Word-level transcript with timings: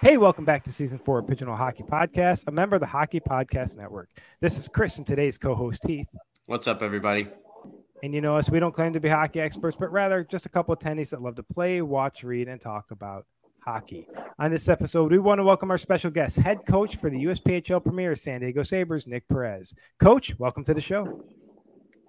Hey, 0.00 0.16
welcome 0.16 0.44
back 0.44 0.62
to 0.62 0.72
season 0.72 1.00
four 1.00 1.18
of 1.18 1.26
Pigeonhole 1.26 1.56
Hockey 1.56 1.82
Podcast, 1.82 2.44
a 2.46 2.52
member 2.52 2.76
of 2.76 2.80
the 2.80 2.86
Hockey 2.86 3.18
Podcast 3.18 3.76
Network. 3.76 4.08
This 4.40 4.56
is 4.56 4.68
Chris 4.68 4.98
and 4.98 5.04
today's 5.04 5.36
co 5.38 5.56
host, 5.56 5.84
Heath. 5.84 6.06
What's 6.46 6.68
up, 6.68 6.82
everybody? 6.82 7.26
And 8.04 8.14
you 8.14 8.20
know 8.20 8.36
us, 8.36 8.48
we 8.48 8.60
don't 8.60 8.72
claim 8.72 8.92
to 8.92 9.00
be 9.00 9.08
hockey 9.08 9.40
experts, 9.40 9.76
but 9.78 9.90
rather 9.90 10.22
just 10.22 10.46
a 10.46 10.48
couple 10.50 10.72
of 10.72 10.78
attendees 10.78 11.10
that 11.10 11.20
love 11.20 11.34
to 11.34 11.42
play, 11.42 11.82
watch, 11.82 12.22
read, 12.22 12.46
and 12.46 12.60
talk 12.60 12.92
about 12.92 13.26
hockey. 13.58 14.06
On 14.38 14.52
this 14.52 14.68
episode, 14.68 15.10
we 15.10 15.18
want 15.18 15.40
to 15.40 15.42
welcome 15.42 15.68
our 15.72 15.78
special 15.78 16.12
guest, 16.12 16.36
head 16.36 16.64
coach 16.64 16.94
for 16.94 17.10
the 17.10 17.24
USPHL 17.24 17.82
Premier 17.82 18.14
San 18.14 18.40
Diego 18.40 18.62
Sabers, 18.62 19.08
Nick 19.08 19.26
Perez. 19.26 19.74
Coach, 19.98 20.38
welcome 20.38 20.62
to 20.62 20.74
the 20.74 20.80
show. 20.80 21.24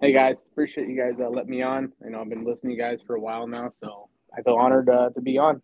Hey 0.00 0.12
guys, 0.12 0.46
appreciate 0.52 0.88
you 0.88 0.96
guys 0.96 1.14
uh, 1.20 1.28
letting 1.28 1.50
me 1.50 1.62
on. 1.62 1.92
I 2.06 2.10
know 2.10 2.20
I've 2.20 2.28
been 2.28 2.44
listening 2.44 2.76
to 2.76 2.76
you 2.76 2.80
guys 2.80 3.00
for 3.04 3.16
a 3.16 3.20
while 3.20 3.48
now, 3.48 3.68
so 3.82 4.08
I 4.38 4.42
feel 4.42 4.54
honored 4.54 4.88
uh, 4.88 5.10
to 5.10 5.20
be 5.20 5.38
on. 5.38 5.60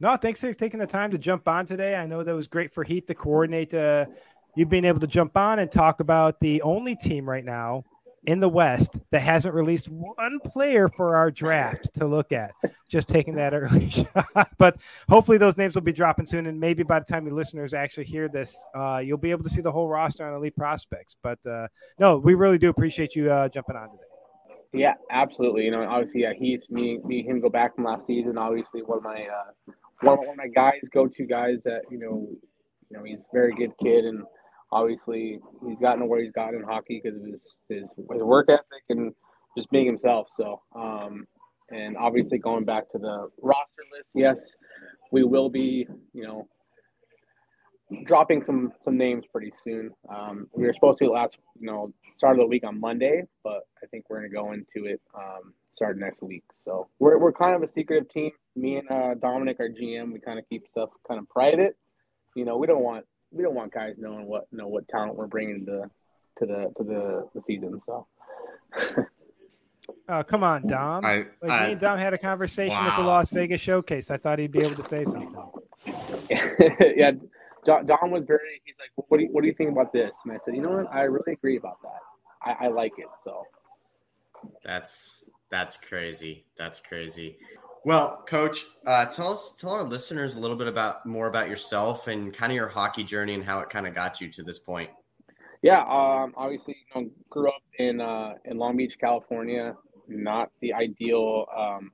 No, 0.00 0.16
thanks 0.16 0.40
for 0.40 0.52
taking 0.54 0.78
the 0.78 0.86
time 0.86 1.10
to 1.10 1.18
jump 1.18 1.48
on 1.48 1.66
today. 1.66 1.96
I 1.96 2.06
know 2.06 2.22
that 2.22 2.34
was 2.34 2.46
great 2.46 2.72
for 2.72 2.84
Heath 2.84 3.06
to 3.06 3.14
coordinate 3.14 3.74
uh, 3.74 4.06
you 4.54 4.64
being 4.64 4.84
able 4.84 5.00
to 5.00 5.08
jump 5.08 5.36
on 5.36 5.58
and 5.58 5.70
talk 5.70 6.00
about 6.00 6.38
the 6.40 6.62
only 6.62 6.94
team 6.94 7.28
right 7.28 7.44
now 7.44 7.84
in 8.26 8.38
the 8.38 8.48
West 8.48 8.98
that 9.10 9.22
hasn't 9.22 9.54
released 9.54 9.88
one 9.88 10.38
player 10.44 10.88
for 10.88 11.16
our 11.16 11.32
draft 11.32 11.94
to 11.94 12.06
look 12.06 12.30
at. 12.30 12.52
Just 12.88 13.08
taking 13.08 13.34
that 13.36 13.54
early 13.54 13.90
shot. 14.34 14.50
but 14.56 14.76
hopefully 15.08 15.36
those 15.36 15.56
names 15.56 15.74
will 15.74 15.82
be 15.82 15.92
dropping 15.92 16.26
soon. 16.26 16.46
And 16.46 16.60
maybe 16.60 16.84
by 16.84 17.00
the 17.00 17.04
time 17.04 17.26
your 17.26 17.34
listeners 17.34 17.74
actually 17.74 18.04
hear 18.04 18.28
this, 18.28 18.66
uh, 18.76 18.98
you'll 19.04 19.18
be 19.18 19.32
able 19.32 19.42
to 19.44 19.50
see 19.50 19.62
the 19.62 19.72
whole 19.72 19.88
roster 19.88 20.26
on 20.26 20.34
Elite 20.34 20.56
Prospects. 20.56 21.16
But 21.22 21.44
uh, 21.44 21.66
no, 21.98 22.18
we 22.18 22.34
really 22.34 22.58
do 22.58 22.68
appreciate 22.68 23.16
you 23.16 23.32
uh, 23.32 23.48
jumping 23.48 23.76
on 23.76 23.90
today. 23.90 24.02
Yeah, 24.72 24.94
absolutely. 25.10 25.64
You 25.64 25.70
know, 25.70 25.82
obviously, 25.82 26.22
yeah, 26.22 26.34
Heath, 26.34 26.60
me, 26.70 26.98
me, 27.04 27.22
him 27.22 27.40
go 27.40 27.48
back 27.48 27.74
from 27.74 27.84
last 27.84 28.06
season. 28.06 28.36
Obviously, 28.36 28.82
one 28.82 28.98
of 28.98 29.04
my 29.04 29.26
uh, 29.26 29.72
one, 30.00 30.18
of 30.18 30.36
my 30.36 30.48
guys, 30.48 30.80
go-to 30.92 31.24
guys 31.24 31.62
that 31.64 31.82
you 31.90 31.98
know, 31.98 32.28
you 32.90 32.96
know, 32.96 33.04
he's 33.04 33.20
a 33.20 33.32
very 33.32 33.54
good 33.54 33.72
kid, 33.82 34.04
and 34.04 34.22
obviously 34.72 35.38
he's 35.66 35.78
gotten 35.78 36.00
to 36.00 36.06
where 36.06 36.20
he's 36.20 36.32
gotten 36.32 36.60
in 36.60 36.64
hockey 36.64 37.00
because 37.02 37.18
of 37.20 37.26
his, 37.26 37.58
his 37.68 37.84
his 37.96 38.22
work 38.22 38.46
ethic 38.48 38.84
and 38.88 39.12
just 39.56 39.70
being 39.70 39.86
himself. 39.86 40.28
So, 40.36 40.60
um, 40.74 41.26
and 41.70 41.96
obviously 41.96 42.38
going 42.38 42.64
back 42.64 42.90
to 42.92 42.98
the 42.98 43.28
roster 43.42 43.84
list, 43.92 44.08
yes, 44.14 44.40
we 45.12 45.24
will 45.24 45.48
be, 45.48 45.86
you 46.12 46.22
know, 46.22 46.48
dropping 48.04 48.42
some 48.42 48.72
some 48.82 48.96
names 48.96 49.24
pretty 49.32 49.52
soon. 49.64 49.90
Um, 50.14 50.46
we 50.54 50.64
were 50.64 50.74
supposed 50.74 50.98
to 50.98 51.08
last, 51.08 51.36
you 51.58 51.66
know, 51.66 51.92
start 52.16 52.36
of 52.36 52.40
the 52.40 52.46
week 52.46 52.64
on 52.64 52.80
Monday, 52.80 53.22
but 53.42 53.62
I 53.82 53.86
think 53.90 54.04
we're 54.08 54.18
gonna 54.18 54.28
go 54.28 54.52
into 54.52 54.88
it 54.88 55.00
um, 55.14 55.54
start 55.78 55.96
next 55.98 56.22
week. 56.22 56.42
So 56.64 56.88
we're 56.98 57.18
we're 57.18 57.32
kind 57.32 57.54
of 57.54 57.62
a 57.62 57.72
secretive 57.72 58.10
team. 58.10 58.32
Me 58.56 58.76
and 58.76 58.90
uh, 58.90 59.14
Dominic, 59.14 59.58
our 59.60 59.68
GM, 59.68 60.12
we 60.12 60.18
kind 60.18 60.38
of 60.38 60.48
keep 60.48 60.66
stuff 60.70 60.90
kind 61.06 61.20
of 61.20 61.28
private. 61.28 61.76
You 62.34 62.44
know, 62.44 62.56
we 62.56 62.66
don't 62.66 62.82
want 62.82 63.06
we 63.30 63.42
don't 63.42 63.54
want 63.54 63.72
guys 63.72 63.94
knowing 63.96 64.26
what 64.26 64.48
you 64.50 64.58
know 64.58 64.66
what 64.66 64.88
talent 64.88 65.14
we're 65.14 65.28
bringing 65.28 65.64
to 65.66 65.90
to 66.38 66.46
the 66.46 66.72
to 66.76 66.84
the, 66.84 67.28
the 67.34 67.42
season. 67.46 67.80
So. 67.86 68.06
Oh, 70.08 70.22
come 70.28 70.42
on, 70.42 70.66
Dom. 70.66 71.04
I, 71.04 71.26
like 71.40 71.50
I, 71.50 71.66
me 71.66 71.72
and 71.72 71.80
Dom 71.80 71.98
had 71.98 72.12
a 72.12 72.18
conversation 72.18 72.76
wow. 72.76 72.90
at 72.90 72.96
the 72.96 73.02
Las 73.02 73.30
Vegas 73.30 73.60
showcase. 73.60 74.10
I 74.10 74.16
thought 74.16 74.38
he'd 74.38 74.52
be 74.52 74.64
able 74.64 74.76
to 74.76 74.82
say 74.82 75.04
something. 75.04 75.34
yeah, 76.96 77.12
Dom 77.64 78.10
was 78.10 78.24
very. 78.24 78.60
He's 78.64 78.74
like, 78.80 78.90
"What 79.08 79.18
do 79.18 79.24
you, 79.24 79.30
what 79.30 79.42
do 79.42 79.46
you 79.46 79.54
think 79.54 79.70
about 79.70 79.92
this?" 79.92 80.10
And 80.24 80.32
I 80.32 80.38
said, 80.44 80.56
"You 80.56 80.62
know 80.62 80.70
what? 80.70 80.92
I 80.92 81.02
really 81.02 81.32
agree 81.32 81.56
about 81.56 81.78
that. 81.82 82.00
I, 82.42 82.66
I 82.66 82.68
like 82.68 82.92
it." 82.98 83.08
So 83.24 83.44
that's 84.64 85.22
that's 85.50 85.76
crazy. 85.76 86.44
That's 86.56 86.80
crazy. 86.80 87.38
Well, 87.84 88.22
Coach, 88.26 88.64
uh, 88.86 89.06
tell 89.06 89.32
us, 89.32 89.54
tell 89.54 89.70
our 89.70 89.82
listeners 89.82 90.36
a 90.36 90.40
little 90.40 90.56
bit 90.56 90.66
about 90.66 91.06
more 91.06 91.26
about 91.26 91.48
yourself 91.48 92.06
and 92.06 92.32
kind 92.34 92.52
of 92.52 92.56
your 92.56 92.68
hockey 92.68 93.04
journey 93.04 93.34
and 93.34 93.44
how 93.44 93.60
it 93.60 93.70
kind 93.70 93.86
of 93.86 93.94
got 93.94 94.20
you 94.20 94.28
to 94.28 94.42
this 94.42 94.58
point. 94.58 94.90
Yeah, 95.62 95.80
um, 95.80 96.34
obviously, 96.36 96.76
you 96.94 97.02
know, 97.02 97.10
grew 97.30 97.48
up 97.48 97.62
in 97.78 98.00
uh, 98.00 98.34
in 98.44 98.58
Long 98.58 98.76
Beach, 98.76 98.94
California. 99.00 99.74
Not 100.06 100.50
the 100.60 100.72
ideal 100.72 101.46
um, 101.56 101.92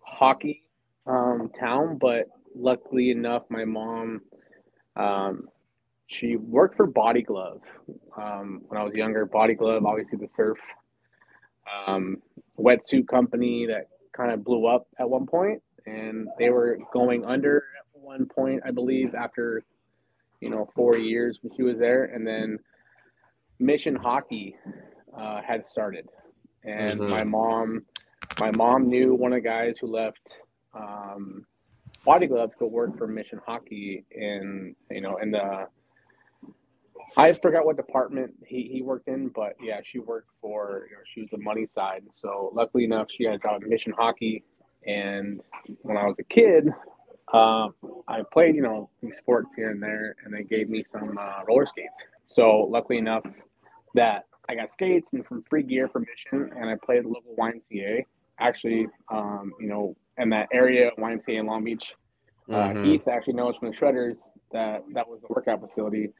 hockey 0.00 0.62
um, 1.06 1.50
town, 1.58 1.98
but 1.98 2.26
luckily 2.54 3.10
enough, 3.10 3.42
my 3.48 3.64
mom 3.64 4.22
um, 4.96 5.48
she 6.06 6.36
worked 6.36 6.76
for 6.76 6.86
Body 6.86 7.22
Glove 7.22 7.62
um, 8.16 8.62
when 8.68 8.80
I 8.80 8.84
was 8.84 8.94
younger. 8.94 9.24
Body 9.26 9.54
Glove, 9.54 9.84
obviously 9.84 10.18
the 10.18 10.28
surf 10.28 10.58
um, 11.86 12.18
wetsuit 12.58 13.08
company 13.08 13.66
that 13.66 13.88
kind 14.16 14.32
of 14.32 14.44
blew 14.44 14.66
up 14.66 14.86
at 14.98 15.08
one 15.08 15.26
point, 15.26 15.62
and 15.86 16.28
they 16.38 16.50
were 16.50 16.78
going 16.92 17.24
under 17.24 17.58
at 17.78 18.00
one 18.00 18.26
point, 18.26 18.62
I 18.64 18.70
believe, 18.70 19.14
after 19.14 19.64
you 20.40 20.50
know 20.50 20.68
four 20.74 20.96
years 20.96 21.38
when 21.42 21.54
she 21.56 21.62
was 21.62 21.78
there, 21.78 22.04
and 22.04 22.26
then 22.26 22.58
Mission 23.58 23.94
Hockey 23.94 24.56
uh, 25.16 25.40
had 25.42 25.66
started, 25.66 26.08
and 26.64 27.00
mm-hmm. 27.00 27.10
my 27.10 27.24
mom, 27.24 27.82
my 28.40 28.50
mom 28.50 28.88
knew 28.88 29.14
one 29.14 29.32
of 29.32 29.42
the 29.42 29.48
guys 29.48 29.78
who 29.80 29.86
left. 29.86 30.38
Um, 30.74 31.46
Body 32.04 32.26
Glove 32.26 32.50
to 32.58 32.66
work 32.66 32.98
for 32.98 33.06
Mission 33.06 33.40
Hockey 33.46 34.04
in 34.10 34.74
you 34.90 35.00
know 35.00 35.18
in 35.18 35.30
the 35.30 35.68
I 37.16 37.32
forgot 37.32 37.66
what 37.66 37.76
department 37.76 38.34
he, 38.46 38.68
he 38.72 38.82
worked 38.82 39.08
in, 39.08 39.28
but 39.28 39.54
yeah, 39.60 39.80
she 39.84 39.98
worked 39.98 40.30
for, 40.40 40.86
you 40.90 40.96
know, 40.96 41.02
she 41.12 41.20
was 41.22 41.30
the 41.30 41.38
money 41.38 41.66
side. 41.74 42.04
So 42.12 42.50
luckily 42.54 42.84
enough, 42.84 43.08
she 43.16 43.24
had 43.24 43.34
a 43.34 43.38
job 43.38 43.62
Mission 43.62 43.92
Hockey. 43.96 44.44
And 44.86 45.40
when 45.82 45.96
I 45.96 46.06
was 46.06 46.16
a 46.18 46.24
kid, 46.24 46.68
uh, 47.32 47.68
I 48.08 48.22
played, 48.32 48.54
you 48.54 48.62
know, 48.62 48.90
sports 49.18 49.48
here 49.56 49.70
and 49.70 49.82
there, 49.82 50.16
and 50.24 50.34
they 50.34 50.42
gave 50.42 50.68
me 50.68 50.84
some 50.92 51.18
uh, 51.18 51.44
roller 51.46 51.66
skates. 51.66 51.94
So 52.26 52.68
luckily 52.70 52.98
enough 52.98 53.24
that 53.94 54.26
I 54.48 54.54
got 54.54 54.72
skates 54.72 55.08
and 55.12 55.24
from 55.26 55.44
free 55.48 55.62
gear 55.62 55.88
from 55.88 56.04
Mission, 56.04 56.50
and 56.56 56.68
I 56.68 56.76
played 56.84 57.04
local 57.04 57.34
YMCA. 57.38 58.04
Actually, 58.40 58.88
um, 59.10 59.52
you 59.60 59.68
know, 59.68 59.94
in 60.18 60.30
that 60.30 60.48
area, 60.52 60.90
YMCA 60.98 61.40
in 61.40 61.46
Long 61.46 61.64
Beach, 61.64 61.84
uh, 62.48 62.54
mm-hmm. 62.54 62.84
Heath 62.84 63.08
actually 63.08 63.34
knows 63.34 63.54
from 63.60 63.70
the 63.70 63.76
Shredders 63.76 64.16
that 64.52 64.82
that 64.92 65.08
was 65.08 65.20
the 65.20 65.28
workout 65.28 65.60
facility 65.60 66.12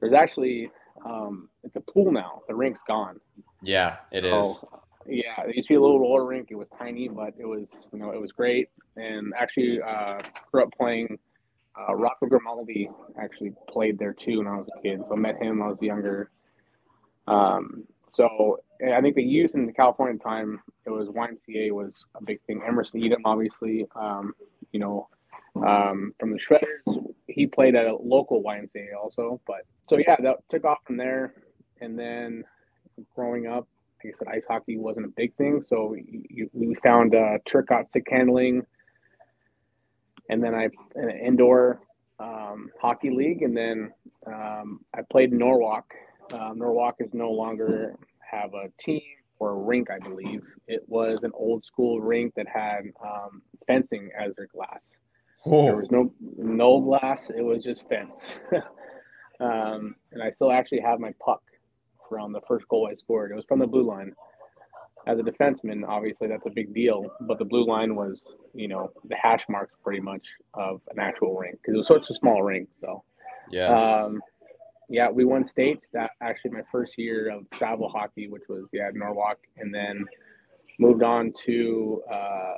there's 0.00 0.12
actually 0.12 0.70
um, 1.04 1.48
it's 1.62 1.76
a 1.76 1.80
pool 1.80 2.12
now. 2.12 2.42
The 2.48 2.54
rink's 2.54 2.80
gone. 2.86 3.20
Yeah, 3.62 3.96
it 4.10 4.24
so, 4.24 4.50
is. 4.50 4.64
Yeah, 5.06 5.42
it 5.46 5.56
used 5.56 5.68
to 5.68 5.72
be 5.72 5.76
a 5.76 5.80
little 5.80 6.00
roller 6.00 6.26
rink. 6.26 6.48
It 6.50 6.56
was 6.56 6.68
tiny, 6.78 7.08
but 7.08 7.34
it 7.38 7.46
was 7.46 7.66
you 7.92 7.98
know 7.98 8.10
it 8.10 8.20
was 8.20 8.32
great. 8.32 8.68
And 8.96 9.32
actually, 9.38 9.80
uh, 9.80 10.18
grew 10.50 10.64
up 10.64 10.70
playing. 10.76 11.18
Uh, 11.78 11.94
Rocco 11.94 12.26
Grimaldi 12.26 12.90
actually 13.20 13.52
played 13.68 13.98
there 13.98 14.12
too 14.12 14.38
when 14.38 14.48
I 14.48 14.56
was 14.56 14.66
a 14.76 14.82
kid. 14.82 15.00
So 15.06 15.14
I 15.14 15.16
met 15.16 15.40
him 15.40 15.60
when 15.60 15.68
I 15.68 15.70
was 15.70 15.80
younger. 15.80 16.30
Um, 17.28 17.84
so 18.10 18.58
I 18.84 19.00
think 19.00 19.14
the 19.14 19.22
youth 19.22 19.52
in 19.54 19.66
the 19.66 19.72
California 19.72 20.18
time, 20.18 20.60
it 20.86 20.90
was 20.90 21.08
YMCA 21.08 21.70
was 21.72 22.04
a 22.16 22.24
big 22.24 22.40
thing. 22.46 22.62
Emerson 22.66 23.00
Etem, 23.00 23.20
obviously, 23.24 23.86
um, 23.94 24.34
you 24.72 24.80
know, 24.80 25.08
um, 25.56 26.14
from 26.18 26.32
the 26.32 26.38
Shredders. 26.38 27.14
He 27.38 27.46
played 27.46 27.76
at 27.76 27.86
a 27.86 27.96
local 27.96 28.42
YMCA 28.42 28.88
also, 29.00 29.40
but 29.46 29.60
so 29.88 29.96
yeah, 29.96 30.16
that 30.24 30.38
took 30.48 30.64
off 30.64 30.78
from 30.84 30.96
there. 30.96 31.34
And 31.80 31.96
then 31.96 32.42
growing 33.14 33.46
up, 33.46 33.68
like 34.04 34.12
I 34.12 34.18
said, 34.18 34.28
ice 34.28 34.42
hockey 34.48 34.76
wasn't 34.76 35.06
a 35.06 35.10
big 35.10 35.36
thing. 35.36 35.62
So 35.64 35.86
we, 35.86 36.48
we 36.52 36.74
found 36.82 37.14
uh, 37.14 37.38
Turcotte 37.48 37.90
stick 37.90 38.08
handling, 38.10 38.66
and 40.28 40.42
then 40.42 40.52
I 40.52 40.68
an 40.96 41.10
indoor 41.10 41.80
um, 42.18 42.70
hockey 42.82 43.10
league, 43.10 43.42
and 43.42 43.56
then 43.56 43.92
um, 44.26 44.80
I 44.92 45.02
played 45.08 45.32
Norwalk. 45.32 45.86
Uh, 46.32 46.54
Norwalk 46.56 46.96
is 46.98 47.14
no 47.14 47.30
longer 47.30 47.94
have 48.28 48.52
a 48.54 48.68
team 48.82 49.00
or 49.38 49.50
a 49.50 49.54
rink, 49.54 49.92
I 49.92 50.00
believe. 50.00 50.42
It 50.66 50.82
was 50.88 51.20
an 51.22 51.30
old 51.34 51.64
school 51.64 52.00
rink 52.00 52.34
that 52.34 52.48
had 52.48 52.80
um, 53.00 53.42
fencing 53.68 54.10
as 54.18 54.34
their 54.34 54.48
glass. 54.48 54.90
Oh. 55.46 55.64
There 55.64 55.76
was 55.76 55.90
no 55.90 56.12
no 56.36 56.80
glass; 56.80 57.30
it 57.30 57.42
was 57.42 57.62
just 57.64 57.88
fence. 57.88 58.34
Um, 59.40 59.94
and 60.12 60.22
I 60.22 60.32
still 60.32 60.50
actually 60.50 60.80
have 60.80 60.98
my 61.00 61.14
puck 61.24 61.42
from 62.08 62.32
the 62.32 62.40
first 62.48 62.66
goal 62.68 62.88
I 62.90 62.94
scored. 62.94 63.30
It 63.30 63.34
was 63.34 63.44
from 63.44 63.60
the 63.60 63.66
blue 63.66 63.86
line. 63.86 64.12
As 65.06 65.18
a 65.18 65.22
defenseman, 65.22 65.86
obviously 65.86 66.28
that's 66.28 66.44
a 66.46 66.50
big 66.50 66.74
deal, 66.74 67.06
but 67.20 67.38
the 67.38 67.44
blue 67.44 67.64
line 67.64 67.94
was, 67.94 68.24
you 68.52 68.68
know, 68.68 68.90
the 69.08 69.16
hash 69.16 69.42
marks 69.48 69.74
pretty 69.82 70.00
much 70.00 70.26
of 70.54 70.80
an 70.90 70.98
actual 70.98 71.36
rink 71.36 71.58
because 71.62 71.74
it 71.74 71.78
was 71.78 71.86
such 71.86 72.10
a 72.10 72.14
small 72.14 72.42
rink. 72.42 72.68
So, 72.80 73.04
yeah, 73.50 73.68
um, 73.68 74.20
yeah, 74.90 75.08
we 75.08 75.24
won 75.24 75.46
states. 75.46 75.88
That 75.92 76.10
actually 76.20 76.50
my 76.50 76.62
first 76.70 76.98
year 76.98 77.30
of 77.30 77.48
travel 77.50 77.88
hockey, 77.88 78.28
which 78.28 78.42
was 78.48 78.68
yeah 78.72 78.90
Norwalk, 78.92 79.38
and 79.56 79.74
then 79.74 80.04
moved 80.78 81.02
on 81.02 81.32
to 81.46 82.02
uh, 82.12 82.54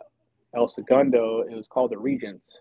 El 0.55 0.67
Segundo. 0.67 1.43
It 1.43 1.55
was 1.55 1.67
called 1.69 1.93
the 1.93 1.99
Regents, 1.99 2.61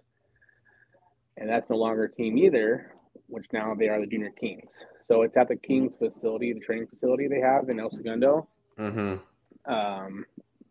and 1.40 1.50
that's 1.50 1.70
no 1.70 1.78
longer 1.78 2.04
a 2.04 2.12
team 2.12 2.38
either 2.38 2.94
which 3.30 3.46
now 3.54 3.74
they 3.76 3.88
are 3.88 4.00
the 4.00 4.08
Junior 4.08 4.32
Kings. 4.32 4.72
So 5.08 5.22
it's 5.22 5.38
at 5.38 5.48
the 5.48 5.56
Kings 5.56 5.96
facility, 5.96 6.54
the 6.54 6.60
training 6.60 6.88
facility 6.88 7.28
they 7.28 7.40
have 7.40 7.70
in 7.70 7.80
El 7.80 7.92
Segundo. 7.92 8.48
Mm-hmm. 8.78 9.72
Um, 9.72 10.26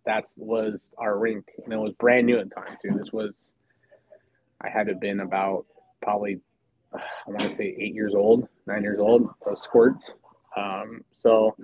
that 0.04 0.24
was 0.36 0.90
our 0.98 1.18
rink, 1.18 1.46
and 1.64 1.72
it 1.72 1.76
was 1.76 1.92
brand 1.94 2.26
new 2.26 2.38
at 2.38 2.48
the 2.48 2.54
time 2.54 2.76
too. 2.82 2.96
This 2.96 3.12
was 3.12 3.32
I 4.60 4.68
had 4.68 4.86
to 4.86 4.92
have 4.92 5.00
been 5.00 5.20
about 5.20 5.66
probably 6.02 6.40
I 6.92 7.00
want 7.26 7.50
to 7.50 7.56
say 7.56 7.76
eight 7.78 7.94
years 7.94 8.14
old, 8.14 8.48
nine 8.66 8.82
years 8.82 8.98
old, 8.98 9.28
those 9.44 9.62
squirts. 9.62 10.12
Um, 10.56 11.04
so 11.16 11.54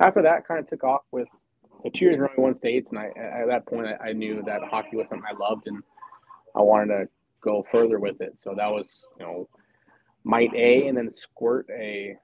after 0.00 0.22
that, 0.22 0.48
kind 0.48 0.58
of 0.58 0.66
took 0.66 0.82
off 0.82 1.02
with 1.12 1.28
the 1.84 1.90
two 1.90 2.06
years 2.06 2.18
running 2.18 2.42
one 2.42 2.54
states, 2.54 2.88
and 2.90 2.98
I 2.98 3.06
at 3.16 3.46
that 3.48 3.66
point 3.66 3.86
I, 3.86 4.08
I 4.08 4.12
knew 4.12 4.42
that 4.46 4.62
hockey 4.62 4.96
was 4.96 5.06
something 5.08 5.28
I 5.28 5.36
loved, 5.38 5.66
and 5.66 5.82
I 6.56 6.60
wanted 6.60 6.86
to 6.94 7.08
go 7.42 7.66
further 7.70 7.98
with 7.98 8.20
it. 8.20 8.34
So 8.38 8.54
that 8.56 8.70
was 8.70 9.04
you 9.18 9.26
know 9.26 9.48
mite 10.24 10.54
A 10.54 10.86
and 10.88 10.96
then 10.96 11.10
squirt 11.10 11.66
A, 11.70 12.14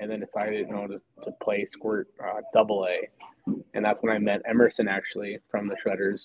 and 0.00 0.10
then 0.10 0.20
decided 0.20 0.66
you 0.68 0.74
know 0.74 0.86
to, 0.86 1.00
to 1.24 1.32
play 1.42 1.66
squirt 1.70 2.08
uh, 2.22 2.40
double 2.52 2.86
A, 2.88 3.08
and 3.74 3.84
that's 3.84 4.02
when 4.02 4.14
I 4.14 4.18
met 4.18 4.42
Emerson 4.48 4.88
actually 4.88 5.38
from 5.50 5.68
the 5.68 5.76
Shredders, 5.84 6.22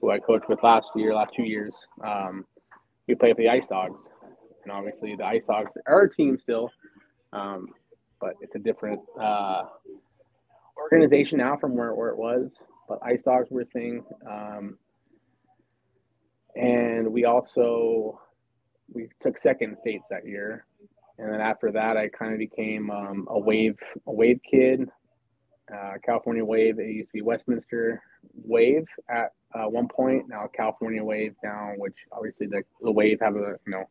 who 0.00 0.10
I 0.10 0.18
coached 0.18 0.48
with 0.48 0.62
last 0.62 0.88
year, 0.96 1.14
last 1.14 1.32
two 1.36 1.44
years. 1.44 1.76
Um, 2.04 2.44
we 3.06 3.14
played 3.14 3.36
for 3.36 3.42
the 3.42 3.48
Ice 3.48 3.66
Dogs, 3.66 4.08
and 4.62 4.72
obviously 4.72 5.14
the 5.16 5.24
Ice 5.24 5.44
Dogs 5.46 5.70
are 5.86 6.02
a 6.02 6.10
team 6.10 6.38
still, 6.40 6.70
um, 7.32 7.68
but 8.20 8.34
it's 8.40 8.54
a 8.54 8.58
different 8.58 9.00
uh, 9.20 9.62
organization 10.80 11.38
now 11.38 11.56
from 11.56 11.76
where, 11.76 11.94
where 11.94 12.08
it 12.08 12.16
was. 12.16 12.50
But 12.88 12.98
Ice 13.02 13.22
Dogs 13.22 13.50
were 13.50 13.62
a 13.62 13.66
thing, 13.66 14.04
um, 14.30 14.78
and 16.56 17.12
we 17.12 17.24
also 17.24 18.20
we 18.92 19.08
took 19.20 19.38
second 19.38 19.76
states 19.80 20.08
that 20.10 20.26
year, 20.26 20.66
and 21.18 21.32
then 21.32 21.40
after 21.40 21.72
that, 21.72 21.96
I 21.96 22.08
kind 22.08 22.32
of 22.32 22.38
became 22.38 22.90
um, 22.90 23.26
a 23.30 23.38
wave 23.38 23.78
a 24.06 24.12
wave 24.12 24.40
kid. 24.48 24.88
Uh, 25.74 25.94
California 26.04 26.44
Wave. 26.44 26.78
It 26.78 26.90
used 26.90 27.08
to 27.08 27.14
be 27.14 27.22
Westminster 27.22 28.02
Wave 28.34 28.86
at 29.08 29.32
uh, 29.54 29.64
one 29.64 29.88
point. 29.88 30.28
Now 30.28 30.46
California 30.54 31.02
Wave 31.02 31.34
down, 31.42 31.78
which 31.78 31.94
obviously 32.12 32.46
the, 32.46 32.62
the 32.82 32.92
Wave 32.92 33.18
have 33.22 33.36
a 33.36 33.56
you 33.66 33.72
know 33.72 33.88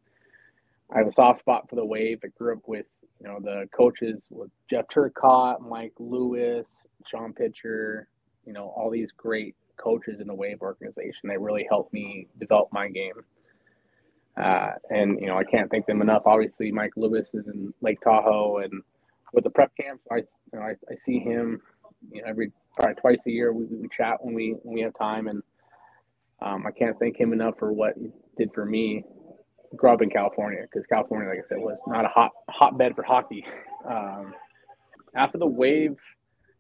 I 0.94 1.00
have 1.00 1.08
a 1.08 1.12
soft 1.12 1.40
spot 1.40 1.68
for 1.70 1.76
the 1.76 1.86
Wave. 1.86 2.20
I 2.24 2.28
grew 2.38 2.54
up 2.54 2.62
with 2.68 2.86
you 3.20 3.28
know 3.28 3.40
the 3.40 3.68
coaches 3.76 4.24
with 4.30 4.52
Jeff 4.70 4.86
Turcotte 4.94 5.68
Mike 5.68 5.94
Lewis, 5.98 6.68
Sean 7.08 7.34
Pitcher, 7.34 8.08
you 8.46 8.54
know 8.54 8.72
all 8.76 8.92
these 8.92 9.12
great 9.12 9.56
coaches 9.78 10.20
in 10.20 10.28
the 10.28 10.34
Wave 10.34 10.62
organization. 10.62 11.30
They 11.30 11.38
really 11.38 11.66
helped 11.70 11.94
me 11.94 12.28
develop 12.40 12.70
my 12.72 12.90
game. 12.90 13.14
Uh, 14.36 14.72
and 14.90 15.20
you 15.20 15.28
know 15.28 15.38
I 15.38 15.44
can't 15.44 15.70
thank 15.70 15.86
them 15.86 16.02
enough. 16.02 16.24
Obviously, 16.26 16.72
Mike 16.72 16.94
Lewis 16.96 17.30
is 17.34 17.48
in 17.48 17.74
Lake 17.82 18.02
Tahoe, 18.02 18.60
and 18.60 18.82
with 19.32 19.44
the 19.44 19.50
prep 19.50 19.72
camps, 19.80 20.04
I 20.12 20.18
you 20.18 20.26
know, 20.54 20.62
I, 20.62 20.72
I 20.92 20.96
see 20.96 21.20
him 21.20 21.62
you 22.12 22.22
know, 22.22 22.28
every 22.28 22.52
probably 22.76 22.96
twice 22.96 23.22
a 23.28 23.32
year. 23.32 23.54
We, 23.54 23.66
we 23.66 23.88
chat 23.96 24.24
when 24.24 24.34
we 24.34 24.56
when 24.64 24.74
we 24.74 24.82
have 24.82 24.94
time, 24.98 25.28
and 25.28 25.44
um, 26.42 26.66
I 26.66 26.72
can't 26.72 26.98
thank 26.98 27.20
him 27.20 27.32
enough 27.32 27.60
for 27.60 27.72
what 27.72 27.94
he 27.96 28.10
did 28.38 28.52
for 28.54 28.66
me 28.66 29.04
grew 29.76 29.92
up 29.92 30.02
in 30.02 30.10
California 30.10 30.62
because 30.62 30.86
California, 30.88 31.28
like 31.28 31.40
I 31.40 31.48
said, 31.50 31.58
was 31.60 31.80
not 31.88 32.06
a 32.06 32.08
hot 32.08 32.32
hotbed 32.50 32.96
for 32.96 33.04
hockey. 33.04 33.46
Um, 33.84 34.34
after 35.14 35.38
the 35.38 35.46
wave, 35.46 35.98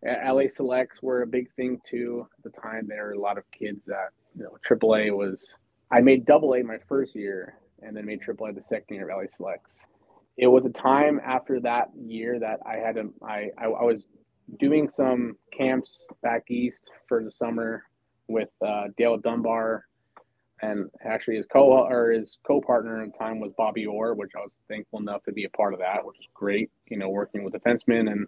LA 0.05 0.44
Selects 0.50 1.01
were 1.01 1.21
a 1.21 1.27
big 1.27 1.51
thing 1.55 1.79
too. 1.89 2.27
At 2.38 2.51
the 2.51 2.61
time, 2.61 2.88
there 2.88 3.05
were 3.05 3.13
a 3.13 3.19
lot 3.19 3.38
of 3.38 3.44
kids 3.51 3.79
that 3.88 4.09
you 4.35 4.44
know 4.44 4.57
AAA 4.69 5.15
was. 5.15 5.45
I 5.91 6.01
made 6.01 6.25
Double 6.25 6.53
A 6.55 6.63
my 6.63 6.77
first 6.88 7.15
year, 7.15 7.55
and 7.81 7.95
then 7.95 8.05
made 8.05 8.21
AAA 8.21 8.55
the 8.55 8.63
second 8.69 8.95
year 8.95 9.09
of 9.09 9.17
LA 9.17 9.27
Selects. 9.35 9.71
It 10.38 10.47
was 10.47 10.65
a 10.65 10.69
time 10.69 11.21
after 11.23 11.59
that 11.61 11.89
year 11.95 12.39
that 12.39 12.59
I 12.65 12.77
had 12.77 12.95
to. 12.95 13.13
I 13.23 13.50
I, 13.57 13.65
I 13.65 13.83
was 13.83 14.03
doing 14.59 14.89
some 14.89 15.38
camps 15.57 16.00
back 16.21 16.44
east 16.50 16.81
for 17.07 17.23
the 17.23 17.31
summer 17.31 17.83
with 18.27 18.50
uh, 18.65 18.85
Dale 18.97 19.17
Dunbar 19.17 19.85
and 20.63 20.89
actually 21.05 21.35
his 21.35 21.45
co 21.51 21.71
or 21.71 22.11
his 22.11 22.38
co-partner 22.47 23.05
the 23.05 23.11
time 23.17 23.39
was 23.39 23.51
Bobby 23.57 23.85
Orr, 23.85 24.13
which 24.13 24.31
I 24.35 24.39
was 24.39 24.51
thankful 24.69 25.00
enough 25.00 25.23
to 25.23 25.33
be 25.33 25.44
a 25.44 25.50
part 25.50 25.73
of 25.73 25.79
that, 25.79 26.05
which 26.05 26.17
was 26.17 26.27
great. 26.33 26.71
You 26.88 26.97
know, 26.97 27.09
working 27.09 27.44
with 27.44 27.53
defensemen 27.53 28.11
and 28.11 28.27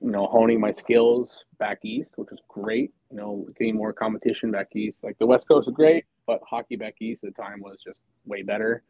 you 0.00 0.10
know 0.10 0.26
honing 0.26 0.60
my 0.60 0.72
skills 0.72 1.30
back 1.58 1.78
east, 1.84 2.10
which 2.16 2.28
was 2.30 2.40
great. 2.48 2.92
You 3.10 3.16
know, 3.16 3.46
getting 3.58 3.76
more 3.76 3.92
competition 3.92 4.50
back 4.50 4.68
east. 4.74 4.98
Like 5.02 5.18
the 5.18 5.26
West 5.26 5.46
Coast 5.48 5.66
was 5.66 5.74
great, 5.74 6.04
but 6.26 6.40
hockey 6.48 6.76
back 6.76 6.96
east 7.00 7.24
at 7.24 7.34
the 7.34 7.42
time 7.42 7.60
was 7.60 7.78
just 7.84 8.00
way 8.26 8.42
better. 8.42 8.82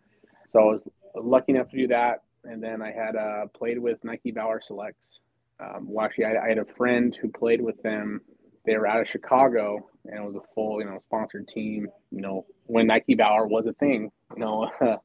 So 0.50 0.60
I 0.60 0.64
was 0.64 0.82
lucky 1.16 1.52
enough 1.52 1.70
to 1.70 1.76
do 1.76 1.86
that, 1.88 2.22
and 2.44 2.62
then 2.62 2.82
I 2.82 2.92
had 2.92 3.16
uh, 3.16 3.46
played 3.56 3.78
with 3.78 4.02
Nike 4.04 4.30
Bauer 4.30 4.60
Selects. 4.66 5.20
Um, 5.60 5.86
well, 5.88 6.04
actually, 6.04 6.26
I, 6.26 6.44
I 6.44 6.48
had 6.48 6.58
a 6.58 6.66
friend 6.76 7.16
who 7.20 7.28
played 7.28 7.60
with 7.60 7.80
them. 7.82 8.20
They 8.66 8.76
were 8.76 8.86
out 8.86 9.00
of 9.00 9.06
Chicago, 9.08 9.90
and 10.06 10.16
it 10.16 10.22
was 10.22 10.36
a 10.36 10.54
full, 10.54 10.80
you 10.80 10.86
know, 10.86 10.98
sponsored 11.06 11.48
team. 11.48 11.88
You 12.10 12.22
know, 12.22 12.46
when 12.66 12.86
Nike 12.86 13.14
Bauer 13.14 13.46
was 13.46 13.66
a 13.66 13.72
thing, 13.74 14.10
you 14.34 14.40
know, 14.40 14.70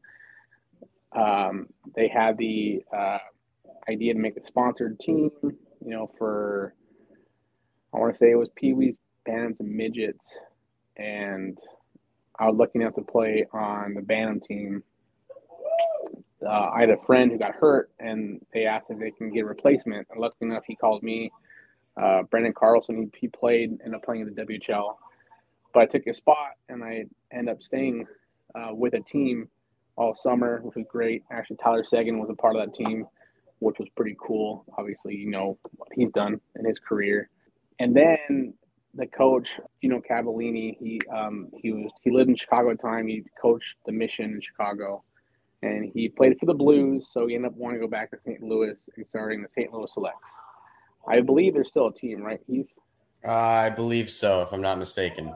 um, 1.15 1.67
they 1.95 2.07
had 2.07 2.37
the 2.37 2.83
uh, 2.95 3.17
idea 3.89 4.13
to 4.13 4.19
make 4.19 4.37
a 4.37 4.45
sponsored 4.45 4.99
team. 4.99 5.29
You 5.83 5.91
know, 5.91 6.11
for 6.17 6.73
I 7.93 7.99
want 7.99 8.13
to 8.13 8.17
say 8.17 8.31
it 8.31 8.35
was 8.35 8.49
Pee 8.55 8.73
Wee's, 8.73 8.97
Bantams, 9.27 9.59
and 9.59 9.73
Midgets, 9.73 10.37
and 10.97 11.57
I 12.37 12.47
was 12.47 12.55
lucky 12.57 12.79
enough 12.79 12.95
to 12.95 13.01
play 13.01 13.45
on 13.53 13.93
the 13.93 14.01
Bantam 14.01 14.41
team. 14.41 14.83
Uh, 16.45 16.69
I 16.73 16.81
had 16.81 16.89
a 16.89 16.97
friend 17.05 17.31
who 17.31 17.37
got 17.37 17.55
hurt, 17.55 17.91
and 17.99 18.39
they 18.53 18.65
asked 18.65 18.87
if 18.89 18.99
they 18.99 19.11
can 19.11 19.31
get 19.33 19.41
a 19.41 19.45
replacement. 19.45 20.07
And 20.09 20.21
lucky 20.21 20.37
enough, 20.41 20.63
he 20.65 20.75
called 20.75 21.03
me 21.03 21.31
uh, 22.01 22.23
Brendan 22.23 22.53
Carlson, 22.53 23.11
he, 23.13 23.19
he 23.19 23.27
played, 23.27 23.71
ended 23.83 23.95
up 23.95 24.03
playing 24.03 24.21
in 24.21 24.33
the 24.33 24.41
WHL. 24.41 24.95
But 25.73 25.81
I 25.81 25.85
took 25.85 26.03
his 26.05 26.17
spot 26.17 26.53
and 26.69 26.83
I 26.83 27.05
ended 27.31 27.55
up 27.55 27.61
staying 27.61 28.05
uh, 28.55 28.69
with 28.71 28.93
a 28.93 29.01
team 29.01 29.49
all 29.95 30.15
summer, 30.15 30.61
which 30.63 30.75
was 30.75 30.85
great. 30.89 31.23
Actually, 31.31 31.57
Tyler 31.57 31.83
Seguin 31.83 32.19
was 32.19 32.29
a 32.29 32.35
part 32.35 32.55
of 32.55 32.65
that 32.65 32.75
team, 32.75 33.05
which 33.59 33.77
was 33.79 33.87
pretty 33.95 34.15
cool. 34.19 34.65
Obviously, 34.77 35.15
you 35.15 35.29
know 35.29 35.57
what 35.75 35.89
he's 35.93 36.11
done 36.11 36.39
in 36.57 36.65
his 36.65 36.79
career. 36.79 37.29
And 37.79 37.95
then 37.95 38.53
the 38.93 39.07
coach, 39.07 39.47
you 39.81 39.89
know, 39.89 40.01
Cavallini, 40.09 40.77
he 40.79 41.01
um, 41.13 41.49
he 41.55 41.71
was 41.71 41.91
he 42.03 42.11
lived 42.11 42.29
in 42.29 42.35
Chicago 42.35 42.71
at 42.71 42.77
the 42.77 42.83
time. 42.83 43.07
He 43.07 43.23
coached 43.41 43.75
the 43.85 43.91
Mission 43.91 44.25
in 44.25 44.41
Chicago, 44.41 45.03
and 45.61 45.91
he 45.93 46.09
played 46.09 46.37
for 46.39 46.45
the 46.45 46.53
Blues. 46.53 47.09
So 47.11 47.27
he 47.27 47.35
ended 47.35 47.51
up 47.51 47.57
wanting 47.57 47.79
to 47.79 47.85
go 47.85 47.89
back 47.89 48.11
to 48.11 48.17
St. 48.25 48.41
Louis 48.41 48.75
and 48.95 49.05
starting 49.07 49.41
the 49.41 49.49
St. 49.49 49.71
Louis 49.71 49.91
Selects. 49.93 50.29
I 51.07 51.21
believe 51.21 51.53
there's 51.53 51.69
still 51.69 51.87
a 51.87 51.93
team, 51.93 52.21
right, 52.21 52.39
Heath? 52.47 52.67
Uh, 53.25 53.31
I 53.31 53.69
believe 53.69 54.09
so, 54.09 54.41
if 54.41 54.53
I'm 54.53 54.61
not 54.61 54.77
mistaken. 54.77 55.33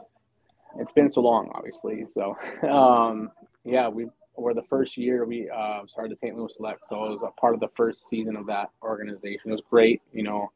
It's 0.80 0.92
been 0.92 1.10
so 1.10 1.22
long, 1.22 1.52
obviously. 1.54 2.06
So, 2.14 2.38
um, 2.70 3.32
yeah, 3.64 3.88
we 3.88 4.08
were 4.36 4.54
the 4.54 4.64
first 4.70 4.98
year 4.98 5.26
we 5.26 5.50
uh, 5.50 5.82
started 5.88 6.12
the 6.12 6.18
St. 6.18 6.36
Louis 6.36 6.52
Select, 6.56 6.82
so 6.90 7.06
it 7.06 7.10
was 7.10 7.22
a 7.28 7.40
part 7.40 7.54
of 7.54 7.60
the 7.60 7.70
first 7.76 8.00
season 8.10 8.36
of 8.36 8.46
that 8.48 8.70
organization. 8.82 9.42
It 9.46 9.52
was 9.52 9.64
great, 9.70 10.02
you 10.12 10.24
know. 10.24 10.52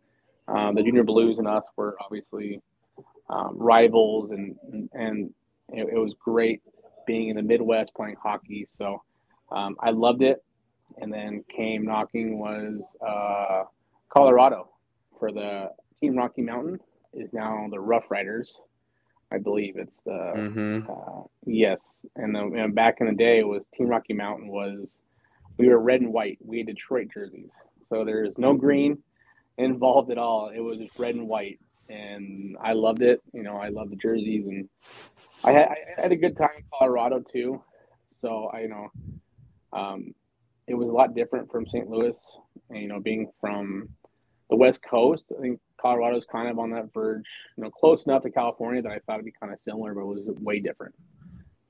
Um, 0.47 0.75
the 0.75 0.81
Junior 0.81 1.03
Blues 1.03 1.39
and 1.39 1.47
us 1.47 1.63
were 1.75 1.97
obviously 2.03 2.61
um, 3.29 3.55
rivals, 3.57 4.31
and 4.31 4.55
and 4.93 5.33
it, 5.69 5.87
it, 5.93 5.97
was 5.97 6.15
great 6.23 6.61
being 7.05 7.29
in 7.29 7.35
the 7.35 7.41
Midwest 7.41 7.91
playing 7.95 8.15
hockey. 8.21 8.65
So 8.77 9.01
um, 9.51 9.75
I 9.81 9.91
loved 9.91 10.21
it. 10.21 10.43
And 10.99 11.11
then 11.11 11.43
came 11.53 11.85
knocking 11.85 12.39
was 12.39 12.81
uh, 13.05 13.63
Colorado 14.09 14.69
for 15.19 15.31
the 15.31 15.71
Team 15.99 16.15
Rocky 16.15 16.41
Mountain 16.41 16.79
is 17.13 17.29
now 17.33 17.67
the 17.69 17.79
Rough 17.79 18.05
Riders. 18.09 18.51
I 19.31 19.37
believe 19.37 19.77
it's 19.77 19.99
the 20.05 20.11
mm-hmm. 20.11 20.89
uh, 20.89 21.23
yes, 21.45 21.79
and, 22.15 22.33
the, 22.33 22.43
and 22.43 22.73
back 22.73 22.97
in 23.01 23.07
the 23.07 23.13
day, 23.13 23.39
it 23.39 23.47
was 23.47 23.65
Team 23.75 23.87
Rocky 23.87 24.13
Mountain 24.13 24.47
was 24.47 24.95
we 25.57 25.67
were 25.67 25.79
red 25.79 26.01
and 26.01 26.13
white. 26.13 26.37
We 26.41 26.59
had 26.59 26.67
Detroit 26.67 27.09
jerseys, 27.13 27.49
so 27.89 28.05
there's 28.05 28.37
no 28.37 28.53
green 28.53 28.99
involved 29.57 30.11
at 30.11 30.17
all. 30.17 30.49
It 30.49 30.59
was 30.59 30.79
just 30.79 30.97
red 30.97 31.15
and 31.15 31.27
white, 31.27 31.59
and 31.89 32.55
I 32.61 32.73
loved 32.73 33.01
it. 33.01 33.21
You 33.33 33.43
know, 33.43 33.57
I 33.57 33.69
love 33.69 33.89
the 33.89 33.95
jerseys, 33.97 34.45
and 34.47 34.69
I 35.43 35.51
had, 35.51 35.67
I 35.69 36.01
had 36.01 36.11
a 36.11 36.17
good 36.17 36.37
time 36.37 36.49
in 36.57 36.63
Colorado 36.77 37.19
too. 37.19 37.61
So 38.13 38.49
I 38.53 38.61
you 38.61 38.69
know, 38.69 38.91
um, 39.73 40.13
it 40.67 40.75
was 40.75 40.87
a 40.87 40.93
lot 40.93 41.15
different 41.15 41.51
from 41.51 41.67
St. 41.67 41.89
Louis, 41.89 42.17
and 42.69 42.81
you 42.81 42.87
know, 42.87 43.01
being 43.01 43.29
from 43.41 43.89
the 44.49 44.55
West 44.55 44.81
Coast. 44.81 45.25
I 45.37 45.41
think 45.41 45.59
Colorado's 45.81 46.25
kind 46.31 46.49
of 46.49 46.59
on 46.59 46.71
that 46.71 46.93
verge, 46.93 47.25
you 47.55 47.63
know, 47.63 47.69
close 47.69 48.03
enough 48.05 48.23
to 48.23 48.31
California 48.31 48.81
that 48.81 48.91
I 48.91 48.99
thought 48.99 49.15
it'd 49.15 49.25
be 49.25 49.33
kind 49.39 49.53
of 49.53 49.59
similar, 49.61 49.93
but 49.93 50.01
it 50.01 50.05
was 50.05 50.27
way 50.41 50.59
different. 50.59 50.95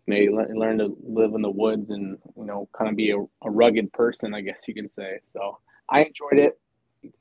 They 0.07 0.29
learn 0.29 0.77
to 0.77 0.95
live 1.03 1.33
in 1.33 1.41
the 1.41 1.49
woods 1.49 1.89
and 1.89 2.17
you 2.37 2.45
know, 2.45 2.69
kind 2.77 2.89
of 2.89 2.95
be 2.95 3.11
a, 3.11 3.17
a 3.17 3.51
rugged 3.51 3.91
person, 3.91 4.33
I 4.33 4.41
guess 4.41 4.61
you 4.65 4.73
can 4.73 4.89
say. 4.95 5.19
So 5.33 5.59
I 5.89 5.99
enjoyed 5.99 6.39
it. 6.39 6.59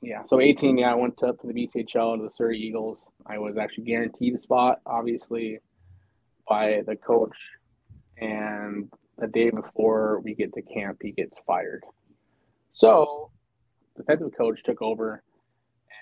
Yeah. 0.01 0.23
So 0.27 0.39
18, 0.39 0.77
yeah, 0.77 0.91
I 0.91 0.95
went 0.95 1.21
up 1.23 1.39
to 1.41 1.47
the 1.47 1.53
BCHL 1.53 2.17
to 2.17 2.23
the 2.23 2.29
Surrey 2.29 2.59
Eagles. 2.59 3.07
I 3.25 3.37
was 3.37 3.57
actually 3.57 3.83
guaranteed 3.85 4.35
a 4.35 4.41
spot, 4.41 4.79
obviously, 4.85 5.59
by 6.47 6.81
the 6.87 6.95
coach. 6.95 7.35
And 8.17 8.89
the 9.17 9.27
day 9.27 9.49
before 9.49 10.21
we 10.23 10.33
get 10.33 10.53
to 10.53 10.61
camp, 10.61 10.99
he 11.01 11.11
gets 11.11 11.35
fired. 11.45 11.83
So 12.73 13.31
the 13.95 14.03
defensive 14.03 14.31
coach 14.37 14.59
took 14.63 14.81
over 14.81 15.23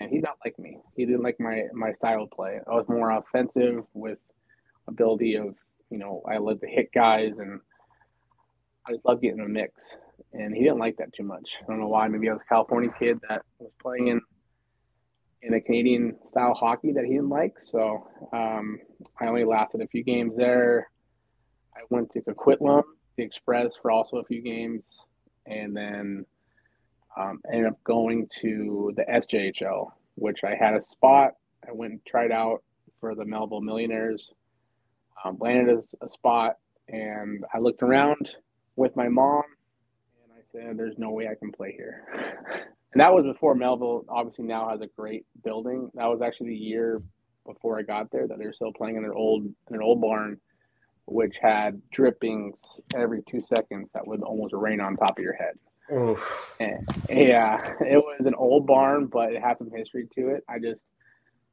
and 0.00 0.10
he's 0.10 0.22
not 0.22 0.38
like 0.44 0.58
me. 0.58 0.78
He 0.96 1.06
didn't 1.06 1.22
like 1.22 1.38
my 1.40 1.64
my 1.72 1.92
style 1.94 2.24
of 2.24 2.30
play. 2.30 2.60
I 2.66 2.74
was 2.74 2.86
more 2.88 3.10
offensive 3.10 3.84
with 3.94 4.18
ability 4.88 5.36
of 5.36 5.54
you 5.90 5.98
know 5.98 6.22
I 6.28 6.38
love 6.38 6.60
to 6.60 6.66
hit 6.66 6.90
guys 6.92 7.32
and 7.38 7.60
I 8.86 8.92
love 9.04 9.20
getting 9.20 9.40
a 9.40 9.48
mix. 9.48 9.72
And 10.32 10.54
he 10.54 10.62
didn't 10.62 10.78
like 10.78 10.96
that 10.98 11.12
too 11.14 11.22
much. 11.22 11.48
I 11.62 11.66
don't 11.66 11.80
know 11.80 11.88
why. 11.88 12.08
Maybe 12.08 12.28
I 12.28 12.32
was 12.32 12.42
a 12.44 12.48
California 12.48 12.90
kid 12.98 13.18
that 13.28 13.42
was 13.58 13.70
playing 13.80 14.08
in 14.08 14.20
in 15.42 15.54
a 15.54 15.60
Canadian 15.60 16.16
style 16.30 16.54
hockey 16.54 16.92
that 16.92 17.04
he 17.04 17.12
didn't 17.12 17.28
like. 17.28 17.54
So 17.70 18.08
um, 18.32 18.78
I 19.20 19.26
only 19.26 19.44
lasted 19.44 19.80
a 19.80 19.86
few 19.86 20.02
games 20.02 20.32
there. 20.36 20.88
I 21.76 21.80
went 21.90 22.10
to 22.12 22.20
Coquitlam, 22.20 22.82
the 23.16 23.22
Express, 23.22 23.72
for 23.80 23.90
also 23.90 24.16
a 24.16 24.24
few 24.24 24.42
games, 24.42 24.82
and 25.46 25.76
then 25.76 26.24
um, 27.16 27.40
ended 27.52 27.66
up 27.66 27.82
going 27.84 28.28
to 28.40 28.92
the 28.96 29.04
SJHL, 29.04 29.90
which 30.16 30.38
I 30.44 30.54
had 30.54 30.74
a 30.74 30.84
spot. 30.84 31.32
I 31.66 31.72
went 31.72 31.92
and 31.92 32.00
tried 32.06 32.30
out 32.32 32.62
for 33.00 33.14
the 33.14 33.24
Melville 33.24 33.60
Millionaires, 33.60 34.30
um, 35.24 35.36
landed 35.40 35.76
a, 36.00 36.04
a 36.04 36.08
spot, 36.08 36.56
and 36.88 37.44
I 37.54 37.58
looked 37.58 37.82
around 37.82 38.30
with 38.76 38.94
my 38.96 39.08
mom, 39.08 39.42
and 40.22 40.32
I 40.32 40.42
said, 40.52 40.76
"There's 40.78 40.98
no 40.98 41.10
way 41.10 41.28
I 41.28 41.34
can 41.34 41.52
play 41.52 41.72
here." 41.72 42.04
and 42.92 43.00
that 43.00 43.12
was 43.12 43.24
before 43.24 43.54
Melville 43.54 44.04
obviously 44.08 44.44
now 44.44 44.68
has 44.68 44.80
a 44.80 44.86
great 44.86 45.26
building. 45.44 45.90
That 45.94 46.06
was 46.06 46.20
actually 46.22 46.50
the 46.50 46.56
year 46.56 47.02
before 47.46 47.78
I 47.78 47.82
got 47.82 48.10
there 48.10 48.26
that 48.26 48.38
they're 48.38 48.52
still 48.52 48.72
playing 48.72 48.96
in 48.96 49.02
their 49.02 49.14
old 49.14 49.44
in 49.44 49.54
their 49.70 49.82
old 49.82 50.00
barn, 50.00 50.38
which 51.06 51.36
had 51.40 51.80
drippings 51.90 52.56
every 52.94 53.22
two 53.30 53.42
seconds 53.54 53.88
that 53.94 54.06
would 54.06 54.22
almost 54.22 54.54
rain 54.54 54.80
on 54.80 54.96
top 54.96 55.18
of 55.18 55.22
your 55.24 55.34
head. 55.34 55.54
Oof. 55.92 56.56
And, 56.58 56.86
yeah, 57.08 57.74
it 57.80 57.98
was 57.98 58.26
an 58.26 58.34
old 58.34 58.66
barn, 58.66 59.06
but 59.06 59.32
it 59.32 59.42
had 59.42 59.58
some 59.58 59.70
history 59.70 60.08
to 60.14 60.28
it. 60.30 60.44
I 60.48 60.58
just 60.58 60.82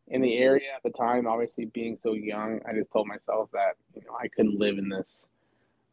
in 0.08 0.22
the 0.22 0.38
area 0.38 0.68
at 0.75 0.84
the 0.84 0.98
time, 0.98 1.28
obviously 1.28 1.66
being 1.66 1.98
so 2.02 2.13
young, 2.13 2.60
I 2.68 2.74
just 2.74 2.92
told 2.92 3.08
myself 3.08 3.50
that 3.54 3.75
you 3.96 4.02
know 4.06 4.18
I 4.20 4.28
couldn't 4.28 4.60
live 4.60 4.78
in 4.78 4.90
this 4.90 5.08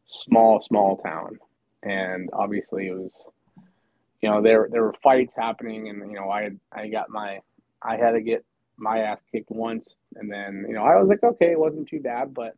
small, 0.07 0.61
small 0.61 0.97
town. 0.97 1.39
And 1.83 2.29
obviously 2.33 2.87
it 2.87 2.93
was, 2.93 3.15
you 4.21 4.29
know, 4.29 4.41
there 4.41 4.67
there 4.71 4.83
were 4.83 4.95
fights 5.01 5.33
happening, 5.35 5.89
and 5.89 6.11
you 6.11 6.17
know, 6.17 6.29
I 6.29 6.51
I 6.71 6.87
got 6.89 7.09
my 7.09 7.39
I 7.81 7.97
had 7.97 8.11
to 8.11 8.21
get 8.21 8.43
my 8.77 8.99
ass 8.99 9.19
kicked 9.31 9.51
once, 9.51 9.95
and 10.15 10.31
then 10.31 10.65
you 10.67 10.73
know 10.75 10.83
I 10.83 10.99
was 10.99 11.07
like, 11.07 11.23
okay, 11.23 11.51
it 11.51 11.59
wasn't 11.59 11.87
too 11.87 12.01
bad, 12.01 12.33
but 12.33 12.55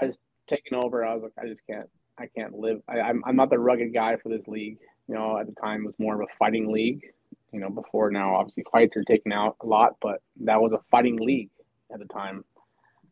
I 0.00 0.06
was 0.06 0.18
taking 0.48 0.74
over. 0.74 1.04
I 1.04 1.14
was 1.14 1.22
like, 1.22 1.32
I 1.44 1.48
just 1.48 1.66
can't 1.66 1.88
I 2.18 2.26
can't 2.26 2.54
live. 2.54 2.80
I, 2.88 3.00
I'm 3.00 3.22
I'm 3.26 3.36
not 3.36 3.50
the 3.50 3.58
rugged 3.58 3.94
guy 3.94 4.16
for 4.16 4.28
this 4.28 4.46
league. 4.46 4.78
You 5.06 5.14
know, 5.14 5.38
at 5.38 5.46
the 5.46 5.54
time 5.60 5.82
it 5.82 5.86
was 5.86 5.98
more 5.98 6.14
of 6.14 6.20
a 6.20 6.36
fighting 6.38 6.70
league. 6.72 7.02
You 7.52 7.60
know, 7.60 7.70
before 7.70 8.10
now, 8.10 8.34
obviously 8.34 8.64
fights 8.70 8.96
are 8.96 9.04
taken 9.04 9.32
out 9.32 9.56
a 9.62 9.66
lot, 9.66 9.96
but 10.02 10.20
that 10.40 10.60
was 10.60 10.72
a 10.72 10.80
fighting 10.90 11.16
league 11.16 11.50
at 11.92 11.98
the 11.98 12.04
time. 12.06 12.44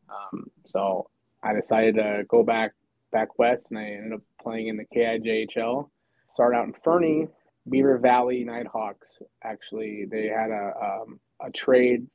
Um, 0.08 0.50
so 0.66 1.08
I 1.42 1.54
decided 1.54 1.94
to 1.96 2.24
go 2.28 2.42
back 2.42 2.72
back 3.12 3.38
west, 3.38 3.68
and 3.70 3.78
I 3.78 3.84
ended 3.84 4.14
up 4.14 4.20
playing 4.40 4.68
in 4.68 4.76
the 4.76 4.84
KIJHL. 4.84 5.88
Started 6.34 6.58
out 6.58 6.66
in 6.66 6.74
Fernie, 6.84 7.28
Beaver 7.70 7.98
Valley 7.98 8.44
Nighthawks. 8.44 9.18
Actually, 9.42 10.06
they 10.10 10.26
had 10.26 10.50
a 10.50 10.72
um, 10.82 11.20
a 11.40 11.50
trade 11.50 12.06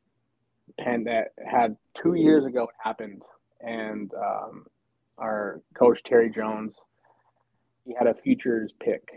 pen 0.80 1.04
that 1.06 1.30
had 1.46 1.76
two 1.96 2.14
years 2.14 2.46
ago 2.46 2.70
happened, 2.84 3.24
and 3.62 4.12
um, 4.14 4.66
our 5.22 5.62
coach 5.78 6.00
Terry 6.06 6.30
Jones, 6.30 6.76
he 7.86 7.96
had 7.98 8.08
a 8.08 8.16
futures 8.16 8.72
pick. 8.84 9.08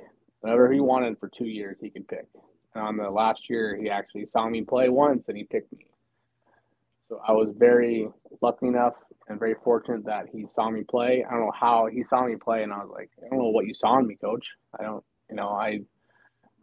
Whatever 0.40 0.72
he 0.72 0.80
wanted 0.80 1.18
for 1.18 1.28
two 1.28 1.46
years, 1.46 1.76
he 1.80 1.90
could 1.90 2.06
pick. 2.06 2.26
And 2.74 2.84
on 2.84 2.96
the 2.96 3.10
last 3.10 3.48
year, 3.48 3.76
he 3.80 3.88
actually 3.88 4.26
saw 4.26 4.48
me 4.48 4.62
play 4.62 4.88
once, 4.88 5.24
and 5.28 5.36
he 5.36 5.44
picked 5.44 5.72
me. 5.72 5.86
So 7.08 7.20
I 7.26 7.32
was 7.32 7.54
very 7.56 8.08
lucky 8.42 8.66
enough 8.66 8.94
and 9.28 9.38
very 9.38 9.54
fortunate 9.64 10.04
that 10.04 10.26
he 10.30 10.46
saw 10.54 10.70
me 10.70 10.82
play. 10.82 11.24
I 11.26 11.30
don't 11.32 11.40
know 11.40 11.52
how 11.58 11.86
he 11.86 12.04
saw 12.08 12.26
me 12.26 12.36
play, 12.36 12.62
and 12.62 12.72
I 12.72 12.78
was 12.78 12.90
like, 12.92 13.10
I 13.18 13.28
don't 13.28 13.38
know 13.38 13.48
what 13.48 13.66
you 13.66 13.74
saw 13.74 13.98
in 13.98 14.06
me, 14.06 14.16
coach. 14.16 14.44
I 14.78 14.82
don't, 14.82 15.04
you 15.30 15.36
know, 15.36 15.48
I, 15.48 15.80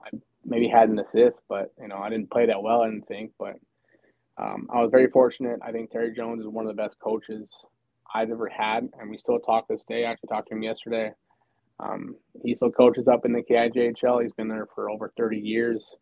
I 0.06 0.10
maybe 0.46 0.68
had 0.68 0.90
an 0.90 1.00
assist, 1.00 1.42
but 1.50 1.74
you 1.80 1.88
know, 1.88 1.98
I 1.98 2.10
didn't 2.10 2.32
play 2.32 2.46
that 2.46 2.62
well. 2.62 2.82
I 2.82 2.90
didn't 2.90 3.08
think, 3.08 3.32
but 3.40 3.56
um, 4.38 4.68
I 4.74 4.82
was 4.82 4.90
very 4.92 5.10
fortunate. 5.10 5.60
I 5.64 5.72
think 5.72 5.92
Terry 5.92 6.14
Jones 6.14 6.42
is 6.42 6.48
one 6.48 6.68
of 6.68 6.76
the 6.76 6.82
best 6.82 6.98
coaches 7.00 7.50
I've 8.14 8.32
ever 8.32 8.50
had, 8.50 8.90
and 9.00 9.10
we 9.10 9.18
still 9.18 9.40
talk 9.40 9.68
this 9.68 9.84
day. 9.88 10.06
I 10.06 10.12
actually 10.12 10.30
talked 10.30 10.50
to 10.50 10.56
him 10.56 10.64
yesterday. 10.64 11.12
Um, 11.80 12.16
he 12.44 12.56
still 12.56 12.72
coaches 12.72 13.08
up 13.08 13.26
in 13.26 13.34
the 13.34 13.42
KIJHL. 13.42 14.22
He's 14.22 14.34
been 14.34 14.48
there 14.48 14.68
for 14.76 14.90
over 14.90 15.12
30 15.18 15.38
years 15.38 15.96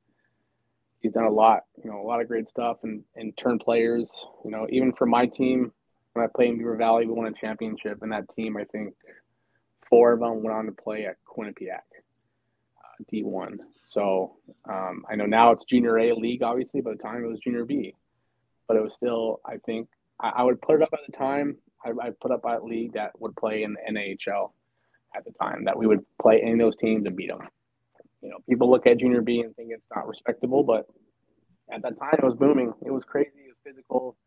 he's 1.00 1.14
done 1.14 1.26
a 1.26 1.32
lot, 1.32 1.64
you 1.84 1.90
know, 1.90 2.02
a 2.02 2.04
lot 2.04 2.22
of 2.22 2.28
great 2.28 2.50
stuff 2.50 2.78
and, 2.84 3.04
and 3.16 3.38
turn 3.38 3.58
players, 3.60 4.10
you 4.44 4.52
know, 4.52 4.68
even 4.70 4.94
for 4.94 5.06
my 5.06 5.26
team, 5.26 5.72
when 6.14 6.26
I 6.26 6.30
played 6.36 6.50
in 6.50 6.58
Beaver 6.58 6.76
Valley, 6.76 7.06
we 7.06 7.14
won 7.14 7.28
a 7.28 7.34
championship 7.34 8.00
and 8.02 8.12
that 8.12 8.30
team, 8.30 8.58
I 8.58 8.66
think 8.66 8.94
four 9.90 10.14
of 10.14 10.20
them 10.20 10.44
went 10.44 10.56
on 10.56 10.66
to 10.66 10.72
play 10.72 11.06
at 11.06 11.18
Quinnipiac 11.26 11.86
uh, 12.78 13.04
D1. 13.12 13.58
So 13.86 14.36
um, 14.70 15.06
I 15.10 15.16
know 15.16 15.26
now 15.26 15.52
it's 15.52 15.64
junior 15.66 15.98
A 15.98 16.14
league, 16.14 16.44
obviously, 16.44 16.82
by 16.82 16.92
the 16.92 16.98
time 16.98 17.24
it 17.24 17.28
was 17.28 17.40
junior 17.40 17.66
B, 17.66 17.96
but 18.68 18.78
it 18.78 18.84
was 18.84 18.94
still, 18.94 19.40
I 19.46 19.58
think 19.66 19.88
I, 20.20 20.30
I 20.38 20.44
would 20.44 20.62
put 20.62 20.76
it 20.76 20.82
up 20.82 20.90
at 20.94 21.00
the 21.08 21.18
time. 21.18 21.58
I, 21.86 21.90
I 21.90 22.10
put 22.22 22.32
up 22.32 22.44
a 22.46 22.64
league 22.64 22.94
that 22.94 23.12
would 23.20 23.36
play 23.36 23.64
in 23.64 23.74
the 23.74 23.80
NHL 23.92 24.52
at 25.16 25.26
the 25.26 25.32
time 25.42 25.66
that 25.66 25.78
we 25.78 25.88
would 25.88 26.06
play 26.22 26.42
any 26.42 26.54
of 26.54 26.60
those 26.60 26.76
teams 26.78 27.06
and 27.06 27.16
beat 27.16 27.30
them 27.30 27.48
you 28.22 28.30
know, 28.30 28.38
people 28.50 28.70
look 28.70 28.86
at 28.86 28.98
junior 29.00 29.22
B 29.22 29.42
and 29.42 29.56
think 29.56 29.70
it's 29.72 29.86
not 29.96 30.08
respectable, 30.08 30.64
but 30.64 30.88
at 31.72 31.82
that 31.84 32.00
time 32.00 32.16
it 32.18 32.24
was 32.24 32.36
booming. 32.36 32.74
It 32.86 32.92
was 32.92 33.04
crazy. 33.04 33.30
It 33.46 33.50
was 33.50 33.58
physical, 33.64 34.18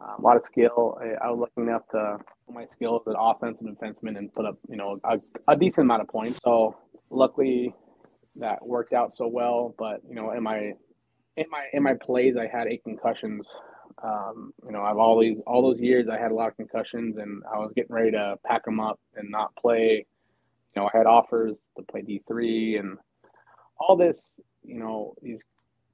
uh, 0.00 0.14
a 0.18 0.20
lot 0.20 0.36
of 0.36 0.42
skill. 0.46 0.98
I, 1.00 1.26
I, 1.26 1.30
was 1.30 1.40
lucky 1.40 1.68
enough 1.68 1.82
to 1.92 2.18
put 2.46 2.54
my 2.54 2.66
skills 2.66 3.02
as 3.06 3.14
an 3.14 3.16
offensive 3.18 3.66
defenseman 3.66 4.16
and 4.18 4.32
put 4.32 4.46
up, 4.46 4.58
you 4.68 4.76
know, 4.76 5.00
a, 5.04 5.18
a, 5.48 5.56
decent 5.56 5.86
amount 5.86 6.02
of 6.02 6.08
points. 6.08 6.38
So 6.44 6.76
luckily 7.10 7.74
that 8.36 8.64
worked 8.64 8.92
out 8.92 9.16
so 9.16 9.26
well. 9.26 9.74
But 9.78 10.02
you 10.08 10.14
know, 10.14 10.32
in 10.32 10.42
my 10.42 10.72
in 11.36 11.46
my 11.50 11.66
in 11.72 11.82
my 11.82 11.94
plays, 11.94 12.36
I 12.36 12.46
had 12.46 12.68
eight 12.68 12.84
concussions. 12.84 13.48
Um, 14.02 14.52
you 14.64 14.72
know, 14.72 14.82
I've 14.82 14.98
all 14.98 15.18
these 15.20 15.38
all 15.46 15.62
those 15.62 15.80
years 15.80 16.06
I 16.08 16.18
had 16.18 16.30
a 16.30 16.34
lot 16.34 16.48
of 16.48 16.56
concussions, 16.56 17.16
and 17.16 17.42
I 17.52 17.58
was 17.58 17.72
getting 17.74 17.94
ready 17.94 18.10
to 18.12 18.36
pack 18.44 18.64
them 18.64 18.80
up 18.80 19.00
and 19.14 19.30
not 19.30 19.56
play. 19.56 20.06
You 20.74 20.82
know, 20.82 20.90
I 20.92 20.96
had 20.96 21.06
offers 21.06 21.54
to 21.76 21.82
play 21.84 22.02
D 22.02 22.22
three 22.28 22.76
and 22.76 22.98
all 23.78 23.96
this, 23.96 24.34
you 24.62 24.78
know, 24.78 25.14
these 25.22 25.40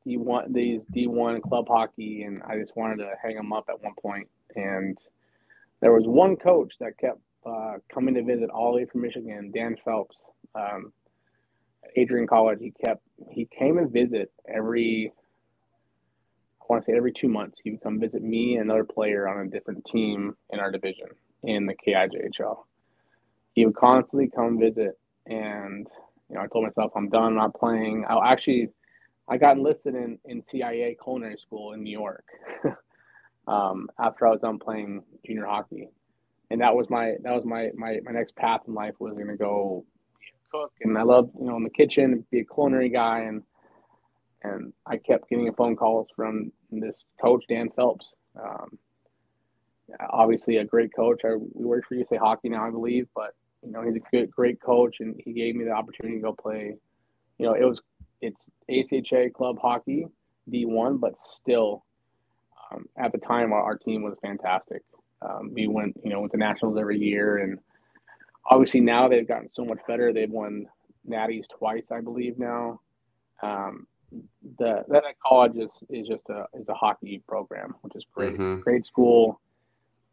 D 0.04 0.16
one 0.16 0.52
these 0.52 0.84
D 0.86 1.06
one 1.06 1.40
club 1.40 1.66
hockey, 1.68 2.22
and 2.24 2.42
I 2.42 2.58
just 2.58 2.76
wanted 2.76 2.96
to 2.96 3.12
hang 3.22 3.36
them 3.36 3.52
up 3.52 3.66
at 3.68 3.80
one 3.82 3.94
point. 4.00 4.28
And 4.56 4.98
there 5.80 5.92
was 5.92 6.04
one 6.06 6.36
coach 6.36 6.74
that 6.80 6.98
kept 6.98 7.20
uh, 7.46 7.74
coming 7.92 8.14
to 8.14 8.22
visit 8.24 8.50
all 8.50 8.72
the 8.72 8.78
way 8.78 8.86
from 8.86 9.02
Michigan, 9.02 9.52
Dan 9.54 9.76
Phelps, 9.84 10.22
um, 10.54 10.92
Adrian 11.96 12.26
College. 12.26 12.58
He 12.60 12.72
kept 12.84 13.02
he 13.30 13.48
came 13.56 13.78
and 13.78 13.92
visit 13.92 14.32
every. 14.52 15.12
I 16.62 16.72
want 16.72 16.84
to 16.84 16.92
say 16.92 16.96
every 16.96 17.12
two 17.12 17.28
months 17.28 17.60
he 17.62 17.72
would 17.72 17.82
come 17.82 17.98
visit 17.98 18.22
me 18.22 18.54
and 18.54 18.64
another 18.64 18.84
player 18.84 19.28
on 19.28 19.46
a 19.46 19.50
different 19.50 19.84
team 19.84 20.36
in 20.50 20.60
our 20.60 20.70
division 20.70 21.08
in 21.42 21.66
the 21.66 21.74
KIJHL. 21.74 22.56
He 23.54 23.66
would 23.66 23.76
constantly 23.76 24.28
come 24.28 24.58
visit, 24.58 24.98
and 25.26 25.86
you 26.28 26.36
know, 26.36 26.42
I 26.42 26.46
told 26.46 26.64
myself 26.64 26.92
I'm 26.96 27.08
done, 27.10 27.24
I'm 27.24 27.34
not 27.34 27.54
playing. 27.54 28.04
I 28.08 28.32
actually, 28.32 28.70
I 29.28 29.36
got 29.36 29.56
enlisted 29.56 29.94
in, 29.94 30.18
in 30.24 30.42
CIA 30.46 30.96
culinary 31.02 31.36
school 31.36 31.72
in 31.72 31.82
New 31.82 31.90
York 31.90 32.24
um, 33.46 33.88
after 33.98 34.26
I 34.26 34.30
was 34.30 34.40
done 34.40 34.58
playing 34.58 35.02
junior 35.26 35.46
hockey, 35.46 35.88
and 36.50 36.60
that 36.60 36.74
was 36.74 36.88
my 36.88 37.16
that 37.22 37.34
was 37.34 37.44
my 37.44 37.70
my, 37.74 37.98
my 38.04 38.12
next 38.12 38.36
path 38.36 38.60
in 38.66 38.74
life 38.74 38.94
was 38.98 39.14
going 39.14 39.26
to 39.26 39.36
go 39.36 39.84
cook, 40.50 40.72
and 40.80 40.96
I 40.96 41.02
love 41.02 41.28
you 41.38 41.46
know 41.46 41.56
in 41.56 41.64
the 41.64 41.70
kitchen 41.70 42.24
be 42.30 42.40
a 42.40 42.44
culinary 42.44 42.88
guy, 42.88 43.20
and 43.20 43.42
and 44.42 44.72
I 44.86 44.96
kept 44.96 45.28
getting 45.28 45.52
phone 45.54 45.76
calls 45.76 46.08
from 46.14 46.52
this 46.70 47.04
coach 47.20 47.44
Dan 47.48 47.70
Phelps. 47.76 48.14
Um, 48.40 48.78
obviously 50.10 50.56
a 50.56 50.64
great 50.64 50.94
coach. 50.94 51.20
I, 51.24 51.34
we 51.36 51.64
work 51.64 51.84
for 51.88 51.94
USA 51.94 52.16
Hockey 52.16 52.48
now, 52.48 52.66
I 52.66 52.70
believe, 52.70 53.06
but 53.14 53.34
you 53.64 53.70
know, 53.70 53.82
he's 53.82 53.96
a 53.96 54.10
good, 54.10 54.30
great 54.30 54.60
coach, 54.60 54.96
and 55.00 55.20
he 55.24 55.32
gave 55.32 55.54
me 55.54 55.64
the 55.64 55.70
opportunity 55.70 56.16
to 56.16 56.22
go 56.22 56.32
play. 56.32 56.74
You 57.38 57.46
know, 57.46 57.54
it 57.54 57.64
was 57.64 57.80
it's 58.20 58.48
ACHA 58.70 59.32
club 59.32 59.58
hockey 59.60 60.06
D1, 60.50 61.00
but 61.00 61.14
still, 61.20 61.84
um, 62.70 62.86
at 62.96 63.12
the 63.12 63.18
time, 63.18 63.52
our, 63.52 63.62
our, 63.62 63.76
team 63.76 64.02
was 64.02 64.16
fantastic. 64.22 64.82
Um, 65.20 65.52
we 65.52 65.68
went, 65.68 65.96
you 66.02 66.10
know, 66.10 66.20
went 66.20 66.32
to 66.32 66.38
nationals 66.38 66.78
every 66.78 66.98
year, 66.98 67.38
and 67.38 67.58
obviously 68.50 68.80
now 68.80 69.08
they've 69.08 69.26
gotten 69.26 69.48
so 69.48 69.64
much 69.64 69.78
better. 69.86 70.12
They've 70.12 70.30
won 70.30 70.66
natties 71.08 71.44
twice, 71.56 71.84
I 71.90 72.00
believe 72.00 72.38
now. 72.38 72.80
Um, 73.42 73.86
that 74.88 75.04
college 75.24 75.56
is 75.56 75.70
is 75.88 76.06
just 76.06 76.24
a 76.28 76.46
is 76.54 76.68
a 76.68 76.74
hockey 76.74 77.22
program, 77.28 77.74
which 77.82 77.94
is 77.96 78.04
great. 78.14 78.34
Mm-hmm. 78.34 78.60
Great 78.60 78.84
school. 78.86 79.40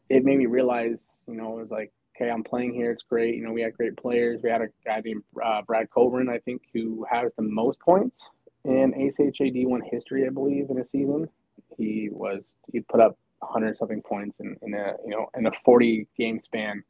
It 0.10 0.26
made 0.26 0.40
me 0.40 0.48
realize, 0.48 1.00
you 1.28 1.36
know, 1.36 1.58
it 1.58 1.62
was 1.62 1.72
like 1.72 1.92
okay, 2.20 2.30
I'm 2.30 2.44
playing 2.44 2.74
here. 2.74 2.92
It's 2.92 3.04
great. 3.04 3.36
You 3.36 3.44
know, 3.44 3.54
we 3.54 3.62
had 3.62 3.76
great 3.76 3.96
players. 3.96 4.42
We 4.44 4.50
had 4.50 4.62
a 4.62 4.68
guy 4.86 5.02
named 5.04 5.24
uh, 5.44 5.62
Brad 5.62 5.90
Coburn, 5.90 6.30
I 6.30 6.40
think, 6.40 6.62
who 6.74 7.06
has 7.10 7.32
the 7.38 7.44
most 7.44 7.80
points 7.80 8.30
in 8.66 8.94
ACHA 8.94 9.56
D1 9.56 9.80
history, 9.90 10.26
I 10.26 10.30
believe, 10.30 10.70
in 10.70 10.80
a 10.80 10.86
season. 10.86 11.30
He 11.78 12.10
was 12.12 12.54
he 12.72 12.82
put 12.82 13.00
up 13.00 13.18
100 13.40 13.78
something 13.78 14.02
points 14.02 14.38
in, 14.40 14.58
in 14.62 14.74
a 14.74 14.94
you 15.06 15.12
know 15.12 15.30
in 15.38 15.46
a 15.46 15.52
40 15.64 16.08
game 16.18 16.40
span, 16.44 16.84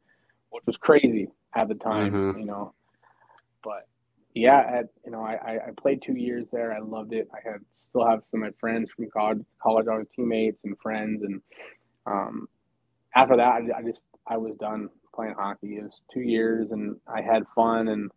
which 0.50 0.64
was 0.66 0.76
crazy. 0.76 1.28
at 1.54 1.68
the 1.68 1.74
time, 1.74 2.12
mm-hmm. 2.12 2.40
you 2.40 2.46
know. 2.46 2.72
But 3.62 3.86
yeah, 4.34 4.60
at, 4.60 4.86
you 5.04 5.10
know, 5.10 5.22
I, 5.22 5.56
I 5.56 5.70
played 5.76 6.02
two 6.02 6.14
years 6.14 6.46
there. 6.52 6.72
I 6.72 6.78
loved 6.78 7.12
it. 7.12 7.28
I 7.34 7.38
had 7.48 7.60
still 7.74 8.06
have 8.06 8.22
some 8.30 8.42
of 8.42 8.48
my 8.48 8.54
friends 8.60 8.90
from 8.90 9.08
college, 9.10 9.40
college 9.60 9.86
was 9.86 10.06
teammates 10.14 10.60
and 10.64 10.78
friends. 10.78 11.22
And 11.22 11.42
um, 12.06 12.48
after 13.14 13.36
that, 13.36 13.46
I, 13.46 13.78
I 13.78 13.82
just 13.82 14.04
I 14.26 14.36
was 14.36 14.56
done 14.56 14.88
playing 15.14 15.34
hockey. 15.36 15.78
It 15.78 15.84
was 15.84 16.00
two 16.12 16.20
years, 16.20 16.70
and 16.70 16.96
I 17.12 17.22
had 17.22 17.42
fun. 17.54 17.88
And 17.88 18.10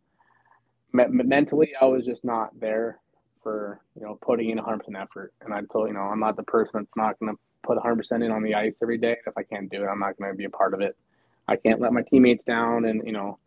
me- 0.94 1.24
mentally, 1.24 1.72
I 1.82 1.86
was 1.86 2.06
just 2.06 2.24
not 2.24 2.60
there 2.60 3.00
for 3.42 3.82
you 3.96 4.04
know 4.04 4.18
putting 4.22 4.52
in 4.52 4.58
100 4.58 4.78
percent 4.80 4.98
effort. 4.98 5.34
And 5.42 5.54
I 5.54 5.62
told 5.72 5.88
you 5.88 5.96
know 5.96 6.02
I'm 6.02 6.20
not 6.20 6.36
the 6.36 6.44
person 6.44 6.72
that's 6.76 6.96
not 6.96 7.20
going 7.20 7.34
to 7.34 7.40
put 7.64 7.76
100 7.78 7.96
percent 7.96 8.24
in 8.24 8.32
on 8.32 8.44
the 8.44 8.54
ice 8.54 8.76
every 8.84 9.00
day. 9.00 9.18
If 9.26 9.36
I 9.36 9.44
can't 9.44 9.70
do 9.72 9.84
it, 9.84 9.88
I'm 9.88 10.00
not 10.00 10.18
going 10.18 10.32
to 10.32 10.38
be 10.38 10.46
a 10.46 10.50
part 10.50 10.76
of 10.76 10.82
it. 10.82 10.96
I 11.48 11.56
can't 11.56 11.82
let 11.82 11.92
my 11.92 12.04
teammates 12.04 12.44
down, 12.44 12.86
and 12.86 13.02
you 13.04 13.14
know 13.14 13.40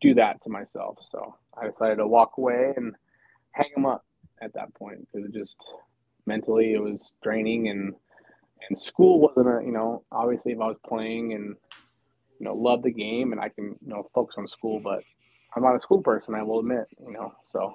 do 0.00 0.14
that 0.14 0.42
to 0.44 0.50
myself. 0.50 0.98
So 1.10 1.36
I 1.60 1.68
decided 1.68 1.96
to 1.96 2.06
walk 2.06 2.32
away 2.38 2.72
and 2.76 2.94
hang 3.52 3.70
them 3.74 3.86
up 3.86 4.04
at 4.42 4.52
that 4.54 4.74
point 4.74 5.06
because 5.12 5.28
it 5.28 5.34
just 5.34 5.56
mentally 6.26 6.74
it 6.74 6.82
was 6.82 7.12
draining 7.22 7.68
and 7.68 7.94
and 8.68 8.78
school 8.78 9.20
wasn't 9.20 9.46
a 9.46 9.64
you 9.64 9.72
know 9.72 10.02
obviously 10.12 10.52
if 10.52 10.60
I 10.60 10.66
was 10.66 10.78
playing 10.86 11.32
and 11.34 11.56
you 12.38 12.44
know 12.44 12.54
love 12.54 12.82
the 12.82 12.90
game 12.90 13.32
and 13.32 13.40
I 13.40 13.48
can 13.48 13.76
you 13.80 13.88
know 13.88 14.08
focus 14.14 14.36
on 14.38 14.46
school, 14.46 14.80
but 14.80 15.02
I'm 15.54 15.62
not 15.62 15.76
a 15.76 15.80
school 15.80 16.02
person. 16.02 16.34
I 16.34 16.42
will 16.42 16.60
admit, 16.60 16.86
you 17.00 17.12
know. 17.12 17.32
So, 17.46 17.74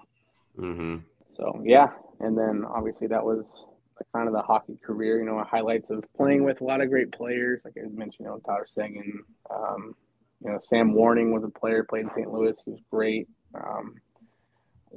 mm-hmm. 0.58 0.98
so 1.36 1.62
yeah, 1.66 1.88
and 2.20 2.38
then 2.38 2.64
obviously 2.66 3.08
that 3.08 3.24
was 3.24 3.66
kind 4.14 4.28
of 4.28 4.34
the 4.34 4.42
hockey 4.42 4.78
career. 4.84 5.20
You 5.20 5.26
know, 5.26 5.44
highlights 5.44 5.90
of 5.90 6.04
playing 6.16 6.44
with 6.44 6.62
a 6.62 6.64
lot 6.64 6.82
of 6.82 6.90
great 6.90 7.12
players, 7.12 7.64
like 7.66 7.76
I 7.78 7.88
mentioned, 7.88 8.20
you 8.20 8.26
know, 8.26 8.40
Tyler 8.46 8.68
Seguin. 8.74 9.24
Um, 9.50 9.96
you 10.44 10.52
know, 10.52 10.60
Sam 10.70 10.94
Warning 10.94 11.32
was 11.32 11.44
a 11.44 11.50
player, 11.50 11.84
played 11.84 12.06
in 12.06 12.12
St. 12.16 12.32
Louis. 12.32 12.58
He 12.66 12.72
was 12.72 12.80
great. 12.90 13.28
Um, 13.56 13.96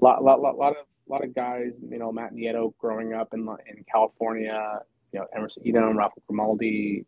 a 0.00 0.04
lot, 0.04 0.22
lot, 0.22 0.40
lot, 0.40 0.56
lot 0.56 0.70
of, 0.70 0.86
lot 1.08 1.24
of 1.24 1.34
guys. 1.34 1.72
You 1.88 1.98
know, 1.98 2.12
Matt 2.12 2.34
Nieto 2.34 2.74
growing 2.78 3.12
up 3.12 3.32
in 3.32 3.40
in 3.40 3.84
California. 3.90 4.80
You 5.12 5.20
know, 5.20 5.26
Emerson 5.34 5.62
Etem, 5.64 5.96
Rocco 5.96 6.22
Grimaldi, 6.26 7.04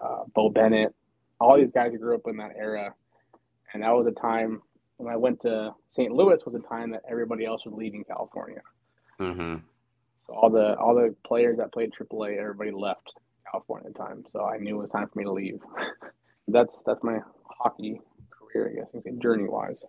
uh, 0.00 0.24
Beau 0.34 0.48
Bennett. 0.48 0.94
All 1.40 1.56
these 1.56 1.70
guys 1.74 1.92
who 1.92 1.98
grew 1.98 2.14
up 2.14 2.22
in 2.26 2.36
that 2.38 2.52
era, 2.56 2.94
and 3.72 3.82
that 3.82 3.90
was 3.90 4.06
a 4.06 4.20
time 4.20 4.62
when 4.96 5.12
I 5.12 5.16
went 5.16 5.40
to 5.42 5.74
St. 5.88 6.12
Louis 6.12 6.38
was 6.44 6.54
a 6.54 6.68
time 6.68 6.90
that 6.90 7.02
everybody 7.08 7.46
else 7.46 7.64
was 7.64 7.74
leaving 7.74 8.04
California. 8.04 8.60
Mm-hmm. 9.18 9.56
So 10.26 10.34
all 10.34 10.50
the 10.50 10.76
all 10.76 10.94
the 10.94 11.14
players 11.26 11.56
that 11.58 11.72
played 11.72 11.90
AAA, 11.98 12.38
everybody 12.38 12.70
left 12.70 13.12
California 13.50 13.88
at 13.88 13.94
the 13.94 13.98
time. 13.98 14.24
So 14.30 14.44
I 14.44 14.58
knew 14.58 14.76
it 14.76 14.82
was 14.82 14.90
time 14.90 15.08
for 15.12 15.18
me 15.18 15.24
to 15.24 15.32
leave. 15.32 15.58
that's 16.48 16.78
that's 16.86 17.02
my 17.02 17.18
hockey 17.44 18.00
career, 18.30 18.86
I 18.94 18.98
guess, 18.98 19.14
journey 19.22 19.48
wise. 19.48 19.82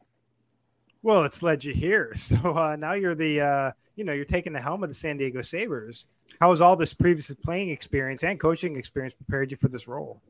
Well, 1.04 1.24
it's 1.24 1.42
led 1.42 1.64
you 1.64 1.74
here. 1.74 2.14
So 2.22 2.38
uh, 2.58 2.76
now 2.76 2.94
you're 2.94 3.16
the, 3.16 3.42
uh, 3.42 3.72
you 3.96 4.04
know, 4.04 4.14
you're 4.14 4.26
taking 4.26 4.54
the 4.54 4.62
helm 4.62 4.84
of 4.84 4.90
the 4.90 4.96
San 4.96 5.18
Diego 5.18 5.42
Sabers. 5.42 6.06
How 6.40 6.50
has 6.52 6.62
all 6.62 6.76
this 6.76 6.94
previous 6.94 7.34
playing 7.44 7.70
experience 7.70 8.24
and 8.24 8.40
coaching 8.40 8.78
experience 8.78 9.14
prepared 9.14 9.52
you 9.52 9.58
for 9.58 9.68
this 9.68 9.88
role? 9.88 10.22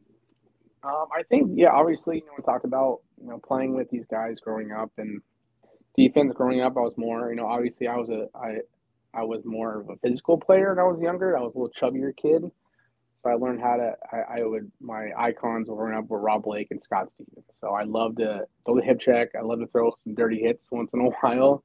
Um, 0.84 1.06
I 1.16 1.24
think, 1.24 1.51
yeah, 1.54 1.70
obviously, 1.72 2.18
you 2.18 2.25
know, 2.25 2.32
we 2.38 2.44
talked 2.44 2.66
about, 2.66 3.01
you 3.22 3.30
know, 3.30 3.38
playing 3.38 3.75
with 3.75 3.90
these 3.92 4.06
guys 4.10 4.40
growing 4.40 4.72
up 4.72 4.92
and 4.98 5.22
defense 5.96 6.34
growing 6.36 6.62
up. 6.62 6.75
I 6.75 6.82
was 6.82 6.94
more, 6.98 7.30
you 7.30 7.36
know, 7.36 7.46
obviously 7.46 7.88
I 7.88 7.98
was 7.98 8.10
a, 8.10 8.28
I, 8.36 8.60
I 9.13 9.24
was 9.24 9.42
more 9.46 9.82
of 9.82 9.90
a 9.90 9.98
physical 9.98 10.38
player 10.38 10.70
when 10.70 10.80
I 10.80 10.84
was 10.84 11.00
younger. 11.00 11.38
I 11.38 11.42
was 11.42 11.54
a 11.54 11.60
little 11.60 11.74
chubbier 11.80 12.16
kid. 12.16 12.50
So 13.24 13.30
I 13.30 13.36
learned 13.36 13.62
how 13.62 13.75
to. 13.78 13.94
I, 14.12 14.40
I 14.40 14.44
would 14.44 14.72
my 14.80 15.10
icons 15.18 15.70
growing 15.70 15.96
up 15.96 16.08
were 16.08 16.20
Rob 16.20 16.44
Blake 16.44 16.70
and 16.72 16.82
Scott 16.82 17.08
Stevens. 17.13 17.46
So 17.60 17.70
I 17.70 17.84
love 17.84 18.16
to 18.18 18.46
throw 18.66 18.75
the 18.75 18.82
hip 18.82 19.00
check. 19.00 19.30
I 19.38 19.42
love 19.42 19.60
to 19.60 19.68
throw 19.68 19.94
some 20.04 20.16
dirty 20.16 20.40
hits 20.40 20.68
once 20.72 20.94
in 20.94 21.01
a 21.01 21.04
while. 21.22 21.64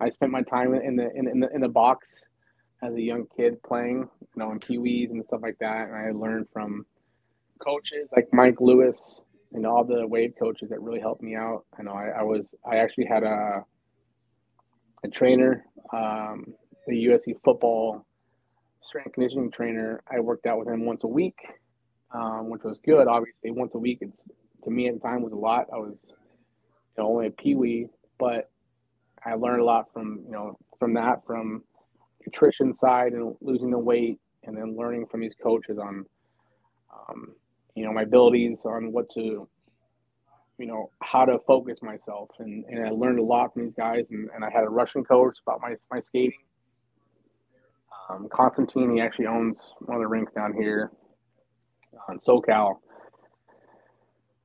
I 0.00 0.10
spent 0.10 0.30
my 0.30 0.42
time 0.42 0.74
in 0.74 0.96
the 0.96 1.10
in, 1.14 1.28
in 1.28 1.40
the 1.40 1.48
in 1.54 1.60
the 1.62 1.68
box 1.68 2.22
as 2.82 2.94
a 2.94 3.00
young 3.00 3.26
kid 3.36 3.60
playing, 3.62 4.08
you 4.20 4.28
know, 4.36 4.52
in 4.52 4.58
Pee 4.58 4.78
Wees 4.78 5.10
and 5.10 5.24
stuff 5.24 5.40
like 5.42 5.56
that. 5.60 5.88
And 5.88 5.96
I 5.96 6.10
learned 6.12 6.46
from 6.52 6.86
coaches 7.58 8.08
like 8.14 8.28
Mike 8.32 8.60
Lewis 8.60 9.22
and 9.52 9.66
all 9.66 9.84
the 9.84 10.06
wave 10.06 10.34
coaches 10.38 10.68
that 10.68 10.80
really 10.80 11.00
helped 11.00 11.22
me 11.22 11.34
out. 11.34 11.64
I 11.78 11.82
know 11.82 11.92
I, 11.92 12.20
I 12.20 12.22
was 12.22 12.46
I 12.70 12.76
actually 12.76 13.06
had 13.06 13.22
a 13.24 13.64
a 15.04 15.08
trainer, 15.08 15.64
um, 15.92 16.46
the 16.86 17.06
USC 17.06 17.34
football 17.44 18.04
strength 18.82 19.12
conditioning 19.14 19.50
trainer. 19.50 20.02
I 20.10 20.20
worked 20.20 20.46
out 20.46 20.58
with 20.58 20.68
him 20.68 20.84
once 20.84 21.02
a 21.04 21.08
week, 21.08 21.36
um, 22.12 22.50
which 22.50 22.62
was 22.62 22.78
good. 22.84 23.06
Obviously, 23.06 23.50
once 23.50 23.72
a 23.74 23.78
week, 23.78 23.98
it's 24.00 24.20
to 24.64 24.70
me 24.70 24.88
at 24.88 24.94
the 24.94 25.00
time 25.00 25.22
was 25.22 25.32
a 25.32 25.36
lot. 25.36 25.66
I 25.72 25.78
was 25.78 25.98
you 26.04 27.02
know, 27.02 27.08
only 27.08 27.28
a 27.28 27.30
peewee, 27.30 27.88
but 28.18 28.50
I 29.24 29.34
learned 29.34 29.60
a 29.60 29.64
lot 29.64 29.86
from 29.92 30.22
you 30.24 30.32
know 30.32 30.58
from 30.78 30.94
that 30.94 31.24
from 31.26 31.62
nutrition 32.26 32.74
side 32.74 33.12
and 33.12 33.34
losing 33.40 33.70
the 33.70 33.78
weight, 33.78 34.18
and 34.44 34.56
then 34.56 34.76
learning 34.76 35.06
from 35.10 35.20
these 35.20 35.34
coaches 35.42 35.78
on 35.78 36.04
um, 36.92 37.34
you 37.74 37.84
know 37.84 37.92
my 37.92 38.02
abilities 38.02 38.58
on 38.64 38.92
what 38.92 39.08
to 39.14 39.48
you 40.58 40.66
know 40.66 40.90
how 41.02 41.24
to 41.24 41.38
focus 41.46 41.78
myself 41.82 42.28
and, 42.40 42.64
and 42.64 42.84
I 42.84 42.90
learned 42.90 43.20
a 43.20 43.22
lot 43.22 43.52
from 43.52 43.64
these 43.64 43.74
guys 43.76 44.04
and, 44.10 44.28
and 44.34 44.44
I 44.44 44.50
had 44.50 44.64
a 44.64 44.68
Russian 44.68 45.04
coach 45.04 45.36
about 45.46 45.60
my 45.60 45.74
my 45.90 46.00
skating 46.00 46.32
um, 48.08 48.28
Constantine, 48.32 48.94
he 48.94 49.00
actually 49.00 49.26
owns 49.26 49.56
one 49.80 49.96
of 49.96 50.00
the 50.00 50.06
rinks 50.06 50.32
down 50.32 50.54
here 50.54 50.90
on 52.08 52.18
SoCal. 52.20 52.78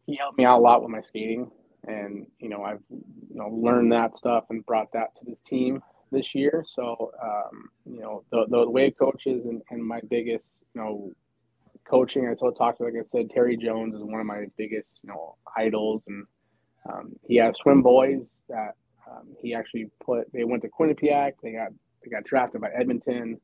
He 0.05 0.17
helped 0.17 0.37
me 0.37 0.45
out 0.45 0.59
a 0.59 0.61
lot 0.61 0.81
with 0.81 0.91
my 0.91 1.01
skating, 1.01 1.49
and 1.87 2.27
you 2.39 2.49
know 2.49 2.63
I've 2.63 2.81
you 2.89 3.35
know 3.35 3.47
learned 3.47 3.91
that 3.93 4.17
stuff 4.17 4.45
and 4.49 4.65
brought 4.65 4.91
that 4.93 5.15
to 5.17 5.25
this 5.25 5.39
team 5.47 5.81
this 6.11 6.27
year. 6.33 6.65
So 6.75 7.11
um, 7.21 7.69
you 7.85 8.01
know 8.01 8.23
the 8.31 8.45
the 8.49 8.69
way 8.69 8.91
coaches 8.91 9.45
and, 9.45 9.61
and 9.69 9.81
my 9.83 10.01
biggest 10.09 10.47
you 10.73 10.81
know 10.81 11.11
coaching. 11.89 12.27
I 12.27 12.35
still 12.35 12.51
talk 12.51 12.77
to 12.77 12.83
like 12.83 12.93
I 12.95 13.07
said, 13.11 13.29
Terry 13.29 13.55
Jones 13.55 13.95
is 13.95 14.01
one 14.01 14.19
of 14.19 14.25
my 14.25 14.45
biggest 14.57 14.99
you 15.03 15.09
know 15.09 15.37
idols, 15.55 16.01
and 16.07 16.25
um, 16.91 17.15
he 17.25 17.37
has 17.37 17.55
swim 17.61 17.81
boys 17.81 18.29
that 18.49 18.73
um, 19.09 19.27
he 19.41 19.53
actually 19.53 19.89
put. 20.03 20.31
They 20.33 20.43
went 20.43 20.63
to 20.63 20.69
Quinnipiac. 20.69 21.33
They 21.41 21.53
got 21.53 21.69
they 22.03 22.09
got 22.09 22.25
drafted 22.25 22.59
by 22.59 22.69
Edmonton. 22.77 23.39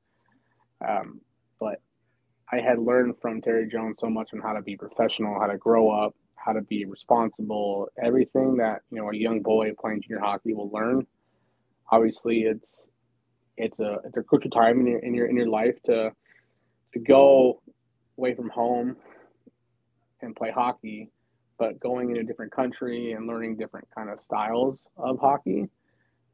Um, 0.87 1.21
but 1.59 1.81
I 2.51 2.59
had 2.59 2.79
learned 2.79 3.15
from 3.21 3.41
Terry 3.41 3.67
Jones 3.67 3.97
so 3.99 4.09
much 4.09 4.29
on 4.33 4.39
how 4.39 4.53
to 4.53 4.61
be 4.61 4.75
professional, 4.75 5.39
how 5.39 5.47
to 5.47 5.57
grow 5.57 5.89
up, 5.89 6.15
how 6.35 6.53
to 6.53 6.61
be 6.61 6.85
responsible, 6.85 7.89
everything 8.01 8.57
that 8.57 8.81
you 8.91 8.97
know 8.97 9.09
a 9.09 9.15
young 9.15 9.41
boy 9.41 9.71
playing 9.79 10.01
junior 10.01 10.19
hockey 10.19 10.53
will 10.53 10.69
learn. 10.69 11.05
Obviously, 11.91 12.41
it's 12.43 12.87
it's 13.57 13.79
a 13.79 13.97
it's 14.05 14.17
a 14.17 14.23
crucial 14.23 14.49
time 14.49 14.79
in 14.79 14.87
your 14.87 14.99
in 14.99 15.13
your 15.13 15.27
in 15.27 15.35
your 15.35 15.49
life 15.49 15.75
to 15.85 16.11
to 16.93 16.99
go 16.99 17.61
away 18.17 18.33
from 18.35 18.49
home 18.49 18.95
and 20.21 20.35
play 20.35 20.51
hockey, 20.51 21.09
but 21.57 21.79
going 21.79 22.09
in 22.09 22.17
a 22.17 22.23
different 22.23 22.51
country 22.51 23.13
and 23.13 23.27
learning 23.27 23.55
different 23.55 23.87
kind 23.95 24.09
of 24.09 24.19
styles 24.21 24.83
of 24.97 25.19
hockey 25.19 25.69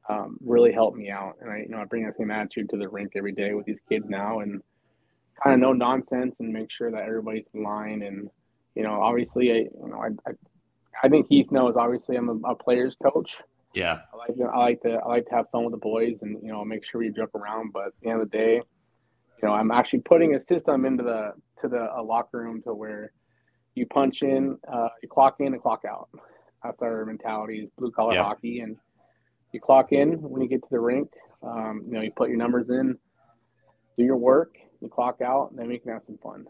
um, 0.09 0.37
really 0.43 0.71
helped 0.71 0.97
me 0.97 1.09
out. 1.09 1.35
And 1.41 1.51
I, 1.51 1.57
you 1.59 1.69
know, 1.69 1.79
I 1.79 1.85
bring 1.85 2.05
that 2.05 2.17
same 2.17 2.31
attitude 2.31 2.69
to 2.69 2.77
the 2.77 2.87
rink 2.87 3.13
every 3.15 3.31
day 3.31 3.53
with 3.53 3.65
these 3.65 3.79
kids 3.89 4.05
now, 4.07 4.39
and 4.39 4.61
kind 5.43 5.53
of 5.53 5.59
no 5.59 5.73
nonsense 5.73 6.35
and 6.39 6.53
make 6.53 6.69
sure 6.71 6.91
that 6.91 7.03
everybody's 7.03 7.45
in 7.53 7.63
line. 7.63 8.03
And 8.03 8.29
you 8.75 8.83
know, 8.83 9.01
obviously, 9.01 9.51
I, 9.51 9.55
you 9.55 9.87
know, 9.87 9.99
I, 9.99 10.29
I, 10.29 10.33
I 11.03 11.09
think 11.09 11.27
Heath 11.29 11.51
knows. 11.51 11.75
Obviously, 11.77 12.15
I'm 12.17 12.29
a, 12.29 12.51
a 12.51 12.55
player's 12.55 12.95
coach. 13.01 13.29
Yeah, 13.73 13.99
I 14.13 14.17
like 14.17 14.37
to, 14.37 14.43
I 14.43 14.57
like 14.57 14.81
to, 14.83 14.93
I 14.93 15.07
like 15.07 15.25
to 15.25 15.35
have 15.35 15.45
fun 15.51 15.63
with 15.65 15.73
the 15.73 15.77
boys, 15.77 16.19
and 16.21 16.37
you 16.41 16.51
know, 16.51 16.63
make 16.63 16.83
sure 16.85 16.99
we 16.99 17.09
joke 17.09 17.31
around. 17.35 17.73
But 17.73 17.87
at 17.87 17.93
the 18.01 18.09
end 18.09 18.21
of 18.21 18.29
the 18.29 18.37
day, 18.37 18.53
you 18.55 19.47
know, 19.47 19.53
I'm 19.53 19.71
actually 19.71 19.99
putting 19.99 20.35
a 20.35 20.45
system 20.45 20.85
into 20.85 21.03
the 21.03 21.33
to 21.61 21.67
the 21.67 21.89
a 21.95 22.01
locker 22.01 22.39
room 22.39 22.61
to 22.63 22.73
where 22.73 23.11
you 23.75 23.85
punch 23.87 24.21
in, 24.21 24.57
uh, 24.71 24.87
you 25.01 25.09
clock 25.09 25.35
in 25.39 25.47
and 25.47 25.61
clock 25.61 25.83
out. 25.89 26.09
That's 26.63 26.81
our 26.81 27.05
mentality, 27.05 27.69
blue 27.77 27.91
collar 27.91 28.13
yep. 28.13 28.25
hockey, 28.25 28.61
and 28.61 28.77
you 29.55 29.61
clock 29.61 29.93
in 29.93 30.21
when 30.21 30.41
you 30.41 30.49
get 30.49 30.61
to 30.61 30.67
the 30.69 30.79
rink. 30.79 31.09
Um, 31.41 31.83
you 31.87 31.93
know, 31.93 32.01
you 32.01 32.11
put 32.11 32.29
your 32.29 32.37
numbers 32.37 32.69
in, 32.69 32.97
do 33.97 34.03
your 34.03 34.17
work, 34.17 34.55
you 34.81 34.89
clock 34.89 35.21
out, 35.21 35.49
and 35.49 35.57
then 35.57 35.69
we 35.69 35.79
can 35.79 35.93
have 35.93 36.01
some 36.05 36.19
fun. 36.21 36.45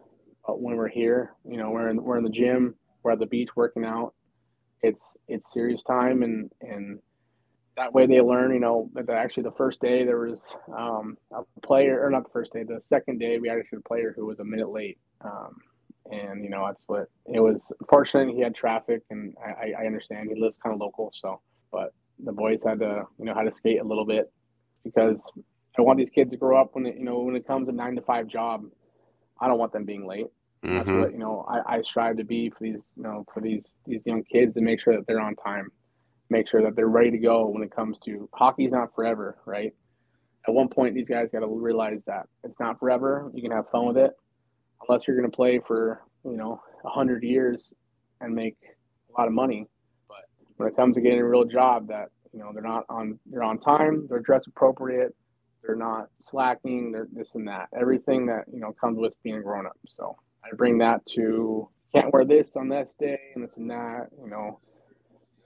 But 0.46 0.62
when 0.62 0.76
we're 0.76 0.90
here, 0.90 1.34
you 1.48 1.58
know, 1.58 1.70
we're 1.70 1.90
in 1.90 2.04
we're 2.04 2.18
in 2.18 2.24
the 2.24 2.30
gym, 2.30 2.76
we're 3.04 3.12
at 3.12 3.20
the 3.20 3.28
beach 3.28 3.50
working 3.56 3.86
out. 3.86 4.14
It's 4.82 5.18
it's 5.28 5.54
serious 5.54 5.82
time, 5.84 6.24
and 6.24 6.52
and 6.62 7.00
that 7.78 7.94
way 7.94 8.08
they 8.08 8.22
learn. 8.22 8.54
You 8.54 8.60
know, 8.60 8.90
that 8.96 9.10
actually 9.10 9.44
the 9.44 9.52
first 9.52 9.80
day 9.82 10.04
there 10.04 10.20
was 10.20 10.40
um, 10.76 11.18
a 11.32 11.44
player, 11.66 12.04
or 12.04 12.10
not 12.10 12.24
the 12.24 12.34
first 12.34 12.54
day, 12.54 12.64
the 12.64 12.82
second 12.88 13.20
day 13.20 13.38
we 13.38 13.50
actually 13.50 13.70
had 13.72 13.80
a 13.80 13.88
player 13.88 14.14
who 14.16 14.26
was 14.26 14.40
a 14.40 14.44
minute 14.44 14.70
late. 14.70 14.98
Um, 15.22 15.62
and 16.12 16.44
you 16.44 16.50
know 16.50 16.66
that's 16.66 16.82
what 16.88 17.08
it 17.26 17.40
was. 17.40 17.60
Fortunately, 17.90 18.34
he 18.36 18.42
had 18.42 18.56
traffic, 18.56 19.02
and 19.10 19.36
I, 19.44 19.74
I 19.82 19.86
understand 19.86 20.30
he 20.30 20.40
lives 20.40 20.56
kind 20.62 20.74
of 20.74 20.80
local, 20.80 21.12
so 21.20 21.42
but 21.72 21.94
the 22.24 22.32
boys 22.32 22.62
had 22.66 22.80
to 22.80 23.04
you 23.20 23.26
know 23.26 23.34
how 23.34 23.44
to 23.44 23.54
skate 23.54 23.82
a 23.82 23.84
little 23.84 24.06
bit 24.06 24.32
because 24.84 25.18
I 25.78 25.82
want 25.82 26.00
these 26.00 26.10
kids 26.10 26.32
to 26.32 26.38
grow 26.38 26.60
up 26.60 26.70
when 26.74 26.86
it, 26.86 26.96
you 26.98 27.04
know 27.04 27.20
when 27.20 27.36
it 27.36 27.46
comes 27.46 27.68
to 27.68 27.74
nine 27.74 27.96
to 27.96 28.02
five 28.02 28.28
job. 28.28 28.64
I 29.42 29.48
don't 29.48 29.60
want 29.60 29.74
them 29.74 29.84
being 29.84 30.08
late. 30.08 30.28
Mm-hmm. 30.64 30.78
That's 30.78 30.90
what 30.90 31.12
you 31.12 31.18
know 31.18 31.46
I, 31.50 31.76
I 31.78 31.82
strive 31.82 32.18
to 32.18 32.24
be 32.24 32.50
for 32.50 32.64
these 32.64 32.80
you 32.96 33.04
know 33.04 33.26
for 33.34 33.42
these 33.42 33.68
these 33.86 34.02
young 34.06 34.24
kids 34.24 34.54
to 34.54 34.62
make 34.62 34.80
sure 34.80 34.96
that 34.96 35.06
they're 35.08 35.20
on 35.20 35.36
time. 35.36 35.70
make 36.30 36.50
sure 36.50 36.62
that 36.64 36.76
they're 36.76 36.88
ready 36.88 37.12
to 37.12 37.18
go 37.18 37.48
when 37.48 37.62
it 37.64 37.76
comes 37.76 37.98
to 38.06 38.30
hockey's 38.34 38.72
not 38.72 38.94
forever, 38.96 39.38
right? 39.46 39.74
At 40.48 40.54
one 40.54 40.70
point, 40.70 40.96
these 40.96 41.08
guys 41.08 41.28
got 41.32 41.40
to 41.40 41.48
realize 41.48 42.00
that 42.08 42.28
it's 42.44 42.60
not 42.60 42.80
forever. 42.80 43.32
You 43.34 43.42
can 43.42 43.52
have 43.52 43.66
fun 43.72 43.88
with 43.88 43.98
it, 43.98 44.12
unless 44.88 45.08
you're 45.08 45.18
going 45.18 45.30
to 45.30 45.36
play 45.36 45.60
for 45.68 46.02
you 46.24 46.38
know 46.38 46.62
a 46.84 46.90
hundred 46.90 47.24
years 47.24 47.74
and 48.22 48.34
make 48.34 48.56
a 49.10 49.20
lot 49.20 49.28
of 49.28 49.34
money. 49.34 49.68
When 50.58 50.70
it 50.70 50.76
comes 50.76 50.96
to 50.96 51.02
getting 51.02 51.20
a 51.20 51.28
real 51.28 51.46
job, 51.46 51.88
that 51.90 52.10
you 52.34 52.40
know 52.40 52.52
they're 52.54 52.64
not 52.64 52.86
on 52.90 53.20
they're 53.26 53.44
on 53.44 53.60
time, 53.60 54.08
they're 54.10 54.20
dressed 54.20 54.48
appropriate, 54.48 55.16
they're 55.64 55.76
not 55.76 56.10
slacking, 56.20 56.92
they're 56.92 57.08
this 57.12 57.32
and 57.34 57.48
that. 57.48 57.68
Everything 57.80 58.26
that 58.28 58.46
you 58.52 58.60
know 58.60 58.74
comes 58.80 58.98
with 58.98 59.14
being 59.24 59.38
a 59.38 59.42
grown 59.42 59.66
up. 59.66 59.78
So 59.88 60.16
I 60.44 60.56
bring 60.56 60.78
that 60.80 61.06
to 61.16 61.70
can't 61.94 62.14
wear 62.14 62.26
this 62.26 62.56
on 62.56 62.70
this 62.70 62.94
day 63.00 63.20
and 63.36 63.44
this 63.44 63.58
and 63.58 63.70
that. 63.70 64.08
You 64.22 64.30
know, 64.30 64.60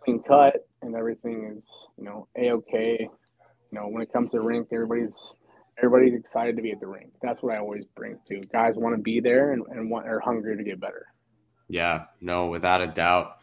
clean 0.04 0.22
cut 0.28 0.67
and 0.82 0.95
everything 0.95 1.58
is 1.58 1.63
you 1.98 2.04
know 2.04 2.28
a 2.38 2.52
okay. 2.52 2.98
You 3.00 3.80
know, 3.80 3.88
when 3.88 4.02
it 4.02 4.12
comes 4.12 4.32
to 4.32 4.38
the 4.38 4.43
rink, 4.43 4.69
everybody's 4.72 5.13
everybody's 5.78 6.13
excited 6.19 6.56
to 6.56 6.62
be 6.62 6.72
at 6.72 6.80
the 6.80 6.88
rink. 6.88 7.12
That's 7.22 7.41
what 7.41 7.56
I 7.56 7.60
always 7.60 7.86
bring 7.95 8.17
to 8.28 8.41
guys 8.52 8.74
want 8.76 8.95
to 8.95 9.02
be 9.02 9.19
there 9.19 9.54
and, 9.54 9.63
and 9.69 9.89
want 9.89 10.08
are 10.08 10.19
hungry 10.19 10.58
to 10.58 10.63
get 10.63 10.80
better. 10.80 11.06
Yeah, 11.67 12.06
no, 12.19 12.48
without 12.48 12.82
a 12.82 12.88
doubt. 12.88 13.38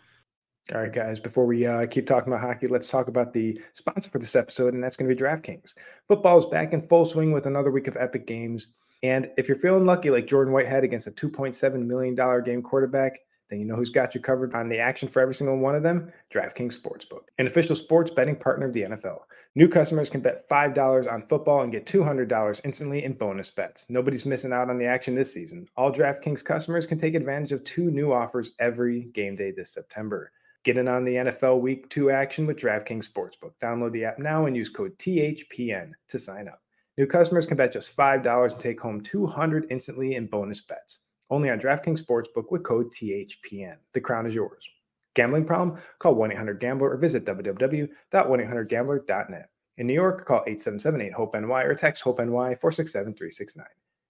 All 0.75 0.81
right, 0.81 0.93
guys, 0.93 1.21
before 1.21 1.47
we 1.47 1.65
uh, 1.65 1.87
keep 1.87 2.09
talking 2.09 2.33
about 2.33 2.45
hockey, 2.45 2.67
let's 2.67 2.89
talk 2.89 3.07
about 3.07 3.33
the 3.33 3.61
sponsor 3.73 4.11
for 4.11 4.19
this 4.19 4.35
episode, 4.35 4.75
and 4.75 4.83
that's 4.83 4.97
going 4.97 5.09
to 5.09 5.15
be 5.15 5.21
DraftKings. 5.21 5.75
Football 6.09 6.41
is 6.41 6.47
back 6.47 6.73
in 6.73 6.89
full 6.89 7.07
swing 7.07 7.31
with 7.31 7.47
another 7.47 7.71
week 7.71 7.87
of 7.87 7.97
epic 7.97 8.27
games. 8.27 8.73
And 9.05 9.31
if 9.37 9.47
you're 9.47 9.59
feeling 9.59 9.87
lucky, 9.87 10.11
like 10.11 10.27
Jordan 10.27 10.53
Whitehead 10.53 10.83
against 10.83 11.07
a 11.07 11.13
$2.7 11.13 11.87
million 11.87 12.17
game 12.43 12.63
quarterback, 12.63 13.21
then 13.49 13.61
you 13.61 13.65
know 13.65 13.77
who's 13.77 13.91
got 13.91 14.13
you 14.13 14.21
covered 14.21 14.57
on 14.57 14.69
the 14.69 14.81
action 14.81 15.09
for 15.09 15.21
every 15.21 15.37
single 15.37 15.57
one 15.57 15.77
of 15.77 15.85
them 15.85 16.13
DraftKings 16.35 16.77
Sportsbook, 16.81 17.23
an 17.39 17.47
official 17.47 17.77
sports 17.77 18.11
betting 18.11 18.35
partner 18.35 18.67
of 18.67 18.73
the 18.73 18.83
NFL. 18.83 19.21
New 19.55 19.69
customers 19.69 20.11
can 20.11 20.21
bet 20.21 20.49
$5 20.49 21.13
on 21.13 21.29
football 21.29 21.63
and 21.63 21.71
get 21.71 21.87
$200 21.87 22.61
instantly 22.65 23.05
in 23.05 23.13
bonus 23.13 23.51
bets. 23.51 23.87
Nobody's 23.89 24.27
missing 24.27 24.53
out 24.53 24.69
on 24.69 24.79
the 24.79 24.87
action 24.87 25.15
this 25.15 25.33
season. 25.33 25.69
All 25.77 25.93
DraftKings 25.93 26.45
customers 26.45 26.89
can 26.89 26.99
take 26.99 27.15
advantage 27.15 27.53
of 27.53 27.63
two 27.63 27.93
new 27.93 28.13
offers 28.13 28.51
every 28.59 29.05
game 29.05 29.37
day 29.37 29.53
this 29.53 29.71
September. 29.71 30.33
Get 30.67 30.77
in 30.79 30.89
on 30.89 31.05
the 31.05 31.15
NFL 31.15 31.61
Week 31.61 31.89
2 31.91 32.11
action 32.11 32.45
with 32.45 32.57
DraftKings 32.57 33.09
Sportsbook. 33.09 33.53
Download 33.63 33.93
the 33.93 34.05
app 34.05 34.19
now 34.19 34.47
and 34.47 34.57
use 34.57 34.69
code 34.69 34.99
THPN 34.99 35.93
to 36.09 36.19
sign 36.19 36.49
up. 36.49 36.61
New 36.99 37.07
customers 37.07 37.47
can 37.47 37.57
bet 37.57 37.73
just 37.73 37.97
$5 37.97 38.51
and 38.51 38.61
take 38.61 38.81
home 38.81 39.01
200 39.01 39.71
instantly 39.71 40.17
in 40.17 40.27
bonus 40.27 40.63
bets. 40.63 41.03
Only 41.31 41.51
on 41.51 41.61
DraftKings 41.61 42.05
Sportsbook 42.05 42.51
with 42.51 42.65
code 42.65 42.93
THPN. 42.93 43.77
The 43.93 44.01
crown 44.01 44.27
is 44.27 44.35
yours. 44.35 44.69
Gambling 45.15 45.45
problem? 45.45 45.81
Call 46.01 46.17
1 46.17 46.33
800 46.33 46.59
Gambler 46.59 46.91
or 46.91 46.97
visit 46.97 47.25
www.1800Gambler.net. 47.25 49.51
In 49.77 49.87
New 49.87 49.95
York, 49.95 50.27
call 50.27 50.43
877 50.49 51.01
8 51.01 51.13
HOPE 51.13 51.35
NY 51.43 51.63
or 51.63 51.77
text 51.77 52.03
HOPE 52.03 52.19
NY 52.19 52.57
467 52.57 53.15
369. 53.15 53.65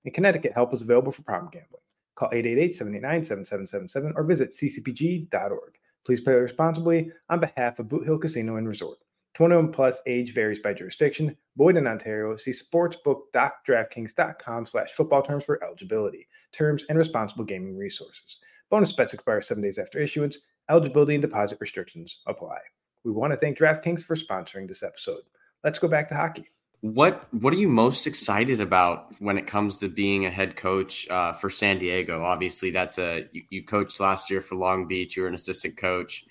In 0.07 0.11
Connecticut, 0.11 0.55
help 0.55 0.73
is 0.73 0.81
available 0.81 1.13
for 1.13 1.21
problem 1.21 1.51
gambling. 1.53 1.83
Call 2.15 2.31
888 2.33 2.73
789 2.73 3.25
7777 3.27 4.15
or 4.17 4.25
visit 4.25 4.53
ccpg.org. 4.53 5.75
Please 6.07 6.21
play 6.21 6.35
responsibly 6.35 7.11
on 7.29 7.41
behalf 7.41 7.81
of 7.81 7.89
Boot 7.89 8.07
Hill 8.07 8.19
Casino 8.19 8.55
and 8.57 8.69
Resort. 8.69 8.99
21 9.35 9.73
plus 9.73 10.01
age 10.07 10.33
varies 10.33 10.61
by 10.61 10.73
jurisdiction. 10.73 11.37
Void 11.57 11.77
in 11.77 11.89
Ontario. 11.89 12.37
See 12.37 12.53
sportsbook.draftkings.com 12.53 14.67
slash 14.67 14.93
football 14.93 15.23
terms 15.23 15.45
for 15.45 15.61
eligibility, 15.65 16.29
terms, 16.53 16.85
and 16.89 16.97
responsible 16.97 17.45
gaming 17.45 17.77
resources. 17.77 18.37
Bonus 18.71 18.93
bets 18.93 19.15
expire 19.15 19.43
seven 19.43 19.65
days 19.65 19.79
after 19.79 19.99
issuance. 19.99 20.39
Eligibility 20.71 21.17
and 21.17 21.23
deposit 21.23 21.59
restrictions 21.61 22.21
apply. 22.29 22.59
We 23.05 23.11
want 23.11 23.33
to 23.33 23.37
thank 23.37 23.59
DraftKings 23.59 24.05
for 24.05 24.15
sponsoring 24.15 24.69
this 24.69 24.85
episode. 24.85 25.23
Let's 25.65 25.81
go 25.81 25.89
back 25.89 26.09
to 26.09 26.15
hockey. 26.15 26.49
What 26.81 27.27
What 27.33 27.53
are 27.53 27.57
you 27.57 27.69
most 27.69 28.07
excited 28.07 28.61
about 28.61 29.15
when 29.19 29.39
it 29.39 29.47
comes 29.47 29.79
to 29.79 29.89
being 29.89 30.27
a 30.27 30.31
head 30.31 30.57
coach 30.57 31.09
uh, 31.09 31.33
for 31.33 31.51
San 31.51 31.79
Diego? 31.79 32.23
Obviously, 32.23 32.71
that's 32.71 32.99
a 32.99 33.27
you, 33.33 33.43
you 33.51 33.65
coached 33.65 33.99
last 33.99 34.31
year 34.31 34.41
for 34.41 34.55
Long 34.55 34.87
Beach. 34.87 35.17
You 35.17 35.23
were 35.23 35.29
an 35.29 35.35
assistant 35.35 35.77
coach. 35.77 36.25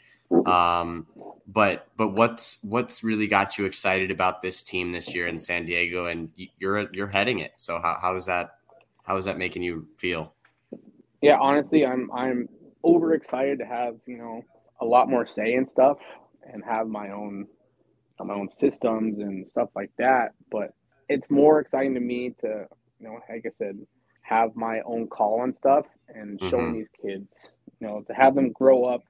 Um, 0.45 1.07
but 1.47 1.87
but 1.97 2.09
what's 2.09 2.59
what's 2.63 3.03
really 3.03 3.27
got 3.27 3.57
you 3.57 3.65
excited 3.65 4.11
about 4.11 4.41
this 4.41 4.63
team 4.63 4.91
this 4.91 5.13
year 5.13 5.27
in 5.27 5.37
San 5.37 5.65
Diego, 5.65 6.07
and 6.07 6.29
you're 6.57 6.91
you're 6.93 7.07
heading 7.07 7.39
it. 7.39 7.53
So 7.57 7.79
how 7.79 7.97
how 8.01 8.15
is 8.15 8.25
that 8.25 8.57
how 9.03 9.17
is 9.17 9.25
that 9.25 9.37
making 9.37 9.63
you 9.63 9.87
feel? 9.95 10.33
Yeah, 11.21 11.37
honestly, 11.39 11.85
I'm 11.85 12.09
I'm 12.11 12.49
overexcited 12.83 13.59
to 13.59 13.65
have 13.65 13.95
you 14.05 14.17
know 14.17 14.43
a 14.81 14.85
lot 14.85 15.09
more 15.09 15.25
say 15.25 15.53
in 15.53 15.69
stuff 15.69 15.97
and 16.51 16.63
have 16.63 16.87
my 16.87 17.11
own 17.11 17.47
my 18.23 18.33
own 18.33 18.49
systems 18.49 19.19
and 19.19 19.47
stuff 19.47 19.69
like 19.75 19.91
that. 19.97 20.31
But 20.51 20.71
it's 21.09 21.29
more 21.29 21.59
exciting 21.59 21.93
to 21.95 21.99
me 21.99 22.33
to 22.41 22.65
you 22.99 23.07
know, 23.07 23.19
like 23.29 23.45
I 23.45 23.51
said, 23.57 23.77
have 24.21 24.55
my 24.55 24.79
own 24.85 25.07
call 25.07 25.41
on 25.41 25.53
stuff 25.55 25.85
and 26.07 26.39
showing 26.39 26.51
mm-hmm. 26.51 26.77
these 26.77 26.87
kids, 27.01 27.27
you 27.79 27.87
know, 27.87 28.03
to 28.07 28.13
have 28.13 28.35
them 28.35 28.51
grow 28.51 28.85
up 28.85 29.01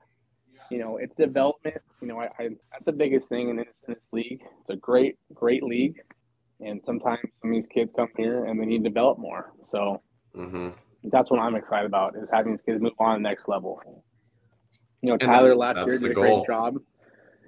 you 0.70 0.80
know, 0.80 0.98
it's 0.98 1.16
development. 1.16 1.78
You 2.02 2.08
know, 2.08 2.20
I, 2.20 2.26
I 2.40 2.50
that's 2.72 2.86
the 2.86 2.92
biggest 2.92 3.28
thing 3.30 3.50
in 3.50 3.58
this, 3.58 3.68
in 3.88 3.94
this 3.94 4.04
league. 4.12 4.42
It's 4.62 4.70
a 4.70 4.76
great, 4.76 5.18
great 5.34 5.64
league, 5.64 5.98
and 6.60 6.82
sometimes 6.86 7.20
some 7.42 7.52
of 7.52 7.56
these 7.56 7.68
kids 7.74 7.92
come 7.96 8.10
here 8.18 8.46
and 8.46 8.60
they 8.60 8.66
need 8.66 8.84
to 8.84 8.90
develop 8.90 9.18
more. 9.20 9.54
So 9.70 10.02
mm-hmm. 10.36 10.70
that's 11.06 11.30
what 11.30 11.40
I'm 11.40 11.56
excited 11.56 11.86
about 11.86 12.16
is 12.16 12.28
having 12.32 12.54
these 12.54 12.62
kids 12.66 12.82
move 12.82 12.94
on 13.00 13.18
to 13.18 13.20
the 13.20 13.30
next 13.30 13.48
level. 13.48 13.82
You 15.02 15.12
know, 15.12 15.18
Tyler 15.18 15.56
last 15.56 15.78
year 15.78 16.00
did 16.00 16.12
a 16.12 16.14
goal. 16.14 16.24
great 16.24 16.48
job. 16.48 16.76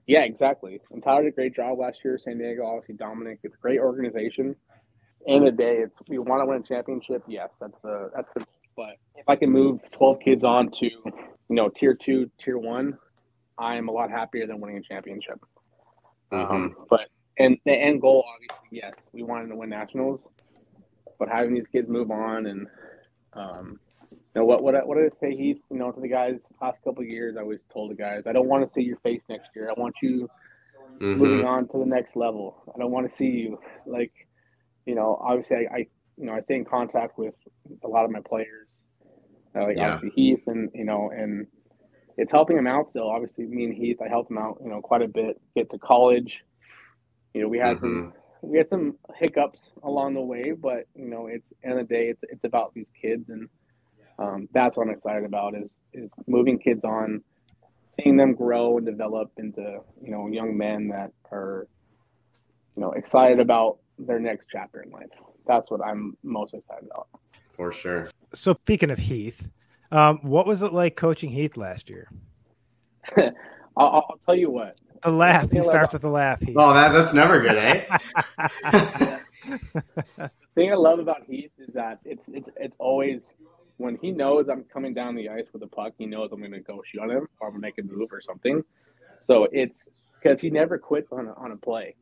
Yeah, 0.08 0.22
exactly. 0.22 0.80
And 0.92 1.04
Tyler 1.04 1.24
did 1.24 1.34
a 1.34 1.36
great 1.36 1.56
job 1.56 1.80
last 1.80 2.00
year. 2.04 2.18
San 2.22 2.38
Diego, 2.38 2.66
obviously, 2.66 2.96
Dominic. 2.96 3.40
It's 3.44 3.56
a 3.56 3.58
great 3.58 3.80
organization. 3.80 4.56
End 5.28 5.46
of 5.46 5.58
the 5.58 5.64
day, 5.64 5.78
it's 5.80 6.00
we 6.08 6.18
want 6.20 6.42
to 6.42 6.46
win 6.46 6.62
a 6.62 6.64
championship. 6.64 7.22
Yes, 7.28 7.50
that's 7.60 7.78
the 7.84 8.10
that's 8.16 8.30
the. 8.34 8.46
But 8.78 8.96
if 9.16 9.28
I 9.28 9.36
can 9.36 9.50
move 9.50 9.82
12 9.92 10.20
kids 10.24 10.44
on 10.44 10.72
to, 10.80 10.86
you 10.86 11.24
know, 11.50 11.70
tier 11.70 11.96
two, 11.96 12.30
tier 12.44 12.58
one, 12.58 12.98
I 13.58 13.76
am 13.76 13.90
a 13.90 13.92
lot 13.92 14.10
happier 14.10 14.48
than 14.48 14.62
winning 14.62 14.78
a 14.78 14.82
championship. 14.82 15.40
Mm-hmm. 16.32 16.56
Um, 16.56 16.76
but 16.90 17.10
and 17.38 17.58
the 17.66 17.74
end 17.74 18.02
goal, 18.02 18.24
obviously, 18.34 18.80
yes, 18.80 18.94
we 19.12 19.24
wanted 19.24 19.48
to 19.50 19.56
win 19.56 19.70
nationals, 19.70 20.22
but 21.20 21.28
having 21.28 21.54
these 21.54 21.68
kids 21.68 21.90
move 21.90 22.12
on 22.12 22.46
and 22.46 22.68
um, 23.34 23.80
know 24.38 24.46
what 24.46 24.64
what 24.64 24.88
what 24.88 24.98
did 24.98 25.12
I 25.12 25.20
say, 25.20 25.36
Heath? 25.36 25.62
You 25.70 25.78
know, 25.78 25.92
to 25.92 26.00
the 26.00 26.08
guys 26.08 26.42
last 26.62 26.78
couple 26.84 27.04
of 27.04 27.10
years, 27.10 27.36
I 27.38 27.42
always 27.42 27.62
told 27.72 27.92
the 27.92 27.96
guys, 27.96 28.24
I 28.26 28.34
don't 28.34 28.48
want 28.48 28.68
to 28.68 28.74
see 28.74 28.86
your 28.86 28.98
face 28.98 29.22
next 29.30 29.50
year. 29.56 29.70
I 29.70 29.80
want 29.80 29.96
you 30.02 30.30
mm-hmm. 31.00 31.20
moving 31.20 31.46
on 31.46 31.68
to 31.70 31.78
the 31.78 31.86
next 31.86 32.16
level. 32.16 32.64
I 32.74 32.80
don't 32.80 32.92
want 32.92 33.10
to 33.10 33.16
see 33.16 33.28
you 33.28 33.60
like, 33.86 34.12
you 34.86 34.96
know, 34.96 35.20
obviously, 35.22 35.68
I, 35.68 35.76
I 35.76 35.78
you 36.18 36.26
know 36.26 36.34
I 36.34 36.42
stay 36.42 36.56
in 36.56 36.66
contact 36.66 37.18
with 37.18 37.36
a 37.84 37.88
lot 37.88 38.06
of 38.06 38.12
my 38.12 38.22
players, 38.22 38.68
uh, 39.56 39.64
like 39.64 39.78
yeah. 39.78 39.94
obviously 39.94 40.22
Heath 40.22 40.44
and 40.48 40.70
you 40.74 40.86
know 40.86 41.12
and 41.16 41.48
it's 42.18 42.32
helping 42.32 42.58
him 42.58 42.68
out 42.68 42.90
still. 42.90 43.10
Obviously, 43.10 43.46
me 43.46 43.66
and 43.66 43.74
Heath, 43.74 43.98
I 44.04 44.08
helped 44.08 44.32
him 44.32 44.40
out, 44.40 44.58
you 44.64 44.70
know, 44.70 44.82
quite 44.82 45.04
a 45.04 45.08
bit. 45.08 45.40
Get 45.56 45.70
to 45.70 45.78
college, 45.78 46.44
you 47.34 47.44
know, 47.44 47.48
we 47.48 47.60
had 47.60 47.78
mm-hmm. 47.78 47.86
some 47.86 48.14
we 48.42 48.58
had 48.58 48.70
some 48.70 48.98
hiccups 49.16 49.60
along 49.84 50.16
the 50.16 50.22
way, 50.22 50.52
but 50.52 50.88
you 50.96 51.08
know, 51.10 51.28
it's 51.28 51.46
end 51.64 51.80
of 51.80 51.88
the 51.88 51.94
day, 51.94 52.10
it's 52.10 52.22
it's 52.24 52.44
about 52.44 52.74
these 52.74 52.88
kids, 53.00 53.30
and 53.30 53.50
um, 54.20 54.48
that's 54.54 54.78
what 54.78 54.88
I'm 54.88 54.94
excited 54.94 55.24
about 55.26 55.56
is 55.56 55.72
is 55.94 56.10
moving 56.26 56.58
kids 56.58 56.84
on, 56.84 57.22
seeing 58.00 58.18
them 58.18 58.34
grow 58.34 58.78
and 58.78 58.86
develop 58.86 59.32
into 59.38 59.80
you 60.02 60.12
know 60.12 60.28
young 60.28 60.58
men 60.58 60.88
that 60.90 61.12
are, 61.32 61.68
you 62.76 62.82
know, 62.82 62.92
excited 62.92 63.40
about 63.40 63.78
their 64.00 64.20
next 64.20 64.48
chapter 64.52 64.82
in 64.82 64.92
life. 64.92 65.10
That's 65.46 65.70
what 65.70 65.82
I'm 65.82 66.18
most 66.24 66.54
excited 66.54 66.86
about. 66.86 67.08
For 67.52 67.72
sure. 67.72 68.08
So 68.34 68.54
speaking 68.54 68.92
of 68.92 69.00
Heath, 69.00 69.50
um, 69.92 70.20
what 70.22 70.46
was 70.46 70.62
it 70.62 70.74
like 70.74 70.96
coaching 70.96 71.30
Heath 71.30 71.58
last 71.58 71.90
year? 71.90 72.10
I'll, 73.18 73.34
I'll, 73.78 74.20
tell 74.26 74.36
you 74.36 74.50
what. 74.50 74.76
The 75.04 75.12
laugh. 75.12 75.50
He 75.52 75.62
starts 75.62 75.94
with 75.94 76.02
the 76.02 76.10
laugh. 76.10 76.42
Heath. 76.42 76.56
Oh, 76.58 76.74
that, 76.74 76.92
that's 76.92 77.14
never 77.14 77.40
good, 77.40 77.58
eh? 77.58 77.86
the 79.48 80.32
thing 80.56 80.72
I 80.72 80.76
love 80.76 81.00
about 81.00 81.24
Heath 81.28 81.52
is 81.60 81.74
that 81.76 82.00
it's 82.04 82.28
it's 82.28 82.50
it's 82.58 82.76
always 82.80 83.32
when 83.78 83.98
he 84.02 84.12
knows 84.12 84.50
I'm 84.50 84.64
coming 84.64 84.94
down 84.94 85.16
the 85.16 85.30
ice 85.30 85.48
with 85.54 85.64
a 85.64 85.68
puck, 85.68 85.94
he 85.98 86.06
knows 86.06 86.30
I'm 86.32 86.40
going 86.40 86.52
to 86.52 86.60
go 86.60 86.82
shoot 86.86 87.02
on 87.02 87.10
him 87.10 87.28
or 87.40 87.48
I'm 87.48 87.54
going 87.54 87.62
to 87.62 87.68
make 87.68 87.78
a 87.78 87.84
move 87.84 88.12
or 88.12 88.22
something. 88.22 88.64
So 89.26 89.48
it's 89.52 89.88
because 90.22 90.42
he 90.42 90.50
never 90.50 90.78
quits 90.78 91.12
on 91.12 91.28
a, 91.28 91.34
on 91.34 91.52
a 91.52 91.58
play. 91.58 91.96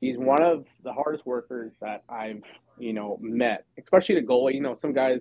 He's 0.00 0.18
one 0.18 0.42
of 0.42 0.66
the 0.82 0.92
hardest 0.92 1.24
workers 1.24 1.72
that 1.80 2.02
I've 2.08 2.42
you 2.78 2.92
know 2.92 3.18
met, 3.20 3.66
especially 3.78 4.16
the 4.16 4.26
goalie. 4.26 4.54
You 4.54 4.60
know, 4.60 4.76
some 4.82 4.92
guys 4.92 5.20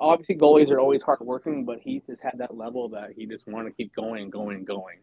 obviously 0.00 0.36
goalies 0.36 0.70
are 0.70 0.80
always 0.80 1.02
hardworking, 1.02 1.66
but 1.66 1.80
Heath 1.80 2.04
has 2.08 2.20
had 2.22 2.34
that 2.38 2.56
level 2.56 2.88
that 2.90 3.10
he 3.14 3.26
just 3.26 3.46
want 3.46 3.66
to 3.66 3.72
keep 3.72 3.94
going, 3.94 4.30
going, 4.30 4.64
going. 4.64 4.96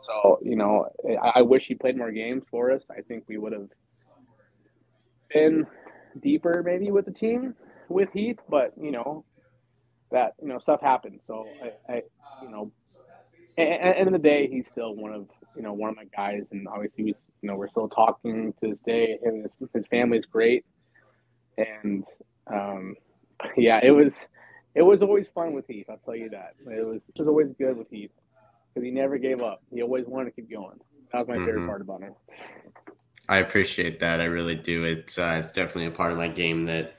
So 0.00 0.38
you 0.42 0.54
know, 0.54 0.86
I, 1.20 1.40
I 1.40 1.42
wish 1.42 1.66
he 1.66 1.74
played 1.74 1.96
more 1.96 2.12
games 2.12 2.44
for 2.48 2.70
us. 2.70 2.82
I 2.88 3.00
think 3.00 3.24
we 3.26 3.36
would 3.36 3.52
have 3.52 3.68
been 5.32 5.66
deeper 6.22 6.62
maybe 6.64 6.92
with 6.92 7.06
the 7.06 7.10
team 7.10 7.56
with 7.88 8.10
Heath, 8.12 8.38
but 8.48 8.72
you 8.80 8.90
know 8.90 9.24
that 10.10 10.34
you 10.42 10.48
know 10.48 10.58
stuff 10.58 10.80
happens. 10.80 11.22
So 11.26 11.46
I, 11.88 11.92
I 11.92 12.02
you 12.42 12.50
know 12.50 12.72
at 13.56 13.94
the 13.94 13.98
end 13.98 14.08
of 14.08 14.12
the 14.12 14.18
day, 14.18 14.48
he's 14.48 14.66
still 14.66 14.94
one 14.94 15.12
of 15.12 15.28
you 15.56 15.62
know 15.62 15.72
one 15.72 15.90
of 15.90 15.96
my 15.96 16.06
guys, 16.16 16.42
and 16.50 16.66
obviously, 16.68 17.04
we, 17.04 17.14
you 17.42 17.48
know, 17.48 17.56
we're 17.56 17.68
still 17.68 17.88
talking 17.88 18.52
to 18.60 18.68
this 18.68 18.78
day. 18.86 19.18
Him, 19.22 19.46
his, 19.60 19.68
his 19.72 19.86
family 19.88 20.18
is 20.18 20.24
great, 20.26 20.64
and 21.56 22.04
um, 22.48 22.94
yeah, 23.56 23.80
it 23.82 23.90
was 23.90 24.16
it 24.74 24.82
was 24.82 25.02
always 25.02 25.28
fun 25.34 25.52
with 25.52 25.66
Heath. 25.66 25.86
I'll 25.88 26.00
tell 26.04 26.16
you 26.16 26.30
that. 26.30 26.54
It 26.66 26.84
was 26.84 27.00
it 27.08 27.18
was 27.18 27.28
always 27.28 27.48
good 27.58 27.76
with 27.76 27.88
Heath 27.90 28.10
because 28.72 28.84
he 28.84 28.90
never 28.90 29.18
gave 29.18 29.42
up. 29.42 29.62
He 29.72 29.82
always 29.82 30.06
wanted 30.06 30.26
to 30.26 30.30
keep 30.32 30.50
going. 30.50 30.78
That 31.12 31.20
was 31.20 31.28
my 31.28 31.36
mm-hmm. 31.36 31.46
favorite 31.46 31.66
part 31.66 31.80
about 31.80 32.00
him. 32.02 32.14
I 33.28 33.38
appreciate 33.38 34.00
that. 34.00 34.20
I 34.20 34.24
really 34.24 34.56
do. 34.56 34.84
It's 34.84 35.18
uh, 35.18 35.40
it's 35.42 35.52
definitely 35.52 35.86
a 35.86 35.90
part 35.92 36.12
of 36.12 36.18
my 36.18 36.28
game 36.28 36.62
that 36.62 36.96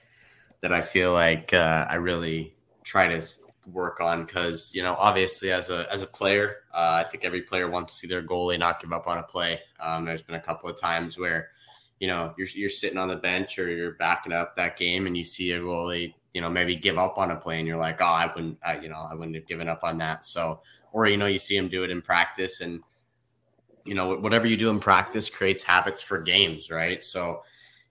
that 0.65 0.73
I 0.73 0.81
feel 0.81 1.13
like 1.13 1.53
uh, 1.53 1.85
I 1.87 1.95
really 1.95 2.55
try 2.83 3.07
to 3.07 3.23
work 3.71 4.01
on 4.01 4.25
because 4.25 4.73
you 4.73 4.81
know 4.81 4.95
obviously 4.97 5.51
as 5.51 5.69
a 5.69 5.85
as 5.91 6.01
a 6.01 6.07
player 6.07 6.57
uh, 6.73 7.03
I 7.05 7.09
think 7.09 7.23
every 7.23 7.43
player 7.43 7.69
wants 7.69 7.93
to 7.93 7.99
see 7.99 8.07
their 8.07 8.23
goalie 8.23 8.57
not 8.57 8.81
give 8.81 8.91
up 8.91 9.05
on 9.05 9.19
a 9.19 9.23
play. 9.23 9.59
Um, 9.79 10.05
there's 10.05 10.23
been 10.23 10.35
a 10.35 10.41
couple 10.41 10.67
of 10.67 10.79
times 10.79 11.19
where 11.19 11.49
you 11.99 12.07
know 12.07 12.33
you're 12.35 12.47
you're 12.55 12.71
sitting 12.71 12.97
on 12.97 13.09
the 13.09 13.15
bench 13.15 13.59
or 13.59 13.69
you're 13.69 13.91
backing 13.93 14.33
up 14.33 14.55
that 14.55 14.75
game 14.75 15.05
and 15.05 15.15
you 15.15 15.23
see 15.23 15.51
a 15.51 15.59
goalie 15.59 16.15
you 16.33 16.41
know 16.41 16.49
maybe 16.49 16.75
give 16.75 16.97
up 16.97 17.19
on 17.19 17.29
a 17.29 17.35
play 17.35 17.59
and 17.59 17.67
you're 17.67 17.77
like 17.77 18.01
oh 18.01 18.05
I 18.05 18.25
wouldn't 18.33 18.57
I, 18.65 18.79
you 18.79 18.89
know 18.89 19.07
I 19.07 19.13
wouldn't 19.13 19.35
have 19.35 19.45
given 19.45 19.69
up 19.69 19.83
on 19.83 19.99
that 19.99 20.25
so 20.25 20.61
or 20.93 21.05
you 21.05 21.17
know 21.17 21.27
you 21.27 21.37
see 21.37 21.55
him 21.55 21.67
do 21.67 21.83
it 21.83 21.91
in 21.91 22.01
practice 22.01 22.59
and 22.61 22.81
you 23.83 23.93
know 23.93 24.15
whatever 24.17 24.47
you 24.47 24.57
do 24.57 24.71
in 24.71 24.79
practice 24.79 25.29
creates 25.29 25.61
habits 25.61 26.01
for 26.01 26.19
games 26.19 26.71
right 26.71 27.03
so 27.03 27.43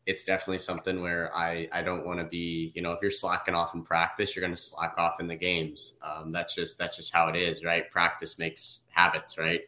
it's 0.07 0.25
definitely 0.25 0.59
something 0.59 1.01
where 1.01 1.35
I 1.35 1.69
I 1.73 1.83
don't 1.83 2.07
want 2.07 2.21
to 2.21 2.25
be 2.25 2.73
you 2.75 2.83
know 2.83 2.93
if 2.93 3.01
you're 3.01 3.11
slacking 3.11 3.55
off 3.55 3.75
in 3.75 3.83
practice 3.83 4.35
you're 4.35 4.45
going 4.45 4.55
to 4.55 4.61
slack 4.61 4.95
off 4.99 5.21
in 5.21 5.27
the 5.27 5.37
games. 5.37 5.99
Um, 6.03 6.31
that's 6.31 6.55
just 6.55 6.79
that's 6.79 6.97
just 6.97 7.13
how 7.13 7.29
it 7.29 7.37
is 7.37 7.65
right? 7.65 7.91
Practice 7.91 8.39
makes 8.39 8.83
habits 8.91 9.39
right? 9.39 9.63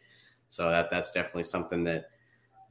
So 0.49 0.69
that 0.69 0.89
that's 0.89 1.11
definitely 1.11 1.43
something 1.43 1.83
that 1.85 2.09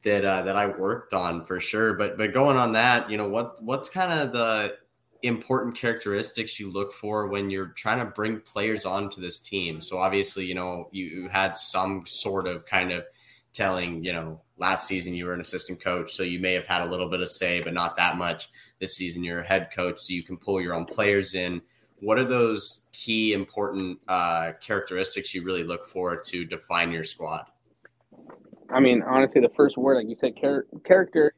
that 0.03 0.25
uh, 0.25 0.43
that 0.43 0.57
I 0.57 0.67
worked 0.67 1.13
on 1.13 1.45
for 1.45 1.61
sure. 1.61 1.95
But 1.95 2.17
but 2.17 2.33
going 2.33 2.57
on 2.57 2.73
that 2.73 3.11
you 3.11 3.17
know 3.17 3.29
what 3.29 3.63
what's 3.63 3.89
kind 3.89 4.13
of 4.13 4.33
the 4.33 4.77
important 5.23 5.75
characteristics 5.75 6.61
you 6.61 6.71
look 6.71 6.93
for 6.93 7.27
when 7.27 7.51
you're 7.51 7.69
trying 7.69 7.99
to 7.99 8.05
bring 8.05 8.41
players 8.41 8.85
onto 8.85 9.21
this 9.21 9.41
team? 9.41 9.81
So 9.81 9.99
obviously 9.99 10.47
you 10.47 10.55
know 10.55 10.89
you, 10.93 11.05
you 11.05 11.29
had 11.29 11.57
some 11.57 12.05
sort 12.07 12.47
of 12.47 12.65
kind 12.65 12.93
of 12.93 13.05
telling, 13.57 14.05
you 14.05 14.13
know, 14.13 14.41
last 14.59 14.87
season 14.87 15.15
you 15.15 15.27
were 15.27 15.35
an 15.35 15.41
assistant 15.41 15.83
coach, 15.83 16.13
so 16.13 16.23
you 16.23 16.39
may 16.39 16.55
have 16.55 16.67
had 16.67 16.83
a 16.83 16.87
little 16.87 17.09
bit 17.09 17.21
of 17.21 17.29
say, 17.29 17.61
but 17.61 17.75
not 17.75 17.97
that 17.97 18.17
much. 18.17 18.49
This 18.81 18.97
season 18.97 19.25
you're 19.25 19.41
a 19.41 19.47
head 19.47 19.71
coach, 19.75 20.01
so 20.01 20.13
you 20.13 20.23
can 20.23 20.37
pull 20.37 20.61
your 20.61 20.75
own 20.75 20.85
players 20.87 21.35
in. 21.35 21.63
What 22.01 22.19
are 22.19 22.25
those 22.25 22.83
key 22.93 23.33
important 23.33 23.99
uh, 24.07 24.53
characteristics 24.61 25.35
you 25.35 25.43
really 25.43 25.65
look 25.65 25.87
for 25.87 26.21
to 26.21 26.45
define 26.45 26.93
your 26.93 27.05
squad? 27.05 27.47
I 28.71 28.81
mean, 28.81 29.03
honestly, 29.03 29.41
the 29.41 29.53
first 29.57 29.79
word, 29.79 29.97
like 29.97 30.09
you 30.09 30.17
said, 30.19 30.37
char- 30.37 30.67
character. 30.85 31.35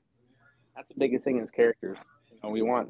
That's 0.74 0.88
the 0.88 0.94
biggest 0.98 1.24
thing 1.24 1.40
is 1.40 1.50
characters. 1.50 1.98
You 2.30 2.38
know, 2.42 2.50
we 2.50 2.62
want 2.62 2.88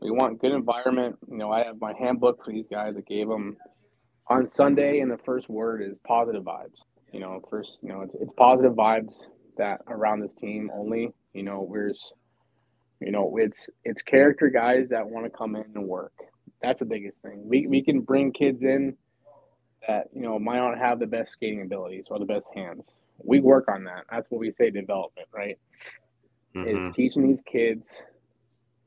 we 0.00 0.10
want 0.10 0.40
good 0.40 0.52
environment. 0.52 1.16
You 1.30 1.36
know, 1.36 1.52
I 1.52 1.64
have 1.64 1.80
my 1.80 1.92
handbook 1.98 2.44
for 2.44 2.52
these 2.52 2.66
guys. 2.70 2.94
that 2.94 3.06
gave 3.06 3.28
them 3.28 3.56
on 4.28 4.50
Sunday, 4.54 5.00
and 5.00 5.10
the 5.10 5.18
first 5.18 5.48
word 5.48 5.82
is 5.82 5.98
positive 6.06 6.42
vibes. 6.42 6.78
You 7.12 7.20
know, 7.20 7.42
first, 7.50 7.78
you 7.82 7.88
know, 7.88 8.02
it's, 8.02 8.14
it's 8.20 8.32
positive 8.36 8.72
vibes 8.72 9.26
that 9.56 9.80
around 9.88 10.20
this 10.20 10.32
team 10.34 10.70
only. 10.72 11.12
You 11.32 11.42
know, 11.42 11.60
where's, 11.60 12.12
you 13.00 13.12
know, 13.12 13.36
it's 13.36 13.68
it's 13.84 14.02
character 14.02 14.48
guys 14.48 14.88
that 14.90 15.08
want 15.08 15.26
to 15.26 15.30
come 15.30 15.56
in 15.56 15.64
and 15.74 15.86
work. 15.86 16.12
That's 16.62 16.80
the 16.80 16.86
biggest 16.86 17.16
thing. 17.22 17.42
We 17.48 17.66
we 17.66 17.82
can 17.82 18.00
bring 18.00 18.32
kids 18.32 18.62
in 18.62 18.96
that 19.86 20.08
you 20.14 20.22
know 20.22 20.38
might 20.38 20.58
not 20.58 20.78
have 20.78 20.98
the 20.98 21.06
best 21.06 21.32
skating 21.32 21.62
abilities 21.62 22.04
or 22.10 22.18
the 22.18 22.24
best 22.24 22.46
hands. 22.54 22.90
We 23.22 23.40
work 23.40 23.66
on 23.68 23.84
that. 23.84 24.04
That's 24.10 24.30
what 24.30 24.40
we 24.40 24.52
say 24.58 24.70
development, 24.70 25.28
right? 25.32 25.58
Mm-hmm. 26.54 26.88
Is 26.88 26.96
teaching 26.96 27.28
these 27.28 27.42
kids 27.50 27.86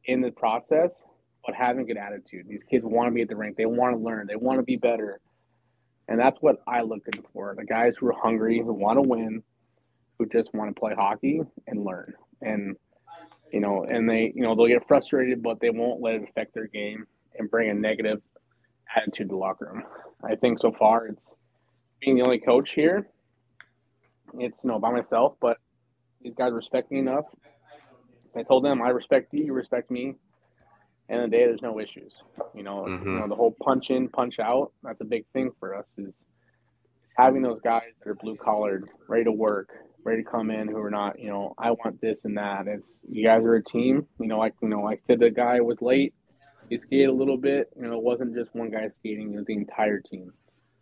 in 0.05 0.21
the 0.21 0.31
process, 0.31 0.91
but 1.45 1.55
having 1.55 1.83
a 1.83 1.85
good 1.85 1.97
attitude. 1.97 2.47
These 2.47 2.63
kids 2.69 2.83
want 2.85 3.07
to 3.07 3.11
be 3.11 3.21
at 3.21 3.29
the 3.29 3.35
rink. 3.35 3.57
They 3.57 3.65
want 3.65 3.95
to 3.95 4.03
learn. 4.03 4.27
They 4.27 4.35
want 4.35 4.59
to 4.59 4.63
be 4.63 4.75
better. 4.75 5.19
And 6.07 6.19
that's 6.19 6.37
what 6.41 6.57
I 6.67 6.81
looking 6.81 7.23
for. 7.31 7.55
The 7.57 7.63
guys 7.63 7.95
who 7.97 8.07
are 8.07 8.15
hungry, 8.21 8.59
who 8.59 8.73
want 8.73 8.97
to 8.97 9.01
win, 9.01 9.41
who 10.17 10.25
just 10.27 10.53
want 10.53 10.73
to 10.73 10.79
play 10.79 10.93
hockey 10.95 11.41
and 11.67 11.83
learn. 11.83 12.13
And 12.41 12.75
you 13.51 13.59
know, 13.59 13.83
and 13.83 14.09
they, 14.09 14.31
you 14.35 14.41
know, 14.41 14.55
they'll 14.55 14.67
get 14.67 14.87
frustrated, 14.87 15.43
but 15.43 15.59
they 15.59 15.69
won't 15.69 16.01
let 16.01 16.15
it 16.15 16.23
affect 16.23 16.55
their 16.55 16.67
game 16.67 17.05
and 17.37 17.49
bring 17.51 17.69
a 17.69 17.73
negative 17.73 18.21
attitude 18.95 19.29
to 19.29 19.33
the 19.33 19.37
locker 19.37 19.71
room. 19.71 19.83
I 20.23 20.35
think 20.35 20.59
so 20.59 20.71
far 20.71 21.07
it's 21.07 21.33
being 22.01 22.17
the 22.17 22.23
only 22.23 22.39
coach 22.39 22.71
here. 22.71 23.07
It's 24.39 24.63
you 24.63 24.69
know 24.69 24.79
by 24.79 24.91
myself, 24.91 25.35
but 25.39 25.57
these 26.21 26.33
guys 26.35 26.51
respect 26.51 26.91
me 26.91 26.99
enough. 26.99 27.25
I 28.35 28.43
told 28.43 28.65
them 28.65 28.81
I 28.81 28.89
respect 28.89 29.33
you, 29.33 29.45
you 29.45 29.53
respect 29.53 29.91
me 29.91 30.15
And 31.09 31.23
the 31.23 31.27
day, 31.27 31.45
there's 31.45 31.61
no 31.61 31.79
issues. 31.79 32.13
You 32.55 32.63
know, 32.63 32.85
mm-hmm. 32.87 33.07
you 33.07 33.19
know 33.19 33.27
the 33.27 33.35
whole 33.35 33.55
punch 33.61 33.89
in, 33.89 34.09
punch 34.09 34.39
out. 34.39 34.71
That's 34.81 35.01
a 35.01 35.05
big 35.05 35.25
thing 35.33 35.51
for 35.59 35.75
us 35.75 35.85
is 35.97 36.13
having 37.17 37.43
those 37.43 37.59
guys 37.63 37.91
that 37.99 38.09
are 38.09 38.15
blue 38.15 38.35
collared, 38.35 38.89
ready 39.07 39.25
to 39.25 39.31
work, 39.31 39.69
ready 40.05 40.23
to 40.23 40.29
come 40.29 40.51
in, 40.51 40.67
who 40.67 40.77
are 40.77 40.91
not, 40.91 41.19
you 41.19 41.29
know, 41.29 41.53
I 41.57 41.71
want 41.71 42.01
this 42.01 42.21
and 42.23 42.37
that. 42.37 42.67
It's 42.67 42.83
you 43.09 43.23
guys 43.23 43.43
are 43.43 43.55
a 43.55 43.63
team. 43.63 44.07
You 44.19 44.27
know, 44.27 44.39
like 44.39 44.53
you 44.61 44.69
know, 44.69 44.87
I 44.87 44.97
said 45.05 45.19
the 45.19 45.29
guy 45.29 45.61
was 45.61 45.81
late. 45.81 46.13
He 46.69 46.79
skated 46.79 47.09
a 47.09 47.13
little 47.13 47.37
bit. 47.37 47.69
You 47.75 47.83
know, 47.83 47.97
it 47.97 48.03
wasn't 48.03 48.35
just 48.35 48.53
one 48.53 48.71
guy 48.71 48.89
skating; 48.99 49.33
it 49.33 49.37
was 49.37 49.45
the 49.45 49.53
entire 49.53 49.99
team. 49.99 50.33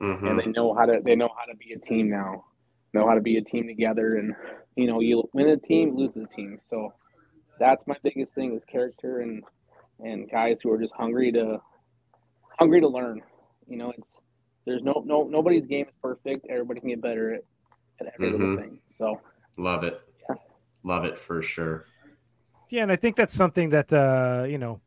Mm-hmm. 0.01 0.27
And 0.27 0.39
they 0.39 0.45
know 0.47 0.73
how 0.73 0.85
to 0.85 0.99
they 1.03 1.15
know 1.15 1.29
how 1.37 1.51
to 1.51 1.57
be 1.57 1.73
a 1.73 1.79
team 1.79 2.09
now. 2.09 2.45
Know 2.93 3.07
how 3.07 3.15
to 3.15 3.21
be 3.21 3.37
a 3.37 3.41
team 3.41 3.67
together, 3.67 4.17
and 4.17 4.33
you 4.75 4.87
know, 4.87 4.99
you 4.99 5.23
win 5.33 5.49
a 5.49 5.57
team, 5.57 5.95
lose 5.95 6.15
a 6.15 6.27
team. 6.35 6.59
So 6.69 6.93
that's 7.59 7.85
my 7.87 7.95
biggest 8.03 8.33
thing 8.33 8.55
is 8.55 8.63
character 8.69 9.19
and 9.19 9.43
and 9.99 10.29
guys 10.29 10.59
who 10.61 10.71
are 10.71 10.79
just 10.79 10.93
hungry 10.93 11.31
to 11.31 11.61
hungry 12.59 12.81
to 12.81 12.87
learn. 12.87 13.21
You 13.67 13.77
know, 13.77 13.91
it's 13.91 14.07
there's 14.65 14.83
no 14.83 15.03
no 15.05 15.23
nobody's 15.23 15.65
game 15.65 15.85
is 15.87 15.93
perfect. 16.01 16.47
Everybody 16.49 16.79
can 16.79 16.89
get 16.89 17.01
better 17.01 17.35
at, 17.35 17.41
at 18.01 18.13
every 18.13 18.31
mm-hmm. 18.31 18.41
little 18.41 18.57
thing. 18.57 18.79
So 18.93 19.21
love 19.57 19.83
it. 19.83 20.01
Yeah. 20.29 20.35
Love 20.83 21.05
it 21.05 21.17
for 21.17 21.41
sure. 21.41 21.85
Yeah, 22.69 22.83
and 22.83 22.91
I 22.91 22.95
think 22.95 23.15
that's 23.15 23.33
something 23.33 23.69
that 23.71 23.91
uh, 23.91 24.45
you 24.47 24.57
know, 24.57 24.79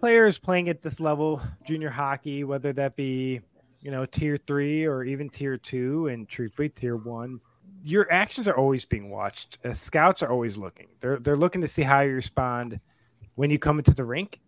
players 0.00 0.38
playing 0.38 0.68
at 0.68 0.82
this 0.82 1.00
level, 1.00 1.40
junior 1.64 1.90
hockey, 1.90 2.44
whether 2.44 2.72
that 2.72 2.96
be, 2.96 3.40
you 3.80 3.90
know, 3.90 4.04
tier 4.06 4.36
three 4.46 4.84
or 4.84 5.04
even 5.04 5.28
tier 5.28 5.56
two 5.56 6.08
and 6.08 6.28
truthfully 6.28 6.68
tier 6.68 6.96
one, 6.96 7.40
your 7.84 8.10
actions 8.12 8.48
are 8.48 8.56
always 8.56 8.84
being 8.84 9.10
watched. 9.10 9.58
Uh, 9.64 9.72
scouts 9.72 10.22
are 10.22 10.30
always 10.30 10.56
looking. 10.56 10.88
They're 11.00 11.18
they're 11.18 11.36
looking 11.36 11.60
to 11.60 11.68
see 11.68 11.82
how 11.82 12.00
you 12.00 12.14
respond 12.14 12.80
when 13.36 13.50
you 13.50 13.58
come 13.58 13.78
into 13.78 13.94
the 13.94 14.04
rink. 14.04 14.40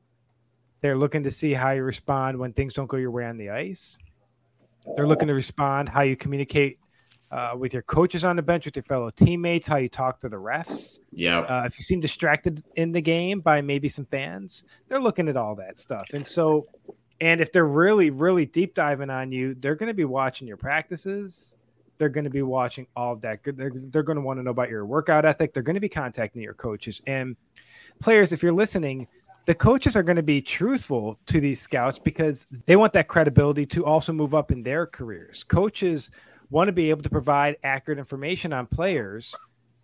They're 0.81 0.97
looking 0.97 1.23
to 1.25 1.31
see 1.31 1.53
how 1.53 1.71
you 1.71 1.85
respond 1.85 2.39
when 2.39 2.53
things 2.53 2.75
don't 2.75 2.87
go 2.87 2.97
your 2.97 3.11
way 3.11 3.27
on 3.27 3.37
the 3.37 3.51
ice. 3.51 3.99
They're 4.97 5.07
looking 5.07 5.29
to 5.29 5.35
respond 5.35 5.89
how 5.89 6.01
you 6.03 6.17
communicate 6.17 6.79
uh, 7.31 7.55
with 7.57 7.73
your 7.73 7.83
coaches 7.83 8.25
on 8.25 8.37
the 8.37 8.43
bench, 8.43 8.65
with 8.65 8.77
your 8.77 8.83
fellow 8.85 9.11
teammates, 9.11 9.67
how 9.67 9.77
you 9.77 9.89
talk 9.89 10.19
to 10.21 10.29
the 10.29 10.37
refs. 10.37 10.99
Yeah. 11.13 11.41
Uh, 11.41 11.65
if 11.67 11.79
you 11.79 11.85
seem 11.85 12.01
distracted 12.01 12.63
in 12.77 12.93
the 12.93 13.01
game 13.01 13.41
by 13.41 13.61
maybe 13.61 13.89
some 13.89 14.05
fans, 14.07 14.65
they're 14.89 15.01
looking 15.01 15.29
at 15.29 15.37
all 15.37 15.55
that 15.57 15.79
stuff. 15.79 16.09
And 16.13 16.27
so, 16.27 16.67
and 17.21 17.41
if 17.41 17.53
they're 17.53 17.67
really, 17.67 18.11
really 18.11 18.47
deep 18.47 18.75
diving 18.75 19.11
on 19.11 19.31
you, 19.31 19.55
they're 19.55 19.77
going 19.77 19.89
to 19.89 19.95
be 19.95 20.05
watching 20.05 20.49
your 20.49 20.57
practices. 20.57 21.57
They're 21.99 22.09
going 22.09 22.25
to 22.25 22.31
be 22.31 22.43
watching 22.43 22.87
all 22.97 23.13
of 23.13 23.21
that. 23.21 23.41
They're, 23.45 23.71
they're 23.75 24.03
going 24.03 24.17
to 24.17 24.23
want 24.23 24.39
to 24.39 24.43
know 24.43 24.51
about 24.51 24.71
your 24.71 24.87
workout 24.87 25.25
ethic. 25.25 25.53
They're 25.53 25.63
going 25.63 25.75
to 25.75 25.81
be 25.81 25.89
contacting 25.89 26.43
your 26.43 26.55
coaches. 26.55 27.01
And 27.07 27.37
players, 28.01 28.33
if 28.33 28.43
you're 28.43 28.53
listening, 28.53 29.07
the 29.45 29.55
coaches 29.55 29.97
are 29.97 30.03
going 30.03 30.17
to 30.17 30.23
be 30.23 30.41
truthful 30.41 31.19
to 31.27 31.41
these 31.41 31.61
scouts 31.61 31.99
because 31.99 32.47
they 32.67 32.77
want 32.77 32.93
that 32.95 33.09
credibility 33.09 33.67
to 33.67 33.85
also 33.85 34.13
move 34.13 34.35
up 34.35 34.51
in 34.51 34.63
their 34.63 34.87
careers. 34.87 35.45
Coaches 35.45 36.11
want 36.51 36.69
to 36.69 36.73
be 36.73 36.91
able 36.91 37.03
to 37.03 37.11
provide 37.11 37.57
accurate 37.63 37.99
information 37.99 38.53
on 38.53 38.67
players 38.67 39.35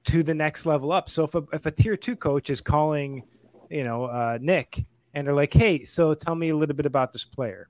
to 0.05 0.22
the 0.22 0.35
next 0.35 0.66
level 0.66 0.92
up. 0.92 1.09
So 1.09 1.24
if 1.24 1.35
a, 1.35 1.44
if 1.52 1.66
a 1.66 1.70
tier 1.70 1.96
two 1.96 2.16
coach 2.16 2.50
is 2.50 2.61
calling, 2.61 3.22
you 3.70 3.85
know, 3.85 4.05
uh, 4.05 4.38
Nick 4.40 4.85
and 5.14 5.26
they're 5.26 5.35
like, 5.35 5.52
hey, 5.52 5.85
so 5.85 6.14
tell 6.14 6.35
me 6.35 6.50
a 6.50 6.57
little 6.57 6.76
bit 6.76 6.87
about 6.87 7.12
this 7.12 7.24
player. 7.24 7.68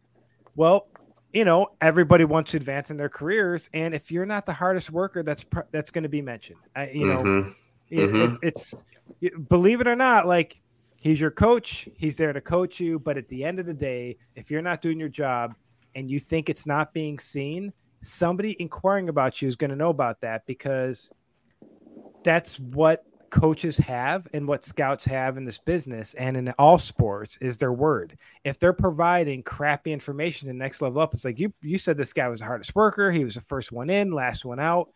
Well, 0.55 0.89
you 1.33 1.45
know, 1.45 1.69
everybody 1.81 2.25
wants 2.25 2.53
to 2.53 2.57
advance 2.57 2.91
in 2.91 2.97
their 2.97 3.11
careers, 3.11 3.69
and 3.75 3.95
if 3.95 4.11
you're 4.11 4.25
not 4.25 4.47
the 4.47 4.55
hardest 4.55 4.91
worker, 4.91 5.23
that's 5.23 5.45
that's 5.71 5.91
going 5.91 6.05
to 6.05 6.09
be 6.09 6.23
mentioned. 6.23 6.61
I, 6.75 6.89
you 6.91 7.07
know, 7.07 7.23
mm-hmm. 7.23 7.51
It, 7.91 8.11
mm-hmm. 8.11 8.35
it, 8.35 8.39
it's 8.43 8.75
believe 9.49 9.81
it 9.81 9.87
or 9.87 9.97
not, 9.97 10.27
like 10.27 10.61
he's 10.97 11.21
your 11.21 11.31
coach, 11.31 11.89
he's 11.97 12.17
there 12.17 12.33
to 12.33 12.41
coach 12.41 12.81
you. 12.81 12.99
But 12.99 13.19
at 13.19 13.29
the 13.29 13.45
end 13.45 13.61
of 13.61 13.67
the 13.67 13.75
day, 13.75 14.17
if 14.35 14.51
you're 14.51 14.63
not 14.63 14.81
doing 14.81 14.99
your 14.99 15.11
job 15.11 15.55
and 15.95 16.11
you 16.11 16.19
think 16.19 16.49
it's 16.49 16.67
not 16.67 16.95
being 16.95 17.19
seen, 17.19 17.73
somebody 18.01 18.57
inquiring 18.61 19.09
about 19.09 19.41
you 19.41 19.49
is 19.49 19.57
going 19.57 19.71
to 19.71 19.77
know 19.77 19.91
about 19.91 20.21
that 20.21 20.47
because 20.47 21.11
that's 22.23 22.59
what 22.59 23.05
coaches 23.31 23.77
have 23.77 24.27
and 24.33 24.47
what 24.47 24.65
scouts 24.65 25.05
have 25.05 25.37
in 25.37 25.45
this 25.45 25.59
business 25.59 26.15
and 26.15 26.37
in 26.37 26.49
all 26.59 26.79
sports 26.79 27.37
is 27.41 27.57
their 27.57 27.73
word. 27.73 28.17
If 28.45 28.59
they're 28.59 28.73
providing 28.73 29.43
crappy 29.43 29.93
information 29.93 30.49
to 30.49 30.55
next 30.55 30.81
level 30.81 31.03
up, 31.03 31.15
it's 31.15 31.25
like 31.25 31.39
you 31.39 31.53
you 31.61 31.79
said 31.79 31.97
this 31.97 32.13
guy 32.13 32.29
was 32.29 32.41
the 32.41 32.47
hardest 32.47 32.75
worker. 32.75 33.11
He 33.11 33.25
was 33.25 33.35
the 33.35 33.41
first 33.43 33.73
one 33.73 33.91
in, 33.91 34.13
last 34.13 34.45
one 34.45 34.61
out. 34.61 34.91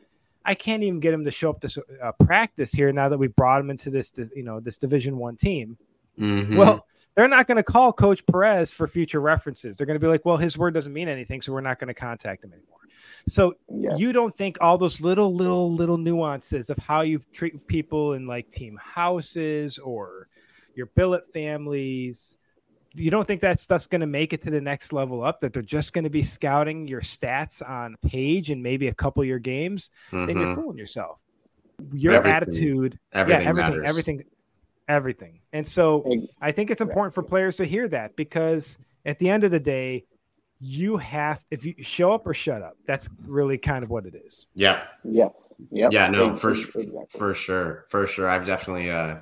I 0.44 0.54
can't 0.54 0.82
even 0.82 1.00
get 1.00 1.12
him 1.12 1.24
to 1.24 1.30
show 1.30 1.50
up 1.50 1.60
to 1.60 1.84
uh, 2.02 2.12
practice 2.24 2.72
here 2.72 2.92
now 2.92 3.08
that 3.08 3.18
we 3.18 3.28
brought 3.28 3.60
him 3.60 3.70
into 3.70 3.90
this, 3.90 4.12
you 4.34 4.42
know, 4.42 4.58
this 4.58 4.78
Division 4.78 5.18
One 5.18 5.36
team. 5.36 5.76
Mm-hmm. 6.18 6.56
Well, 6.56 6.86
they're 7.14 7.28
not 7.28 7.46
going 7.46 7.56
to 7.56 7.62
call 7.62 7.92
Coach 7.92 8.24
Perez 8.24 8.72
for 8.72 8.88
future 8.88 9.20
references. 9.20 9.76
They're 9.76 9.86
going 9.86 9.98
to 9.98 10.04
be 10.04 10.06
like, 10.06 10.24
well, 10.24 10.38
his 10.38 10.56
word 10.56 10.72
doesn't 10.72 10.92
mean 10.92 11.08
anything, 11.08 11.42
so 11.42 11.52
we're 11.52 11.60
not 11.60 11.78
going 11.78 11.88
to 11.88 11.94
contact 11.94 12.44
him 12.44 12.52
anymore. 12.52 12.78
So 13.26 13.54
yeah. 13.68 13.96
you 13.96 14.12
don't 14.12 14.34
think 14.34 14.58
all 14.60 14.78
those 14.78 15.00
little, 15.00 15.34
little, 15.34 15.72
little 15.72 15.98
nuances 15.98 16.70
of 16.70 16.78
how 16.78 17.02
you 17.02 17.20
treat 17.32 17.66
people 17.66 18.14
in 18.14 18.26
like 18.26 18.48
team 18.50 18.78
houses 18.82 19.78
or 19.78 20.28
your 20.74 20.86
billet 20.86 21.30
families, 21.32 22.38
you 22.94 23.10
don't 23.10 23.26
think 23.26 23.40
that 23.40 23.60
stuff's 23.60 23.86
going 23.86 24.00
to 24.00 24.06
make 24.06 24.32
it 24.32 24.42
to 24.42 24.50
the 24.50 24.60
next 24.60 24.92
level 24.92 25.22
up? 25.22 25.40
That 25.40 25.52
they're 25.52 25.62
just 25.62 25.92
going 25.92 26.04
to 26.04 26.10
be 26.10 26.22
scouting 26.22 26.88
your 26.88 27.00
stats 27.00 27.66
on 27.68 27.96
page 28.06 28.50
and 28.50 28.62
maybe 28.62 28.88
a 28.88 28.94
couple 28.94 29.22
of 29.22 29.28
your 29.28 29.38
games? 29.38 29.90
Mm-hmm. 30.10 30.26
Then 30.26 30.36
you're 30.36 30.46
mm-hmm. 30.46 30.60
fooling 30.60 30.78
yourself. 30.78 31.18
Your 31.92 32.14
everything, 32.14 32.36
attitude, 32.36 32.98
everything, 33.12 33.42
yeah, 33.42 33.48
everything, 33.48 33.70
matters. 33.70 33.88
everything, 33.88 34.24
everything. 34.88 35.40
And 35.52 35.66
so 35.66 36.04
I 36.40 36.52
think 36.52 36.70
it's 36.70 36.82
important 36.82 37.14
for 37.14 37.22
players 37.22 37.56
to 37.56 37.64
hear 37.64 37.88
that 37.88 38.16
because 38.16 38.76
at 39.06 39.18
the 39.18 39.30
end 39.30 39.44
of 39.44 39.50
the 39.50 39.60
day, 39.60 40.04
you 40.60 40.98
have 40.98 41.44
if 41.50 41.64
you 41.64 41.74
show 41.80 42.12
up 42.12 42.26
or 42.26 42.34
shut 42.34 42.62
up. 42.62 42.76
That's 42.86 43.08
really 43.26 43.58
kind 43.58 43.82
of 43.82 43.90
what 43.90 44.06
it 44.06 44.14
is. 44.14 44.46
Yeah. 44.54 44.82
Yes. 45.04 45.32
Yep. 45.70 45.92
Yeah. 45.92 46.08
No. 46.08 46.34
For 46.34 46.50
exactly. 46.50 47.06
for 47.10 47.34
sure. 47.34 47.84
For 47.88 48.06
sure. 48.06 48.28
I've 48.28 48.46
definitely 48.46 48.90
uh, 48.90 49.16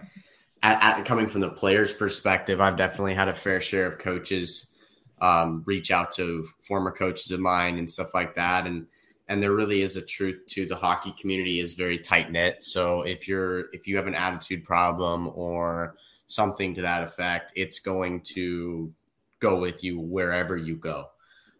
at, 0.62 0.98
at, 0.98 1.04
coming 1.04 1.28
from 1.28 1.40
the 1.40 1.50
player's 1.50 1.92
perspective, 1.92 2.60
I've 2.60 2.76
definitely 2.76 3.14
had 3.14 3.28
a 3.28 3.34
fair 3.34 3.60
share 3.60 3.86
of 3.86 3.98
coaches 3.98 4.72
um, 5.20 5.62
reach 5.66 5.90
out 5.90 6.12
to 6.12 6.46
former 6.66 6.90
coaches 6.90 7.30
of 7.30 7.40
mine 7.40 7.78
and 7.78 7.90
stuff 7.90 8.14
like 8.14 8.34
that, 8.34 8.66
and 8.66 8.86
and 9.28 9.42
there 9.42 9.52
really 9.52 9.82
is 9.82 9.96
a 9.96 10.02
truth 10.02 10.40
to 10.48 10.66
the 10.66 10.76
hockey 10.76 11.14
community 11.20 11.60
is 11.60 11.74
very 11.74 11.98
tight 11.98 12.32
knit. 12.32 12.62
So 12.62 13.02
if 13.02 13.28
you're 13.28 13.66
if 13.72 13.86
you 13.86 13.96
have 13.96 14.06
an 14.06 14.14
attitude 14.14 14.64
problem 14.64 15.28
or 15.28 15.96
something 16.26 16.74
to 16.74 16.82
that 16.82 17.02
effect, 17.02 17.52
it's 17.54 17.78
going 17.80 18.22
to 18.34 18.92
go 19.40 19.60
with 19.60 19.84
you 19.84 20.00
wherever 20.00 20.56
you 20.56 20.76
go. 20.76 21.06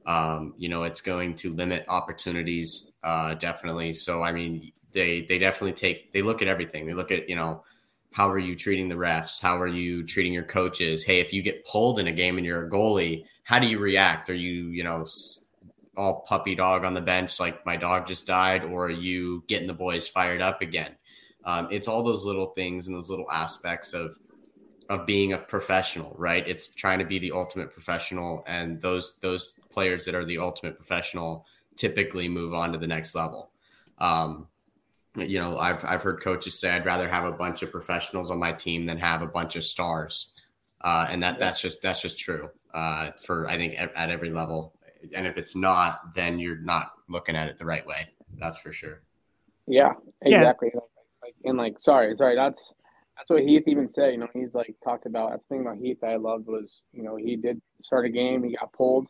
Um, 0.09 0.55
you 0.57 0.71
know, 0.71 0.85
it's 0.85 1.03
going 1.03 1.35
to 1.37 1.53
limit 1.53 1.85
opportunities, 1.87 2.93
uh, 3.05 3.35
definitely. 3.35 3.93
So, 3.93 4.23
I 4.23 4.33
mean, 4.33 4.73
they 4.93 5.21
they 5.29 5.39
definitely 5.39 5.75
take 5.75 6.13
they 6.13 6.23
look 6.23 6.41
at 6.41 6.49
everything. 6.49 6.87
They 6.87 6.95
look 6.95 7.13
at 7.13 7.29
you 7.29 7.37
know 7.37 7.63
how 8.13 8.31
are 8.31 8.39
you 8.39 8.57
treating 8.57 8.89
the 8.89 8.95
refs? 8.95 9.41
How 9.41 9.61
are 9.61 9.69
you 9.69 10.03
treating 10.05 10.33
your 10.33 10.45
coaches? 10.45 11.05
Hey, 11.05 11.21
if 11.21 11.35
you 11.35 11.43
get 11.43 11.67
pulled 11.67 11.99
in 11.99 12.07
a 12.07 12.13
game 12.13 12.39
and 12.39 12.47
you're 12.47 12.67
a 12.67 12.71
goalie, 12.71 13.25
how 13.45 13.59
do 13.59 13.67
you 13.67 13.79
react? 13.79 14.31
Are 14.31 14.35
you 14.35 14.69
you 14.69 14.83
know 14.83 15.07
all 15.95 16.23
puppy 16.23 16.55
dog 16.55 16.85
on 16.85 16.95
the 16.95 17.03
bench 17.03 17.39
like 17.39 17.67
my 17.67 17.77
dog 17.77 18.07
just 18.07 18.27
died, 18.27 18.65
or 18.65 18.87
are 18.87 18.91
you 18.91 19.45
getting 19.47 19.69
the 19.69 19.75
boys 19.75 20.09
fired 20.09 20.41
up 20.41 20.63
again? 20.63 20.97
Um, 21.45 21.69
it's 21.71 21.87
all 21.87 22.03
those 22.03 22.25
little 22.25 22.47
things 22.47 22.87
and 22.87 22.97
those 22.97 23.11
little 23.11 23.31
aspects 23.31 23.93
of 23.93 24.17
of 24.89 25.05
being 25.05 25.33
a 25.35 25.39
professional, 25.39 26.15
right? 26.19 26.47
It's 26.47 26.69
trying 26.69 26.99
to 26.99 27.05
be 27.05 27.19
the 27.19 27.33
ultimate 27.33 27.71
professional, 27.71 28.45
and 28.47 28.81
those 28.81 29.17
those 29.21 29.53
players 29.71 30.05
that 30.07 30.15
are 30.15 30.25
the 30.25 30.39
ultimate 30.39 30.77
professional 30.77 31.47
typically 31.77 32.29
move 32.29 32.55
on 32.55 32.73
to 32.73 32.79
the 32.79 32.87
next 32.87 33.15
level. 33.15 33.51
Um, 33.99 34.49
you 35.17 35.39
know, 35.39 35.59
I've 35.59 35.85
I've 35.85 36.03
heard 36.03 36.21
coaches 36.21 36.59
say 36.59 36.71
I'd 36.71 36.87
rather 36.87 37.09
have 37.09 37.25
a 37.25 37.33
bunch 37.33 37.63
of 37.63 37.71
professionals 37.71 38.31
on 38.31 38.39
my 38.39 38.53
team 38.53 38.87
than 38.87 38.99
have 38.99 39.23
a 39.23 39.27
bunch 39.27 39.57
of 39.57 39.65
stars, 39.65 40.33
uh, 40.81 41.07
and 41.11 41.23
that 41.23 41.39
that's 41.39 41.61
just 41.61 41.83
that's 41.83 42.01
just 42.01 42.19
true 42.19 42.51
uh, 42.73 43.11
for 43.25 43.47
I 43.49 43.57
think 43.57 43.79
at, 43.79 43.95
at 43.95 44.11
every 44.11 44.31
level. 44.31 44.73
And 45.15 45.27
if 45.27 45.37
it's 45.37 45.55
not, 45.55 46.15
then 46.15 46.39
you're 46.39 46.59
not 46.59 46.93
looking 47.09 47.37
at 47.37 47.49
it 47.49 47.57
the 47.57 47.65
right 47.65 47.87
way. 47.87 48.09
That's 48.37 48.59
for 48.59 48.73
sure. 48.73 49.03
Yeah, 49.67 49.93
exactly. 50.23 50.71
Yeah. 50.75 50.81
Like, 51.23 51.35
and 51.45 51.59
like, 51.59 51.77
sorry, 51.81 52.17
sorry. 52.17 52.35
That's 52.35 52.75
that's 53.19 53.31
what 53.31 53.43
Heath 53.43 53.65
even 53.67 53.89
said. 53.89 54.13
You 54.13 54.19
know, 54.19 54.29
he's 54.33 54.55
like 54.55 54.75
talked 54.83 55.07
about. 55.07 55.31
That's 55.31 55.45
the 55.47 55.57
thing 55.57 55.61
about 55.63 55.79
Heath 55.79 55.99
that 56.01 56.11
I 56.11 56.17
loved 56.17 56.47
was, 56.47 56.83
you 56.93 57.03
know, 57.03 57.17
he 57.17 57.37
did 57.37 57.61
start 57.83 58.07
a 58.07 58.11
game, 58.11 58.45
he 58.45 58.57
got 58.57 58.73
pulled, 58.73 59.09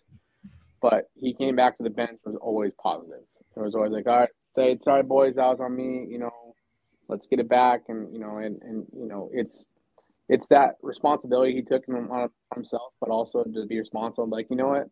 but 0.80 1.10
he 1.14 1.34
came 1.34 1.56
back 1.56 1.76
to 1.76 1.82
the 1.82 1.90
bench 1.90 2.18
was 2.24 2.36
always 2.40 2.72
positive. 2.82 3.20
It 3.56 3.60
was 3.60 3.74
always 3.74 3.92
like, 3.92 4.06
all 4.06 4.20
right, 4.20 4.28
say, 4.56 4.78
sorry, 4.82 5.02
boys, 5.02 5.36
that 5.36 5.46
was 5.46 5.60
on 5.60 5.76
me. 5.76 6.06
You 6.08 6.18
know, 6.18 6.54
let's 7.08 7.26
get 7.26 7.40
it 7.40 7.48
back, 7.48 7.82
and 7.88 8.12
you 8.12 8.18
know, 8.18 8.38
and 8.38 8.60
and 8.62 8.86
you 8.96 9.06
know, 9.06 9.28
it's 9.32 9.66
it's 10.28 10.46
that 10.48 10.76
responsibility 10.82 11.54
he 11.54 11.62
took 11.62 11.88
on 11.88 12.28
himself, 12.54 12.92
but 13.00 13.10
also 13.10 13.42
to 13.42 13.66
be 13.66 13.78
responsible. 13.78 14.28
Like, 14.28 14.46
you 14.50 14.56
know 14.56 14.68
what? 14.68 14.86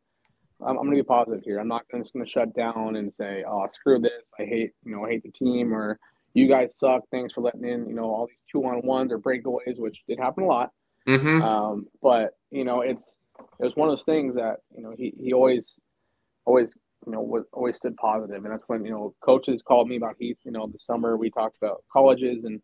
I'm, 0.62 0.78
I'm 0.78 0.86
going 0.86 0.96
to 0.96 1.02
be 1.02 1.06
positive 1.06 1.42
here. 1.44 1.58
I'm 1.58 1.68
not 1.68 1.82
gonna, 1.90 2.02
just 2.02 2.14
going 2.14 2.24
to 2.24 2.30
shut 2.30 2.54
down 2.54 2.96
and 2.96 3.12
say, 3.12 3.44
"Oh, 3.46 3.66
screw 3.70 3.98
this. 4.00 4.24
I 4.38 4.44
hate, 4.44 4.72
you 4.84 4.92
know, 4.92 5.04
I 5.04 5.10
hate 5.10 5.22
the 5.22 5.30
team," 5.32 5.72
or 5.72 5.98
"You 6.36 6.48
guys 6.48 6.74
suck. 6.76 7.02
Thanks 7.10 7.32
for 7.32 7.40
letting 7.40 7.64
in, 7.64 7.88
you 7.88 7.94
know, 7.94 8.04
all 8.04 8.26
these 8.26 8.36
two 8.52 8.62
on 8.64 8.86
ones 8.86 9.10
or 9.10 9.18
breakaways," 9.18 9.78
which 9.78 9.96
did 10.06 10.18
happen 10.18 10.44
a 10.44 10.46
lot. 10.46 10.70
Mm-hmm. 11.08 11.40
Um, 11.40 11.86
but 12.02 12.34
you 12.50 12.64
know, 12.64 12.82
it's 12.82 13.16
it 13.58 13.64
was 13.64 13.74
one 13.74 13.88
of 13.88 13.96
those 13.96 14.04
things 14.04 14.34
that 14.34 14.56
you 14.76 14.82
know 14.82 14.94
he 14.96 15.14
he 15.18 15.32
always 15.32 15.66
always 16.44 16.70
you 17.06 17.12
know 17.12 17.22
was 17.22 17.44
always 17.52 17.76
stood 17.76 17.96
positive, 17.96 18.44
and 18.44 18.52
that's 18.52 18.64
when 18.66 18.84
you 18.84 18.90
know 18.90 19.14
coaches 19.24 19.62
called 19.66 19.88
me 19.88 19.96
about 19.96 20.16
Heath. 20.18 20.36
You 20.44 20.52
know, 20.52 20.66
the 20.66 20.78
summer 20.78 21.16
we 21.16 21.30
talked 21.30 21.56
about 21.62 21.82
colleges, 21.90 22.44
and 22.44 22.60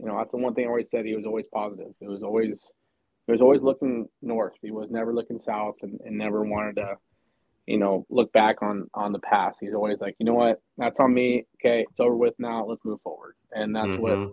you 0.00 0.06
know 0.06 0.16
that's 0.18 0.32
the 0.32 0.38
one 0.38 0.54
thing 0.54 0.64
I 0.64 0.68
always 0.68 0.90
said. 0.90 1.04
He 1.04 1.14
was 1.14 1.26
always 1.26 1.46
positive. 1.54 1.92
It 2.00 2.08
was 2.08 2.24
always 2.24 2.60
he 3.26 3.32
was 3.32 3.40
always 3.40 3.62
looking 3.62 4.08
north. 4.20 4.54
He 4.62 4.72
was 4.72 4.90
never 4.90 5.14
looking 5.14 5.40
south, 5.44 5.76
and, 5.82 6.00
and 6.04 6.18
never 6.18 6.42
wanted 6.42 6.76
to 6.76 6.96
you 7.66 7.78
know, 7.78 8.06
look 8.08 8.32
back 8.32 8.62
on 8.62 8.88
on 8.94 9.12
the 9.12 9.18
past. 9.18 9.58
He's 9.60 9.74
always 9.74 9.98
like, 10.00 10.16
you 10.18 10.26
know 10.26 10.34
what, 10.34 10.60
that's 10.78 11.00
on 11.00 11.12
me. 11.12 11.46
Okay, 11.60 11.86
it's 11.88 12.00
over 12.00 12.16
with 12.16 12.34
now. 12.38 12.64
Let's 12.64 12.84
move 12.84 13.00
forward. 13.02 13.34
And 13.52 13.74
that's 13.74 13.88
mm-hmm. 13.88 14.02
what 14.02 14.32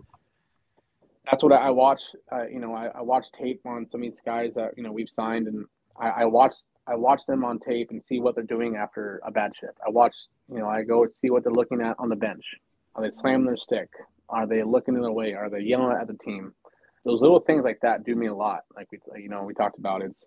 that's 1.30 1.42
what 1.42 1.52
I, 1.52 1.70
watch. 1.70 2.00
Uh, 2.30 2.46
you 2.46 2.60
know, 2.60 2.74
I, 2.74 2.88
I 2.88 3.00
watch 3.00 3.24
tape 3.38 3.62
on 3.64 3.86
some 3.90 4.02
of 4.02 4.10
these 4.10 4.20
guys 4.24 4.52
that 4.56 4.72
you 4.76 4.82
know 4.82 4.92
we've 4.92 5.08
signed, 5.08 5.48
and 5.48 5.64
I, 5.98 6.08
I 6.08 6.24
watch 6.26 6.52
I 6.86 6.94
watch 6.96 7.22
them 7.26 7.44
on 7.44 7.58
tape 7.58 7.90
and 7.90 8.02
see 8.08 8.20
what 8.20 8.34
they're 8.34 8.44
doing 8.44 8.76
after 8.76 9.20
a 9.24 9.30
bad 9.30 9.52
shift. 9.58 9.78
I 9.86 9.90
watch, 9.90 10.14
you 10.50 10.58
know, 10.58 10.68
I 10.68 10.82
go 10.82 11.06
see 11.20 11.30
what 11.30 11.42
they're 11.42 11.52
looking 11.52 11.80
at 11.80 11.96
on 11.98 12.08
the 12.08 12.16
bench. 12.16 12.44
Are 12.94 13.02
they 13.02 13.10
slamming 13.10 13.46
their 13.46 13.56
stick? 13.56 13.88
Are 14.28 14.46
they 14.46 14.62
looking 14.62 14.94
the 14.94 15.10
way? 15.10 15.32
Are 15.34 15.48
they 15.48 15.60
yelling 15.60 15.96
at 15.98 16.06
the 16.06 16.14
team? 16.14 16.52
Those 17.04 17.20
little 17.20 17.40
things 17.40 17.64
like 17.64 17.78
that 17.82 18.04
do 18.04 18.14
me 18.14 18.26
a 18.26 18.34
lot. 18.34 18.64
Like 18.76 18.88
we, 18.92 18.98
you 19.20 19.28
know, 19.28 19.42
we 19.42 19.54
talked 19.54 19.78
about. 19.78 20.02
It's 20.02 20.24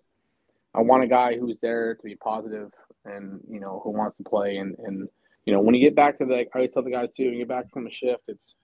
I 0.78 0.82
want 0.82 1.02
a 1.02 1.08
guy 1.08 1.36
who's 1.36 1.58
there 1.60 1.96
to 1.96 2.02
be 2.02 2.14
positive 2.14 2.70
and 3.04 3.40
you 3.50 3.58
know 3.58 3.80
who 3.82 3.90
wants 3.90 4.16
to 4.18 4.22
play. 4.22 4.58
And 4.58 4.76
and 4.78 5.08
you 5.44 5.52
know 5.52 5.60
when 5.60 5.74
you 5.74 5.84
get 5.84 5.96
back 5.96 6.18
to 6.18 6.24
the 6.24 6.36
I 6.36 6.46
always 6.54 6.70
tell 6.70 6.84
the 6.84 6.90
guys 6.90 7.10
too 7.16 7.24
when 7.24 7.34
you 7.34 7.40
get 7.40 7.48
back 7.48 7.70
from 7.72 7.86
a 7.86 7.90
shift 7.90 8.22
it's 8.28 8.54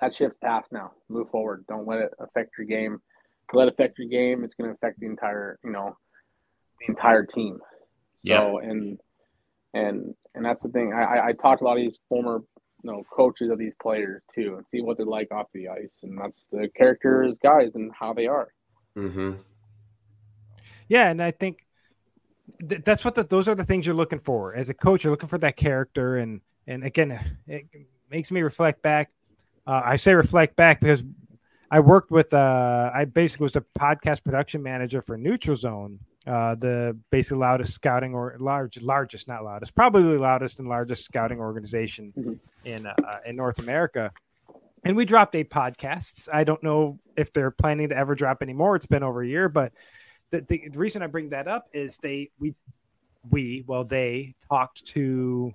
that 0.00 0.14
shift's 0.14 0.36
past 0.36 0.72
now. 0.72 0.92
Move 1.08 1.30
forward. 1.30 1.64
Don't 1.66 1.88
let 1.88 2.00
it 2.00 2.10
affect 2.20 2.50
your 2.58 2.66
game. 2.66 2.94
If 2.94 3.54
you 3.54 3.58
let 3.58 3.68
it 3.68 3.74
affect 3.74 3.98
your 3.98 4.08
game 4.08 4.44
it's 4.44 4.54
going 4.54 4.68
to 4.68 4.74
affect 4.74 5.00
the 5.00 5.06
entire 5.06 5.58
you 5.64 5.70
know 5.70 5.96
the 6.80 6.86
entire 6.88 7.24
team. 7.24 7.58
Yeah. 8.22 8.40
so, 8.40 8.58
and 8.58 9.00
and 9.72 10.14
and 10.34 10.44
that's 10.44 10.62
the 10.62 10.68
thing. 10.68 10.92
I 10.92 11.28
I 11.28 11.32
talked 11.32 11.62
a 11.62 11.64
lot 11.64 11.78
of 11.78 11.82
these 11.82 11.98
former 12.10 12.42
you 12.82 12.92
know 12.92 13.02
coaches 13.10 13.50
of 13.50 13.58
these 13.58 13.74
players 13.80 14.22
too 14.34 14.56
and 14.58 14.66
see 14.68 14.82
what 14.82 14.98
they're 14.98 15.06
like 15.06 15.32
off 15.32 15.46
the 15.54 15.68
ice. 15.68 15.94
And 16.02 16.18
that's 16.20 16.44
the 16.52 16.68
characters 16.76 17.38
guys 17.42 17.70
and 17.74 17.90
how 17.98 18.12
they 18.12 18.26
are. 18.26 18.48
Mm-hmm. 18.98 19.32
Yeah 20.88 21.08
and 21.08 21.22
I 21.22 21.30
think 21.30 21.66
th- 22.68 22.82
that's 22.84 23.04
what 23.04 23.14
the, 23.14 23.24
those 23.24 23.48
are 23.48 23.54
the 23.54 23.64
things 23.64 23.86
you're 23.86 23.94
looking 23.94 24.20
for 24.20 24.54
as 24.54 24.68
a 24.68 24.74
coach. 24.74 25.04
You're 25.04 25.12
looking 25.12 25.28
for 25.28 25.38
that 25.38 25.56
character, 25.56 26.16
and 26.16 26.40
and 26.66 26.84
again, 26.84 27.38
it 27.46 27.66
makes 28.10 28.30
me 28.30 28.42
reflect 28.42 28.82
back. 28.82 29.10
Uh, 29.66 29.82
I 29.84 29.96
say 29.96 30.14
reflect 30.14 30.56
back 30.56 30.80
because 30.80 31.02
I 31.70 31.80
worked 31.80 32.10
with. 32.10 32.32
Uh, 32.32 32.90
I 32.94 33.04
basically 33.04 33.44
was 33.44 33.52
the 33.52 33.64
podcast 33.78 34.24
production 34.24 34.62
manager 34.62 35.02
for 35.02 35.16
Neutral 35.16 35.56
Zone, 35.56 35.98
uh, 36.26 36.54
the 36.54 36.96
basically 37.10 37.38
loudest 37.38 37.72
scouting 37.72 38.14
or 38.14 38.36
large 38.38 38.80
largest, 38.80 39.28
not 39.28 39.44
loudest, 39.44 39.74
probably 39.74 40.02
the 40.02 40.18
loudest 40.18 40.58
and 40.58 40.68
largest 40.68 41.04
scouting 41.04 41.40
organization 41.40 42.12
mm-hmm. 42.16 42.32
in 42.64 42.86
uh, 42.86 42.94
in 43.26 43.36
North 43.36 43.58
America. 43.58 44.12
And 44.84 44.96
we 44.96 45.04
dropped 45.04 45.34
eight 45.34 45.50
podcasts. 45.50 46.28
I 46.32 46.44
don't 46.44 46.62
know 46.62 47.00
if 47.16 47.32
they're 47.32 47.50
planning 47.50 47.88
to 47.88 47.96
ever 47.96 48.14
drop 48.14 48.38
any 48.40 48.52
more. 48.52 48.76
It's 48.76 48.86
been 48.86 49.02
over 49.02 49.20
a 49.20 49.26
year, 49.26 49.48
but 49.48 49.72
the, 50.30 50.40
the, 50.40 50.70
reason 50.74 51.02
I 51.02 51.06
bring 51.06 51.30
that 51.30 51.48
up 51.48 51.68
is 51.72 51.98
they 51.98 52.30
we 52.38 52.54
we 53.30 53.64
well 53.66 53.84
they 53.84 54.34
talked 54.48 54.84
to 54.86 55.52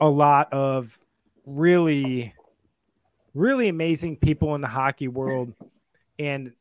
a 0.00 0.08
lot 0.08 0.52
of 0.52 0.98
really 1.44 2.34
really 3.34 3.68
amazing 3.68 4.16
people 4.16 4.54
in 4.54 4.60
the 4.60 4.66
hockey 4.66 5.08
world 5.08 5.52
and 6.18 6.52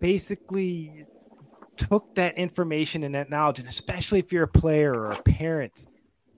basically 0.00 1.04
took 1.76 2.14
that 2.14 2.36
information 2.38 3.04
and 3.04 3.14
that 3.14 3.30
knowledge 3.30 3.58
and 3.58 3.68
especially 3.68 4.18
if 4.18 4.32
you're 4.32 4.44
a 4.44 4.48
player 4.48 4.94
or 4.94 5.12
a 5.12 5.22
parent 5.22 5.84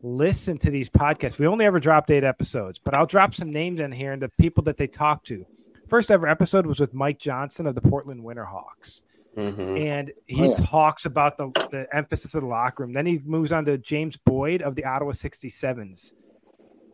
listen 0.02 0.58
to 0.58 0.70
these 0.70 0.90
podcasts 0.90 1.38
we 1.38 1.46
only 1.46 1.64
ever 1.64 1.80
dropped 1.80 2.10
eight 2.10 2.24
episodes 2.24 2.80
but 2.84 2.94
i'll 2.94 3.06
drop 3.06 3.34
some 3.34 3.50
names 3.50 3.80
in 3.80 3.90
here 3.90 4.12
and 4.12 4.22
the 4.22 4.28
people 4.40 4.62
that 4.62 4.76
they 4.76 4.86
talked 4.86 5.26
to 5.26 5.44
first 5.88 6.10
ever 6.10 6.26
episode 6.26 6.66
was 6.66 6.80
with 6.80 6.94
Mike 6.94 7.18
Johnston 7.18 7.66
of 7.66 7.74
the 7.74 7.80
Portland 7.80 8.22
Winterhawks. 8.22 9.02
Mm-hmm. 9.38 9.76
And 9.76 10.12
he 10.26 10.42
oh, 10.42 10.48
yeah. 10.48 10.66
talks 10.66 11.04
about 11.04 11.38
the, 11.38 11.50
the 11.70 11.86
emphasis 11.94 12.34
of 12.34 12.42
the 12.42 12.48
locker 12.48 12.82
room. 12.82 12.92
Then 12.92 13.06
he 13.06 13.20
moves 13.24 13.52
on 13.52 13.64
to 13.66 13.78
James 13.78 14.16
Boyd 14.16 14.62
of 14.62 14.74
the 14.74 14.84
Ottawa 14.84 15.12
67s. 15.12 16.12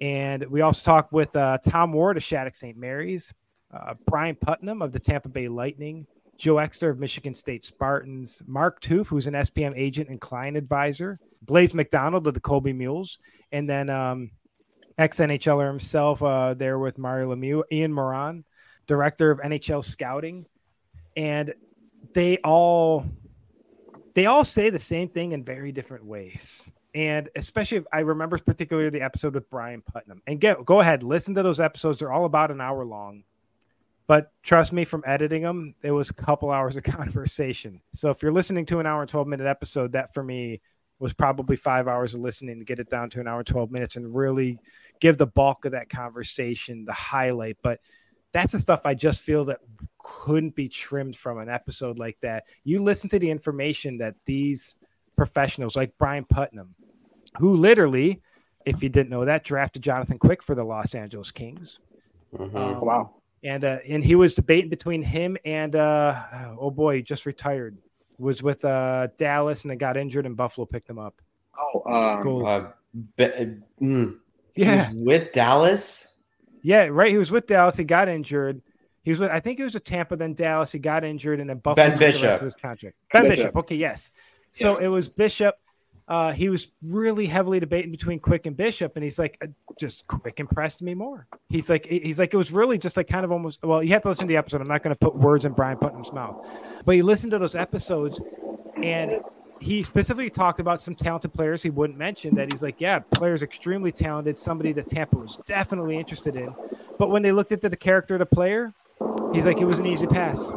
And 0.02 0.44
we 0.50 0.60
also 0.60 0.82
talked 0.82 1.10
with 1.10 1.34
uh, 1.34 1.56
Tom 1.66 1.92
Ward 1.92 2.18
of 2.18 2.22
Shattuck 2.22 2.54
St. 2.54 2.76
Mary's, 2.76 3.32
uh, 3.72 3.94
Brian 4.06 4.36
Putnam 4.36 4.82
of 4.82 4.92
the 4.92 5.00
Tampa 5.00 5.30
Bay 5.30 5.48
Lightning, 5.48 6.06
Joe 6.36 6.58
Exter 6.58 6.90
of 6.90 6.98
Michigan 6.98 7.32
State 7.32 7.64
Spartans, 7.64 8.42
Mark 8.46 8.82
Toof, 8.82 9.06
who's 9.06 9.26
an 9.26 9.34
SPM 9.34 9.72
agent 9.76 10.10
and 10.10 10.20
client 10.20 10.58
advisor, 10.58 11.18
Blaise 11.42 11.72
MacDonald 11.72 12.26
of 12.26 12.34
the 12.34 12.40
Colby 12.40 12.74
Mules, 12.74 13.18
and 13.52 13.68
then 13.68 13.88
um, 13.88 14.30
ex 14.98 15.18
NHLer 15.18 15.66
himself 15.66 16.22
uh, 16.22 16.52
there 16.52 16.78
with 16.78 16.98
Mario 16.98 17.34
Lemieux, 17.34 17.62
Ian 17.72 17.92
Moran, 17.92 18.44
director 18.86 19.30
of 19.30 19.38
NHL 19.40 19.82
scouting. 19.82 20.44
And 21.16 21.54
they 22.12 22.38
all 22.38 23.06
they 24.14 24.26
all 24.26 24.44
say 24.44 24.70
the 24.70 24.78
same 24.78 25.08
thing 25.08 25.32
in 25.32 25.44
very 25.44 25.72
different 25.72 26.04
ways. 26.04 26.70
And 26.94 27.28
especially 27.34 27.78
if 27.78 27.84
I 27.92 28.00
remember 28.00 28.38
particularly 28.38 28.88
the 28.90 29.02
episode 29.02 29.34
with 29.34 29.50
Brian 29.50 29.82
Putnam. 29.82 30.22
And 30.26 30.40
get 30.40 30.64
go 30.64 30.80
ahead, 30.80 31.02
listen 31.02 31.34
to 31.34 31.42
those 31.42 31.60
episodes. 31.60 31.98
They're 31.98 32.12
all 32.12 32.24
about 32.24 32.50
an 32.50 32.60
hour 32.60 32.84
long. 32.84 33.24
But 34.06 34.30
trust 34.42 34.72
me, 34.72 34.84
from 34.84 35.02
editing 35.06 35.42
them, 35.42 35.74
it 35.82 35.90
was 35.90 36.10
a 36.10 36.14
couple 36.14 36.50
hours 36.50 36.76
of 36.76 36.82
conversation. 36.84 37.80
So 37.92 38.10
if 38.10 38.22
you're 38.22 38.32
listening 38.32 38.66
to 38.66 38.78
an 38.78 38.86
hour 38.86 39.00
and 39.00 39.08
12 39.08 39.26
minute 39.26 39.46
episode, 39.46 39.92
that 39.92 40.12
for 40.14 40.22
me 40.22 40.60
was 41.00 41.12
probably 41.12 41.56
five 41.56 41.88
hours 41.88 42.14
of 42.14 42.20
listening 42.20 42.58
to 42.58 42.64
get 42.64 42.78
it 42.78 42.88
down 42.88 43.10
to 43.10 43.20
an 43.20 43.26
hour 43.26 43.38
and 43.38 43.46
12 43.46 43.70
minutes 43.70 43.96
and 43.96 44.14
really 44.14 44.58
give 45.00 45.18
the 45.18 45.26
bulk 45.26 45.64
of 45.64 45.72
that 45.72 45.88
conversation 45.88 46.84
the 46.84 46.92
highlight. 46.92 47.56
But 47.62 47.80
that's 48.32 48.52
the 48.52 48.60
stuff 48.60 48.82
I 48.84 48.94
just 48.94 49.22
feel 49.22 49.44
that 49.46 49.60
couldn't 50.04 50.54
be 50.54 50.68
trimmed 50.68 51.16
from 51.16 51.38
an 51.38 51.48
episode 51.48 51.98
like 51.98 52.18
that. 52.20 52.44
You 52.62 52.82
listen 52.82 53.10
to 53.10 53.18
the 53.18 53.30
information 53.30 53.98
that 53.98 54.14
these 54.26 54.76
professionals, 55.16 55.74
like 55.74 55.92
Brian 55.98 56.24
Putnam, 56.24 56.74
who 57.38 57.56
literally, 57.56 58.20
if 58.66 58.82
you 58.82 58.90
didn't 58.90 59.08
know 59.08 59.24
that, 59.24 59.44
drafted 59.44 59.82
Jonathan 59.82 60.18
Quick 60.18 60.42
for 60.42 60.54
the 60.54 60.62
Los 60.62 60.94
Angeles 60.94 61.30
Kings. 61.30 61.80
Mm-hmm. 62.36 62.56
Um, 62.56 62.80
wow. 62.80 63.14
And 63.42 63.64
uh, 63.64 63.78
and 63.88 64.04
he 64.04 64.14
was 64.14 64.34
debating 64.34 64.70
between 64.70 65.02
him 65.02 65.36
and 65.44 65.74
uh, 65.74 66.22
oh 66.58 66.70
boy, 66.70 67.02
just 67.02 67.26
retired. 67.26 67.76
Was 68.18 68.42
with 68.42 68.64
uh, 68.64 69.08
Dallas 69.16 69.62
and 69.62 69.70
then 69.70 69.78
got 69.78 69.96
injured 69.96 70.26
and 70.26 70.36
Buffalo 70.36 70.66
picked 70.66 70.88
him 70.88 70.98
up. 70.98 71.20
Oh, 71.58 71.92
um, 71.92 72.22
cool. 72.22 72.46
Uh, 72.46 72.66
be, 73.16 73.56
mm, 73.82 74.18
yeah, 74.54 74.90
with 74.94 75.32
Dallas. 75.32 76.14
Yeah, 76.62 76.84
right. 76.86 77.10
He 77.10 77.18
was 77.18 77.30
with 77.30 77.46
Dallas. 77.46 77.76
He 77.76 77.84
got 77.84 78.08
injured. 78.08 78.62
He 79.04 79.10
was 79.10 79.20
with, 79.20 79.30
I 79.30 79.40
think 79.40 79.58
he 79.58 79.64
was 79.64 79.74
with 79.74 79.84
Tampa, 79.84 80.16
then 80.16 80.34
Dallas. 80.34 80.72
He 80.72 80.78
got 80.78 81.04
injured, 81.04 81.40
and 81.40 81.48
then 81.48 81.58
Buffalo 81.58 81.88
ben 81.88 81.98
Bishop. 81.98 82.40
his 82.40 82.54
contract. 82.54 82.96
Ben, 83.12 83.22
ben 83.22 83.30
Bishop. 83.30 83.44
Bishop. 83.46 83.56
Okay, 83.56 83.76
yes. 83.76 84.10
So 84.52 84.72
yes. 84.72 84.82
it 84.82 84.88
was 84.88 85.08
Bishop. 85.08 85.56
Uh, 86.06 86.32
he 86.32 86.50
was 86.50 86.68
really 86.82 87.26
heavily 87.26 87.58
debating 87.60 87.90
between 87.90 88.18
Quick 88.18 88.46
and 88.46 88.56
Bishop, 88.56 88.92
and 88.96 89.04
he's 89.04 89.18
like, 89.18 89.38
uh, 89.42 89.46
just 89.78 90.06
Quick 90.06 90.38
impressed 90.40 90.82
me 90.82 90.94
more. 90.94 91.26
He's 91.48 91.70
like, 91.70 91.86
he's 91.86 92.18
like, 92.18 92.34
it 92.34 92.36
was 92.36 92.52
really 92.52 92.76
just 92.76 92.96
like 92.96 93.06
kind 93.06 93.24
of 93.24 93.32
almost. 93.32 93.62
Well, 93.62 93.82
you 93.82 93.92
have 93.92 94.02
to 94.02 94.08
listen 94.08 94.26
to 94.26 94.32
the 94.32 94.36
episode. 94.36 94.60
I'm 94.60 94.68
not 94.68 94.82
going 94.82 94.94
to 94.94 94.98
put 94.98 95.16
words 95.16 95.44
in 95.44 95.52
Brian 95.52 95.78
Putnam's 95.78 96.12
mouth, 96.12 96.46
but 96.84 96.96
you 96.96 97.04
listen 97.04 97.30
to 97.30 97.38
those 97.38 97.54
episodes, 97.54 98.20
and 98.82 99.20
he 99.60 99.82
specifically 99.82 100.28
talked 100.28 100.60
about 100.60 100.82
some 100.82 100.94
talented 100.94 101.32
players 101.32 101.62
he 101.62 101.70
wouldn't 101.70 101.98
mention 101.98 102.34
that 102.34 102.52
he's 102.52 102.62
like, 102.62 102.80
yeah, 102.80 102.98
players 102.98 103.42
extremely 103.42 103.92
talented, 103.92 104.38
somebody 104.38 104.72
that 104.72 104.86
Tampa 104.86 105.16
was 105.16 105.36
definitely 105.46 105.96
interested 105.96 106.36
in. 106.36 106.54
But 106.98 107.10
when 107.10 107.22
they 107.22 107.32
looked 107.32 107.52
into 107.52 107.68
the 107.68 107.76
character 107.76 108.16
of 108.16 108.18
the 108.18 108.26
player, 108.26 108.74
he's 109.34 109.44
like, 109.44 109.60
it 109.60 109.64
was 109.64 109.78
an 109.78 109.86
easy 109.86 110.06
pass. 110.06 110.52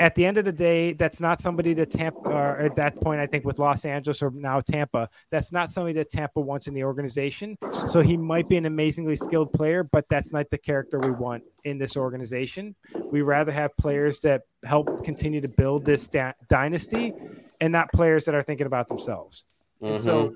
At 0.00 0.14
the 0.16 0.26
end 0.26 0.38
of 0.38 0.44
the 0.44 0.52
day, 0.52 0.92
that's 0.92 1.20
not 1.20 1.40
somebody 1.40 1.72
that 1.74 1.90
Tampa, 1.90 2.28
or 2.28 2.58
at 2.58 2.74
that 2.76 2.96
point, 2.96 3.20
I 3.20 3.26
think 3.26 3.44
with 3.44 3.58
Los 3.58 3.84
Angeles 3.84 4.22
or 4.22 4.30
now 4.32 4.60
Tampa, 4.60 5.08
that's 5.30 5.52
not 5.52 5.70
somebody 5.70 5.94
that 5.94 6.10
Tampa 6.10 6.40
wants 6.40 6.66
in 6.66 6.74
the 6.74 6.82
organization. 6.82 7.56
So 7.86 8.00
he 8.00 8.16
might 8.16 8.48
be 8.48 8.56
an 8.56 8.66
amazingly 8.66 9.14
skilled 9.14 9.52
player, 9.52 9.84
but 9.84 10.04
that's 10.08 10.32
not 10.32 10.50
the 10.50 10.58
character 10.58 10.98
we 10.98 11.12
want 11.12 11.44
in 11.62 11.78
this 11.78 11.96
organization. 11.96 12.74
We 13.12 13.22
rather 13.22 13.52
have 13.52 13.76
players 13.76 14.18
that 14.20 14.42
help 14.64 15.04
continue 15.04 15.40
to 15.40 15.48
build 15.48 15.84
this 15.84 16.08
da- 16.08 16.32
dynasty 16.48 17.12
and 17.60 17.72
not 17.72 17.92
players 17.92 18.24
that 18.24 18.34
are 18.34 18.42
thinking 18.42 18.66
about 18.66 18.88
themselves. 18.88 19.44
Mm-hmm. 19.82 19.96
so 19.96 20.34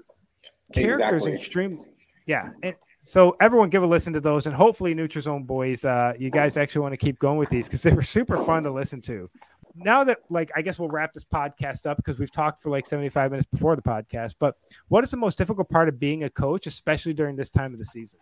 characters 0.72 1.26
exactly. 1.26 1.34
extreme. 1.34 1.80
Yeah. 2.26 2.51
And 2.62 2.74
so 2.99 3.36
everyone 3.40 3.70
give 3.70 3.82
a 3.82 3.86
listen 3.86 4.12
to 4.12 4.20
those 4.20 4.46
and 4.46 4.55
hopefully 4.55 4.94
Neutral 4.94 5.22
Zone 5.22 5.44
boys, 5.44 5.84
uh, 5.84 6.12
you 6.18 6.30
guys 6.30 6.57
actually 6.57 6.82
want 6.82 6.92
to 6.92 6.96
keep 6.96 7.18
going 7.18 7.38
with 7.38 7.49
these 7.49 7.66
because 7.66 7.82
they 7.82 7.92
were 7.92 8.03
super 8.03 8.42
fun 8.44 8.62
to 8.64 8.70
listen 8.70 9.01
to. 9.03 9.30
Now 9.74 10.03
that 10.05 10.18
like 10.28 10.51
I 10.57 10.62
guess 10.62 10.78
we'll 10.78 10.88
wrap 10.88 11.12
this 11.12 11.24
podcast 11.24 11.86
up 11.86 11.96
because 11.96 12.18
we've 12.18 12.32
talked 12.32 12.62
for 12.62 12.70
like 12.70 12.86
75 12.86 13.30
minutes 13.30 13.49
before 13.51 13.76
the 13.76 13.82
podcast, 13.82 14.34
but 14.38 14.57
what 14.88 15.05
is 15.05 15.11
the 15.11 15.16
most 15.16 15.38
difficult 15.38 15.68
part 15.68 15.88
of 15.88 15.99
being 16.01 16.24
a 16.24 16.30
coach, 16.30 16.66
especially 16.66 17.14
during 17.14 17.36
this 17.36 17.51
time 17.51 17.72
of 17.72 17.78
the 17.78 17.84
season? 17.84 18.18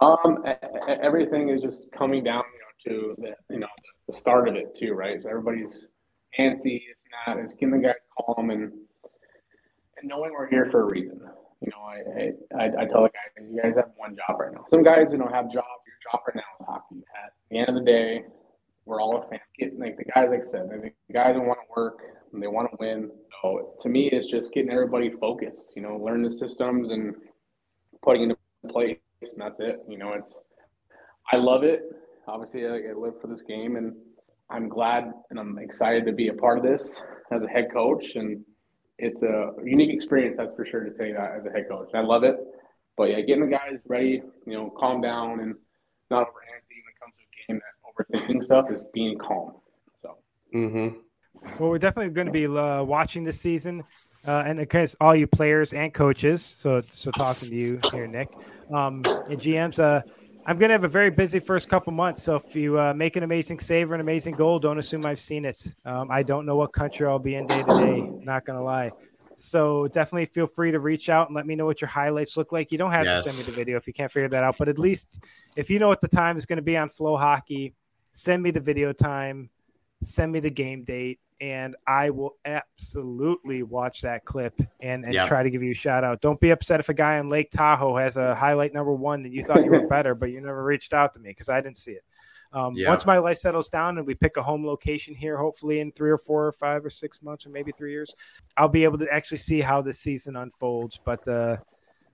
Um, 0.00 0.44
everything 1.02 1.48
is 1.48 1.62
just 1.62 1.84
coming 1.96 2.22
down 2.24 2.42
you 2.84 2.92
know, 2.92 3.14
to 3.16 3.22
the 3.22 3.54
you 3.54 3.60
know 3.60 3.68
the 4.08 4.14
start 4.14 4.48
of 4.48 4.56
it 4.56 4.76
too, 4.78 4.92
right? 4.92 5.22
So 5.22 5.28
everybody's 5.28 5.86
antsy, 6.38 6.82
that 7.26 7.38
is 7.38 7.52
keeping 7.52 7.70
the 7.70 7.78
guys 7.78 7.94
calm 8.18 8.50
and 8.50 8.72
and 9.98 10.08
knowing 10.08 10.32
we're 10.32 10.48
here 10.48 10.68
for 10.70 10.82
a 10.82 10.84
reason. 10.84 11.20
You 11.60 11.70
know, 11.70 11.82
I, 11.82 12.32
I 12.58 12.64
I 12.66 12.84
tell 12.86 13.02
the 13.02 13.10
guys, 13.10 13.48
you 13.50 13.60
guys 13.62 13.72
have 13.76 13.90
one 13.96 14.16
job 14.16 14.40
right 14.40 14.52
now. 14.52 14.64
Some 14.70 14.82
guys, 14.82 15.06
you 15.10 15.18
know, 15.18 15.28
have 15.32 15.46
jobs. 15.46 15.82
Your 15.86 16.12
job 16.12 16.20
right 16.26 16.36
now 16.36 16.42
is 16.60 16.66
hockey. 16.66 17.02
At 17.24 17.32
the 17.50 17.58
end 17.58 17.68
of 17.70 17.74
the 17.76 17.80
day, 17.80 18.24
we're 18.84 19.00
all 19.00 19.22
a 19.22 19.28
fan. 19.28 19.40
Get, 19.58 19.78
like 19.78 19.96
the 19.96 20.04
guys, 20.04 20.28
like 20.30 20.40
I 20.40 20.50
said, 20.50 20.68
the 20.70 21.12
guys 21.12 21.34
who 21.34 21.42
want 21.42 21.58
to 21.60 21.80
work 21.80 22.00
and 22.32 22.42
they 22.42 22.46
want 22.46 22.70
to 22.70 22.76
win. 22.78 23.10
So 23.42 23.74
to 23.80 23.88
me, 23.88 24.08
it's 24.12 24.30
just 24.30 24.52
getting 24.52 24.70
everybody 24.70 25.10
focused. 25.20 25.72
You 25.76 25.82
know, 25.82 25.96
learn 25.96 26.22
the 26.22 26.32
systems 26.32 26.90
and 26.90 27.14
putting 28.02 28.24
into 28.24 28.36
place, 28.68 28.98
and 29.22 29.40
that's 29.40 29.60
it. 29.60 29.80
You 29.88 29.98
know, 29.98 30.12
it's 30.12 30.38
I 31.32 31.36
love 31.36 31.64
it. 31.64 31.82
Obviously, 32.28 32.66
I, 32.66 32.90
I 32.90 32.92
live 32.96 33.14
for 33.20 33.28
this 33.28 33.42
game, 33.42 33.76
and 33.76 33.94
I'm 34.50 34.68
glad 34.68 35.12
and 35.30 35.38
I'm 35.38 35.58
excited 35.58 36.04
to 36.06 36.12
be 36.12 36.28
a 36.28 36.34
part 36.34 36.58
of 36.58 36.64
this 36.64 37.00
as 37.32 37.42
a 37.42 37.48
head 37.48 37.68
coach. 37.72 38.04
And 38.14 38.44
it's 38.98 39.22
a 39.22 39.52
unique 39.62 39.94
experience, 39.94 40.36
that's 40.38 40.54
for 40.56 40.64
sure, 40.64 40.84
to 40.84 40.96
say 40.96 41.12
that 41.12 41.32
as 41.38 41.46
a 41.46 41.50
head 41.50 41.66
coach. 41.68 41.90
I 41.94 42.00
love 42.00 42.24
it. 42.24 42.36
But 42.96 43.10
yeah, 43.10 43.20
getting 43.20 43.44
the 43.44 43.50
guys 43.50 43.78
ready, 43.86 44.22
you 44.46 44.52
know, 44.52 44.70
calm 44.78 45.00
down 45.00 45.40
and 45.40 45.54
not 46.10 46.28
overantsy 46.28 46.76
when 46.82 46.92
it 46.92 47.00
comes 47.00 47.14
to 47.18 47.24
a 47.24 47.52
game 47.52 47.60
that 47.60 48.38
overthinking 48.38 48.44
stuff 48.44 48.70
is 48.70 48.86
being 48.94 49.18
calm. 49.18 49.52
So. 50.02 50.16
Mm-hmm. 50.54 50.98
Well, 51.58 51.70
we're 51.70 51.78
definitely 51.78 52.12
going 52.12 52.26
to 52.26 52.32
be 52.32 52.46
uh, 52.46 52.82
watching 52.84 53.24
this 53.24 53.40
season. 53.40 53.84
Uh, 54.26 54.42
and 54.44 54.58
because 54.58 54.96
all 55.00 55.14
you 55.14 55.26
players 55.26 55.72
and 55.72 55.94
coaches, 55.94 56.42
so 56.42 56.82
so 56.92 57.12
talking 57.12 57.48
to 57.48 57.54
you 57.54 57.78
here, 57.92 58.08
Nick, 58.08 58.28
um, 58.72 59.02
and 59.30 59.38
GMs, 59.38 59.78
uh, 59.78 60.02
I'm 60.48 60.58
going 60.58 60.68
to 60.68 60.74
have 60.74 60.84
a 60.84 60.88
very 60.88 61.10
busy 61.10 61.40
first 61.40 61.68
couple 61.68 61.92
months. 61.92 62.22
So 62.22 62.36
if 62.36 62.54
you 62.54 62.78
uh, 62.78 62.94
make 62.94 63.16
an 63.16 63.24
amazing 63.24 63.58
save 63.58 63.90
or 63.90 63.96
an 63.96 64.00
amazing 64.00 64.36
goal, 64.36 64.60
don't 64.60 64.78
assume 64.78 65.04
I've 65.04 65.18
seen 65.18 65.44
it. 65.44 65.74
Um, 65.84 66.08
I 66.08 66.22
don't 66.22 66.46
know 66.46 66.54
what 66.54 66.72
country 66.72 67.04
I'll 67.04 67.18
be 67.18 67.34
in 67.34 67.48
day 67.48 67.64
to 67.64 67.74
day. 67.74 68.00
Not 68.22 68.44
going 68.44 68.56
to 68.56 68.62
lie. 68.62 68.92
So 69.36 69.88
definitely 69.88 70.26
feel 70.26 70.46
free 70.46 70.70
to 70.70 70.78
reach 70.78 71.08
out 71.08 71.26
and 71.26 71.34
let 71.34 71.46
me 71.46 71.56
know 71.56 71.66
what 71.66 71.80
your 71.80 71.88
highlights 71.88 72.36
look 72.36 72.52
like. 72.52 72.70
You 72.70 72.78
don't 72.78 72.92
have 72.92 73.04
yes. 73.04 73.24
to 73.24 73.30
send 73.32 73.44
me 73.44 73.50
the 73.50 73.56
video 73.56 73.76
if 73.76 73.88
you 73.88 73.92
can't 73.92 74.10
figure 74.10 74.28
that 74.28 74.44
out, 74.44 74.56
but 74.56 74.68
at 74.68 74.78
least 74.78 75.24
if 75.56 75.68
you 75.68 75.80
know 75.80 75.88
what 75.88 76.00
the 76.00 76.08
time 76.08 76.36
is 76.38 76.46
going 76.46 76.58
to 76.58 76.62
be 76.62 76.76
on 76.76 76.88
FloHockey, 76.90 77.74
send 78.12 78.40
me 78.40 78.52
the 78.52 78.60
video 78.60 78.92
time, 78.92 79.50
send 80.00 80.30
me 80.30 80.38
the 80.38 80.50
game 80.50 80.84
date, 80.84 81.18
and 81.40 81.76
I 81.86 82.10
will 82.10 82.36
absolutely 82.44 83.62
watch 83.62 84.02
that 84.02 84.24
clip 84.24 84.60
and, 84.80 85.04
and 85.04 85.14
try 85.26 85.42
to 85.42 85.50
give 85.50 85.62
you 85.62 85.72
a 85.72 85.74
shout 85.74 86.04
out. 86.04 86.20
Don't 86.20 86.40
be 86.40 86.50
upset 86.50 86.80
if 86.80 86.88
a 86.88 86.94
guy 86.94 87.18
in 87.18 87.28
Lake 87.28 87.50
Tahoe 87.50 87.96
has 87.96 88.16
a 88.16 88.34
highlight 88.34 88.72
number 88.72 88.92
one 88.92 89.22
that 89.22 89.32
you 89.32 89.42
thought 89.42 89.64
you 89.64 89.70
were 89.70 89.86
better, 89.88 90.14
but 90.14 90.30
you 90.30 90.40
never 90.40 90.64
reached 90.64 90.92
out 90.92 91.12
to 91.14 91.20
me 91.20 91.30
because 91.30 91.48
I 91.48 91.60
didn't 91.60 91.76
see 91.76 91.92
it. 91.92 92.04
Um, 92.52 92.74
Once 92.88 93.04
my 93.04 93.18
life 93.18 93.36
settles 93.38 93.68
down 93.68 93.98
and 93.98 94.06
we 94.06 94.14
pick 94.14 94.36
a 94.36 94.42
home 94.42 94.64
location 94.64 95.14
here, 95.14 95.36
hopefully 95.36 95.80
in 95.80 95.92
three 95.92 96.10
or 96.10 96.18
four 96.18 96.46
or 96.46 96.52
five 96.52 96.84
or 96.84 96.90
six 96.90 97.20
months 97.22 97.44
or 97.44 97.50
maybe 97.50 97.72
three 97.76 97.90
years, 97.90 98.14
I'll 98.56 98.68
be 98.68 98.84
able 98.84 98.98
to 98.98 99.12
actually 99.12 99.38
see 99.38 99.60
how 99.60 99.82
the 99.82 99.92
season 99.92 100.36
unfolds. 100.36 100.98
But 101.04 101.26
uh, 101.28 101.58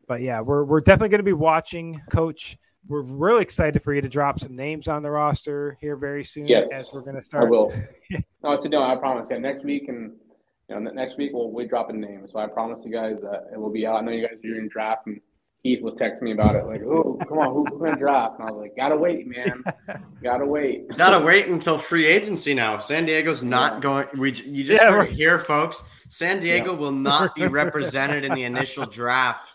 but 0.09 0.21
yeah, 0.21 0.41
we're 0.41 0.65
we're 0.65 0.81
definitely 0.81 1.11
going 1.11 1.21
to 1.21 1.25
be 1.25 1.33
watching, 1.33 2.01
Coach 2.11 2.59
we're 2.89 3.03
really 3.03 3.43
excited 3.43 3.83
for 3.83 3.95
you 3.95 4.01
to 4.01 4.09
drop 4.09 4.41
some 4.41 4.57
names 4.57 4.89
on 4.89 5.03
the 5.03 5.11
roster 5.11 5.79
here 5.81 5.97
very 5.97 6.25
soon. 6.25 6.47
Yes, 6.47 6.71
as 6.73 6.93
we're 6.93 7.01
going 7.01 7.17
to 7.17 7.23
start. 7.23 7.47
I 7.47 7.51
will. 7.51 7.73
no, 8.43 8.53
it's 8.53 8.65
a 8.65 8.69
no. 8.69 8.83
I 8.83 8.97
promise. 8.97 9.29
Yeah, 9.31 9.39
next 9.39 9.65
week 9.65 9.89
and 9.89 10.13
you 10.69 10.79
know 10.79 10.91
next 10.91 11.17
week 11.17 11.31
we'll 11.33 11.51
we 11.51 11.67
drop 11.67 11.91
a 11.91 11.93
name. 11.93 12.27
So 12.29 12.39
I 12.39 12.47
promise 12.47 12.81
you 12.85 12.93
guys 12.93 13.17
that 13.23 13.51
it 13.53 13.59
will 13.59 13.71
be 13.71 13.87
out. 13.87 13.97
I 13.97 14.01
know 14.01 14.13
you 14.13 14.27
guys 14.27 14.37
are 14.39 14.49
doing 14.49 14.69
draft 14.69 15.07
and 15.07 15.21
Keith 15.63 15.81
was 15.81 15.95
texting 15.95 16.23
me 16.23 16.33
about 16.33 16.57
it, 16.57 16.67
like, 16.67 16.83
"Oh, 16.83 17.17
come 17.29 17.39
on, 17.39 17.55
who's 17.55 17.79
going 17.79 17.93
to 17.93 17.99
draft?" 17.99 18.41
And 18.41 18.49
I 18.49 18.51
was 18.51 18.63
like, 18.63 18.77
"Gotta 18.77 18.97
wait, 18.97 19.29
man. 19.29 19.63
Gotta 20.23 20.45
wait. 20.45 20.89
Gotta 20.97 21.25
wait 21.25 21.47
until 21.47 21.79
free 21.79 22.07
agency 22.07 22.53
now. 22.53 22.79
San 22.79 23.05
Diego's 23.05 23.45
not 23.45 23.75
yeah. 23.75 23.81
going. 23.81 24.07
We 24.17 24.33
you 24.33 24.65
just 24.65 24.83
yeah, 24.83 24.91
heard 24.91 25.09
it 25.09 25.13
here, 25.13 25.39
folks. 25.39 25.85
San 26.09 26.41
Diego 26.41 26.73
yeah. 26.73 26.79
will 26.79 26.93
not 26.93 27.35
be 27.37 27.47
represented 27.47 28.25
in 28.25 28.35
the 28.35 28.43
initial 28.43 28.87
draft 28.87 29.52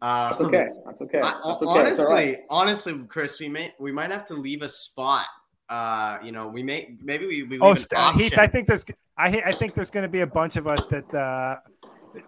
that's 0.00 0.40
um, 0.40 0.46
okay. 0.46 0.68
That's 0.84 1.02
okay. 1.02 1.20
That's 1.20 1.44
okay. 1.44 1.66
honestly, 1.66 2.06
right. 2.14 2.38
honestly, 2.50 3.04
Chris, 3.08 3.40
we 3.40 3.48
may 3.48 3.72
we 3.78 3.92
might 3.92 4.10
have 4.10 4.26
to 4.26 4.34
leave 4.34 4.62
a 4.62 4.68
spot 4.68 5.26
uh, 5.68 6.18
you 6.22 6.32
know, 6.32 6.46
we 6.46 6.62
may 6.62 6.96
maybe 7.02 7.26
we, 7.26 7.42
we 7.42 7.58
oh, 7.58 7.70
leave 7.70 7.86
an 7.90 7.96
option. 7.96 8.20
Heath, 8.20 8.38
I 8.38 8.46
think 8.46 8.68
there's 8.68 8.84
I 9.18 9.42
I 9.46 9.52
think 9.52 9.74
there's 9.74 9.90
going 9.90 10.04
to 10.04 10.08
be 10.08 10.20
a 10.20 10.26
bunch 10.26 10.56
of 10.56 10.66
us 10.66 10.86
that 10.88 11.12
uh, 11.12 11.56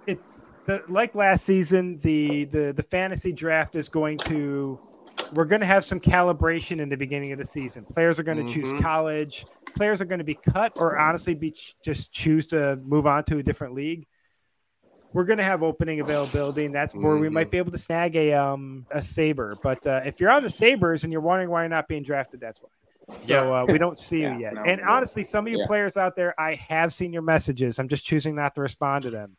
it's 0.06 0.44
the 0.66 0.82
like 0.88 1.14
last 1.14 1.44
season. 1.44 2.00
The 2.02 2.44
the 2.46 2.72
the 2.72 2.82
fantasy 2.82 3.32
draft 3.32 3.76
is 3.76 3.88
going 3.88 4.18
to 4.18 4.78
we're 5.34 5.44
going 5.44 5.60
to 5.60 5.66
have 5.66 5.84
some 5.84 6.00
calibration 6.00 6.80
in 6.80 6.88
the 6.88 6.96
beginning 6.96 7.32
of 7.32 7.38
the 7.38 7.46
season. 7.46 7.84
Players 7.84 8.18
are 8.18 8.22
going 8.24 8.38
to 8.38 8.44
Mhm. 8.44 8.54
choose 8.54 8.80
college. 8.80 9.44
Players 9.76 10.00
are 10.00 10.06
going 10.06 10.18
to 10.20 10.24
be 10.24 10.38
cut 10.50 10.72
or 10.76 10.98
honestly 10.98 11.34
be 11.34 11.52
ch- 11.52 11.76
just 11.84 12.10
choose 12.10 12.46
to 12.48 12.76
move 12.82 13.06
on 13.06 13.24
to 13.24 13.38
a 13.38 13.42
different 13.42 13.74
league. 13.74 14.06
We're 15.12 15.24
going 15.24 15.38
to 15.38 15.44
have 15.44 15.62
opening 15.62 16.00
availability, 16.00 16.66
and 16.66 16.74
that's 16.74 16.94
where 16.94 17.16
we 17.16 17.28
Mhm. 17.28 17.32
might 17.32 17.50
be 17.50 17.58
able 17.58 17.72
to 17.72 17.78
snag 17.78 18.14
a 18.16 18.32
um 18.34 18.86
a 18.90 19.00
saber. 19.00 19.58
But 19.62 19.86
uh, 19.86 20.02
if 20.04 20.20
you're 20.20 20.30
on 20.30 20.42
the 20.42 20.50
Sabers 20.50 21.04
and 21.04 21.12
you're 21.12 21.22
wondering 21.22 21.48
why 21.50 21.62
you're 21.62 21.68
not 21.70 21.88
being 21.88 22.02
drafted, 22.02 22.40
that's 22.40 22.60
why. 22.62 22.68
So 23.14 23.52
uh, 23.52 23.64
we 23.66 23.78
don't 23.78 23.98
see 23.98 24.22
Yeah, 24.22 24.32
you 24.32 24.40
yet. 24.40 24.54
no, 24.54 24.62
and 24.64 24.80
no. 24.80 24.86
honestly, 24.86 25.24
some 25.24 25.46
of 25.46 25.52
you 25.52 25.58
Yeah. 25.58 25.66
players 25.66 25.96
out 25.96 26.14
there, 26.14 26.38
I 26.38 26.54
have 26.54 26.92
seen 26.92 27.12
your 27.12 27.22
messages. 27.22 27.78
I'm 27.78 27.88
just 27.88 28.04
choosing 28.04 28.34
not 28.36 28.54
to 28.56 28.60
respond 28.60 29.04
to 29.04 29.10
them. 29.10 29.36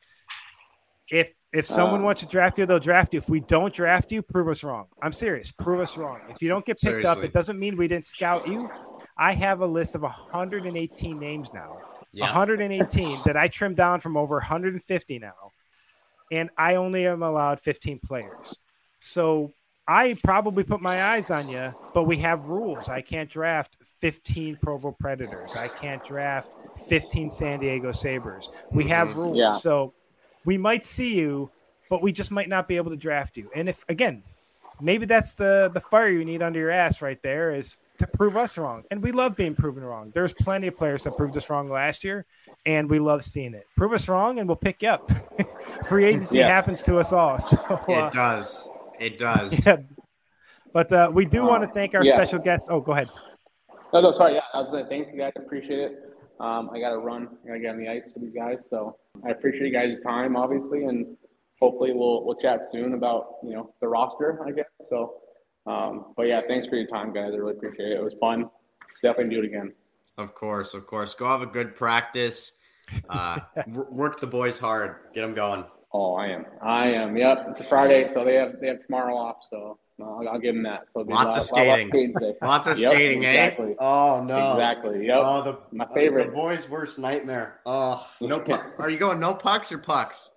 If 1.12 1.30
if 1.54 1.66
someone 1.68 2.02
Um, 2.02 2.06
wants 2.06 2.22
to 2.22 2.28
draft 2.28 2.60
you, 2.60 2.66
they'll 2.66 2.80
draft 2.80 3.14
you. 3.14 3.18
If 3.18 3.30
we 3.30 3.40
don't 3.40 3.74
draft 3.74 4.12
you, 4.12 4.22
prove 4.22 4.48
us 4.50 4.64
wrong. 4.64 4.88
I'm 5.02 5.14
serious. 5.14 5.52
Prove 5.52 5.80
us 5.80 5.98
wrong. 5.98 6.20
If 6.30 6.42
you 6.44 6.48
don't 6.50 6.66
get 6.66 6.80
picked 6.80 7.06
up, 7.06 7.18
it 7.24 7.34
doesn't 7.34 7.58
mean 7.58 7.78
we 7.78 7.88
didn't 7.88 8.06
scout 8.06 8.48
you. 8.48 8.70
I 9.18 9.34
have 9.34 9.62
a 9.62 9.66
list 9.68 9.96
of 9.96 10.02
118 10.04 11.20
names 11.20 11.52
now. 11.54 11.82
yeah. 12.14 12.26
118 12.26 13.22
that 13.26 13.36
I 13.38 13.48
trimmed 13.48 13.78
down 13.78 14.00
from 14.00 14.18
over 14.18 14.36
150 14.36 15.20
now. 15.20 15.34
And 16.32 16.50
I 16.58 16.76
only 16.76 17.08
am 17.08 17.24
allowed 17.24 17.60
15 17.60 18.00
players. 18.00 18.60
So 19.00 19.54
I 19.88 20.16
probably 20.24 20.64
put 20.64 20.82
my 20.82 21.04
eyes 21.04 21.32
on 21.32 21.48
you, 21.50 21.74
but 21.94 22.04
we 22.04 22.18
have 22.18 22.46
rules. 22.46 22.90
I 22.90 23.02
can't 23.02 23.30
draft 23.30 23.78
15 24.02 24.58
Provo 24.58 24.92
Predators. 24.92 25.56
I 25.56 25.68
can't 25.70 26.04
draft 26.04 26.56
15 26.88 27.30
San 27.30 27.60
Diego 27.60 27.92
Sabers. 27.92 28.50
We 28.72 28.86
have 28.86 29.10
Mhm. 29.10 29.16
rules. 29.16 29.38
Yeah. 29.38 29.58
So 29.58 29.94
we 30.46 30.58
might 30.58 30.86
see 30.86 31.16
you, 31.16 31.52
but 31.90 32.02
we 32.02 32.12
just 32.12 32.32
might 32.32 32.50
not 32.50 32.68
be 32.68 32.78
able 32.78 32.92
to 32.92 32.98
draft 32.98 33.38
you. 33.38 33.50
And 33.56 33.68
if 33.70 33.84
again, 33.90 34.24
maybe 34.80 35.06
that's 35.06 35.36
the 35.36 35.72
the 35.74 35.82
fire 35.82 36.10
you 36.10 36.26
need 36.26 36.42
under 36.42 36.60
your 36.60 36.72
ass 36.72 37.02
right 37.02 37.22
there 37.24 37.52
is 37.52 37.78
to 38.00 38.08
prove 38.08 38.36
us 38.38 38.58
wrong. 38.58 38.84
And 38.92 39.04
we 39.04 39.12
love 39.12 39.36
being 39.36 39.56
proven 39.56 39.84
wrong. 39.84 40.12
There's 40.14 40.34
plenty 40.34 40.68
of 40.68 40.76
players 40.78 41.04
that 41.04 41.16
proved 41.18 41.36
us 41.38 41.50
wrong 41.50 41.68
last 41.68 42.04
year, 42.04 42.26
and 42.66 42.90
we 42.90 43.00
love 43.00 43.24
seeing 43.24 43.54
it. 43.54 43.66
Prove 43.78 43.94
us 43.94 44.08
wrong, 44.08 44.40
and 44.40 44.48
we'll 44.48 44.56
pick 44.56 44.82
you 44.82 44.90
up. 44.90 45.12
Free 45.88 46.06
agency 46.06 46.38
Yes. 46.40 46.50
happens 46.50 46.82
to 46.84 46.98
us 46.98 47.14
all. 47.14 47.38
So, 47.50 47.58
uh, 47.58 48.08
It 48.08 48.14
does. 48.14 48.68
It 49.00 49.18
does. 49.18 49.54
yeah. 49.66 49.78
But 50.74 50.92
uh, 50.92 51.12
we 51.14 51.26
do 51.26 51.44
Uh, 51.44 51.48
want 51.48 51.64
to 51.64 51.70
thank 51.70 51.94
our 51.96 52.04
yeah. 52.04 52.16
special 52.16 52.40
guests. 52.40 52.68
Oh, 52.72 52.80
go 52.80 52.92
ahead. 52.94 53.10
No, 53.94 54.02
no, 54.02 54.12
sorry. 54.14 54.36
Yeah, 54.36 54.42
I 54.54 54.60
was 54.62 54.70
gonna 54.72 54.88
thanks 54.88 55.10
you 55.14 55.20
guys. 55.20 55.32
Appreciate 55.36 55.80
it. 55.80 55.92
Um, 56.40 56.70
I 56.74 56.80
got 56.80 56.92
to 56.92 57.00
run. 57.00 57.28
I 57.44 57.48
got 57.48 57.54
to 57.56 57.60
get 57.60 57.70
on 57.72 57.78
the 57.80 57.90
ice 57.90 58.12
with 58.16 58.24
you 58.24 58.32
guys. 58.32 58.60
So 58.70 58.96
I 59.26 59.30
appreciate 59.32 59.66
you 59.68 59.74
guys' 59.74 59.98
time, 60.06 60.36
obviously, 60.38 60.86
and 60.86 61.18
hopefully 61.60 61.92
we'll 61.94 62.24
we'll 62.24 62.36
chat 62.36 62.62
soon 62.72 62.94
about 62.94 63.36
you 63.44 63.54
know 63.56 63.74
the 63.82 63.88
roster, 63.88 64.40
I 64.46 64.52
guess. 64.52 64.68
So, 64.90 65.16
um, 65.66 66.14
but 66.18 66.24
yeah, 66.24 66.42
thanks 66.48 66.68
for 66.68 66.76
your 66.76 66.88
time, 66.88 67.14
guys. 67.14 67.32
I 67.34 67.38
really 67.38 67.54
appreciate 67.58 67.92
it. 67.92 67.98
It 68.00 68.04
was 68.04 68.14
fun. 68.20 68.50
Definitely 69.04 69.36
do 69.36 69.42
it 69.44 69.46
again. 69.46 69.74
Of 70.18 70.36
course, 70.36 70.74
of 70.74 70.86
course. 70.88 71.14
Go 71.14 71.26
have 71.28 71.42
a 71.42 71.46
good 71.46 71.76
practice. 71.76 72.54
Uh, 73.10 73.40
work 73.68 74.20
the 74.20 74.28
boys 74.28 74.60
hard. 74.60 74.96
Get 75.14 75.22
them 75.22 75.34
going. 75.34 75.64
Oh, 75.94 76.16
I 76.16 76.28
am. 76.28 76.46
I 76.62 76.88
am. 76.88 77.16
Yep. 77.16 77.48
It's 77.52 77.62
a 77.62 77.64
Friday, 77.64 78.10
so 78.14 78.24
they 78.26 78.36
have 78.36 78.60
they 78.60 78.68
have 78.68 78.86
tomorrow 78.86 79.16
off. 79.16 79.38
So 79.50 79.80
uh, 80.02 80.04
I'll, 80.04 80.30
I'll 80.30 80.40
give 80.40 80.54
them 80.56 80.64
that. 80.64 80.82
So 80.94 81.00
it'll 81.02 81.08
be 81.08 81.14
a 81.14 81.16
Lots 81.16 81.36
lot- 81.36 81.46
of 81.46 81.52
lot- 81.52 81.68
lot 81.68 81.74
skating. 81.76 81.90
skating 81.90 82.14
today. 82.14 82.34
Lots 82.44 82.68
of 82.68 82.80
Yep, 82.80 82.92
skating, 82.92 83.24
exactly. 83.24 83.72
eh? 83.72 83.76
Oh 83.80 84.24
no. 84.24 84.52
Exactly. 84.54 85.08
Yep. 85.08 85.20
Oh, 85.22 85.44
the 85.44 85.76
My 85.78 85.86
uh, 85.86 85.94
favorite. 85.94 86.26
The 86.28 86.32
boys' 86.34 86.68
worst 86.70 87.00
nightmare. 87.00 87.60
Oh, 87.66 88.06
no. 88.22 88.40
Pu- 88.42 88.60
are 88.80 88.90
you 88.90 88.98
going 88.98 89.20
no 89.20 89.34
pucks 89.34 89.72
or 89.72 89.78
pucks? 89.78 90.30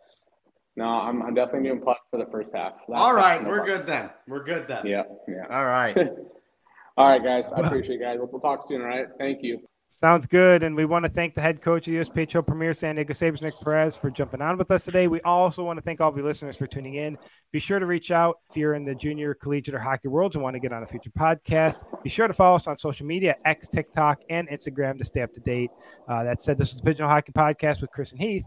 No, 0.76 0.84
I'm, 0.84 1.22
I'm 1.22 1.34
definitely 1.34 1.68
doing 1.68 1.82
puck 1.82 1.98
for 2.10 2.18
the 2.18 2.30
first 2.30 2.48
half. 2.54 2.72
Last 2.88 3.00
All 3.00 3.16
half, 3.16 3.44
we're 3.44 3.58
puck. 3.58 3.66
good 3.66 3.86
then. 3.86 4.10
We're 4.26 4.44
good 4.44 4.66
then. 4.66 4.86
Yeah. 4.86 5.02
Yeah. 5.28 5.44
All 5.50 5.64
right. 5.64 5.96
All 6.96 7.08
right, 7.08 7.22
guys. 7.22 7.44
I 7.54 7.60
appreciate 7.60 7.98
you 7.98 8.00
guys. 8.00 8.16
We'll, 8.18 8.28
we'll 8.30 8.40
talk 8.40 8.66
soon. 8.66 8.80
All 8.80 8.86
right. 8.86 9.06
Thank 9.18 9.42
you. 9.42 9.60
Sounds 9.94 10.26
good. 10.26 10.62
And 10.62 10.74
we 10.74 10.86
want 10.86 11.04
to 11.04 11.10
thank 11.10 11.34
the 11.34 11.42
head 11.42 11.60
coach 11.60 11.86
of 11.86 11.92
USPHL 11.92 12.46
Premier 12.46 12.72
San 12.72 12.94
Diego 12.94 13.12
Sabers, 13.12 13.42
Nick 13.42 13.54
Perez, 13.60 13.94
for 13.94 14.10
jumping 14.10 14.40
on 14.40 14.56
with 14.56 14.70
us 14.70 14.86
today. 14.86 15.06
We 15.06 15.20
also 15.20 15.62
want 15.62 15.76
to 15.76 15.82
thank 15.82 16.00
all 16.00 16.08
of 16.08 16.16
you 16.16 16.24
listeners 16.24 16.56
for 16.56 16.66
tuning 16.66 16.94
in. 16.94 17.18
Be 17.52 17.58
sure 17.58 17.78
to 17.78 17.84
reach 17.84 18.10
out 18.10 18.38
if 18.48 18.56
you're 18.56 18.72
in 18.72 18.86
the 18.86 18.94
junior, 18.94 19.34
collegiate, 19.34 19.74
or 19.74 19.78
hockey 19.78 20.08
world 20.08 20.34
and 20.34 20.42
want 20.42 20.54
to 20.54 20.60
get 20.60 20.72
on 20.72 20.82
a 20.82 20.86
future 20.86 21.10
podcast. 21.10 21.84
Be 22.02 22.08
sure 22.08 22.26
to 22.26 22.32
follow 22.32 22.56
us 22.56 22.66
on 22.66 22.78
social 22.78 23.04
media, 23.06 23.36
X, 23.44 23.68
TikTok, 23.68 24.20
and 24.30 24.48
Instagram 24.48 24.96
to 24.96 25.04
stay 25.04 25.20
up 25.20 25.34
to 25.34 25.40
date. 25.40 25.70
Uh, 26.08 26.24
that 26.24 26.40
said, 26.40 26.56
this 26.56 26.72
was 26.72 26.80
the 26.80 26.86
Pigeon 26.86 27.06
Hockey 27.06 27.32
Podcast 27.32 27.82
with 27.82 27.90
Chris 27.90 28.12
and 28.12 28.20
Heath. 28.20 28.44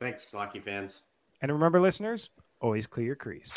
Thanks, 0.00 0.26
hockey 0.32 0.60
fans. 0.60 1.02
And 1.40 1.52
remember, 1.52 1.80
listeners, 1.80 2.30
always 2.60 2.86
clear 2.86 3.06
your 3.06 3.16
crease. 3.16 3.52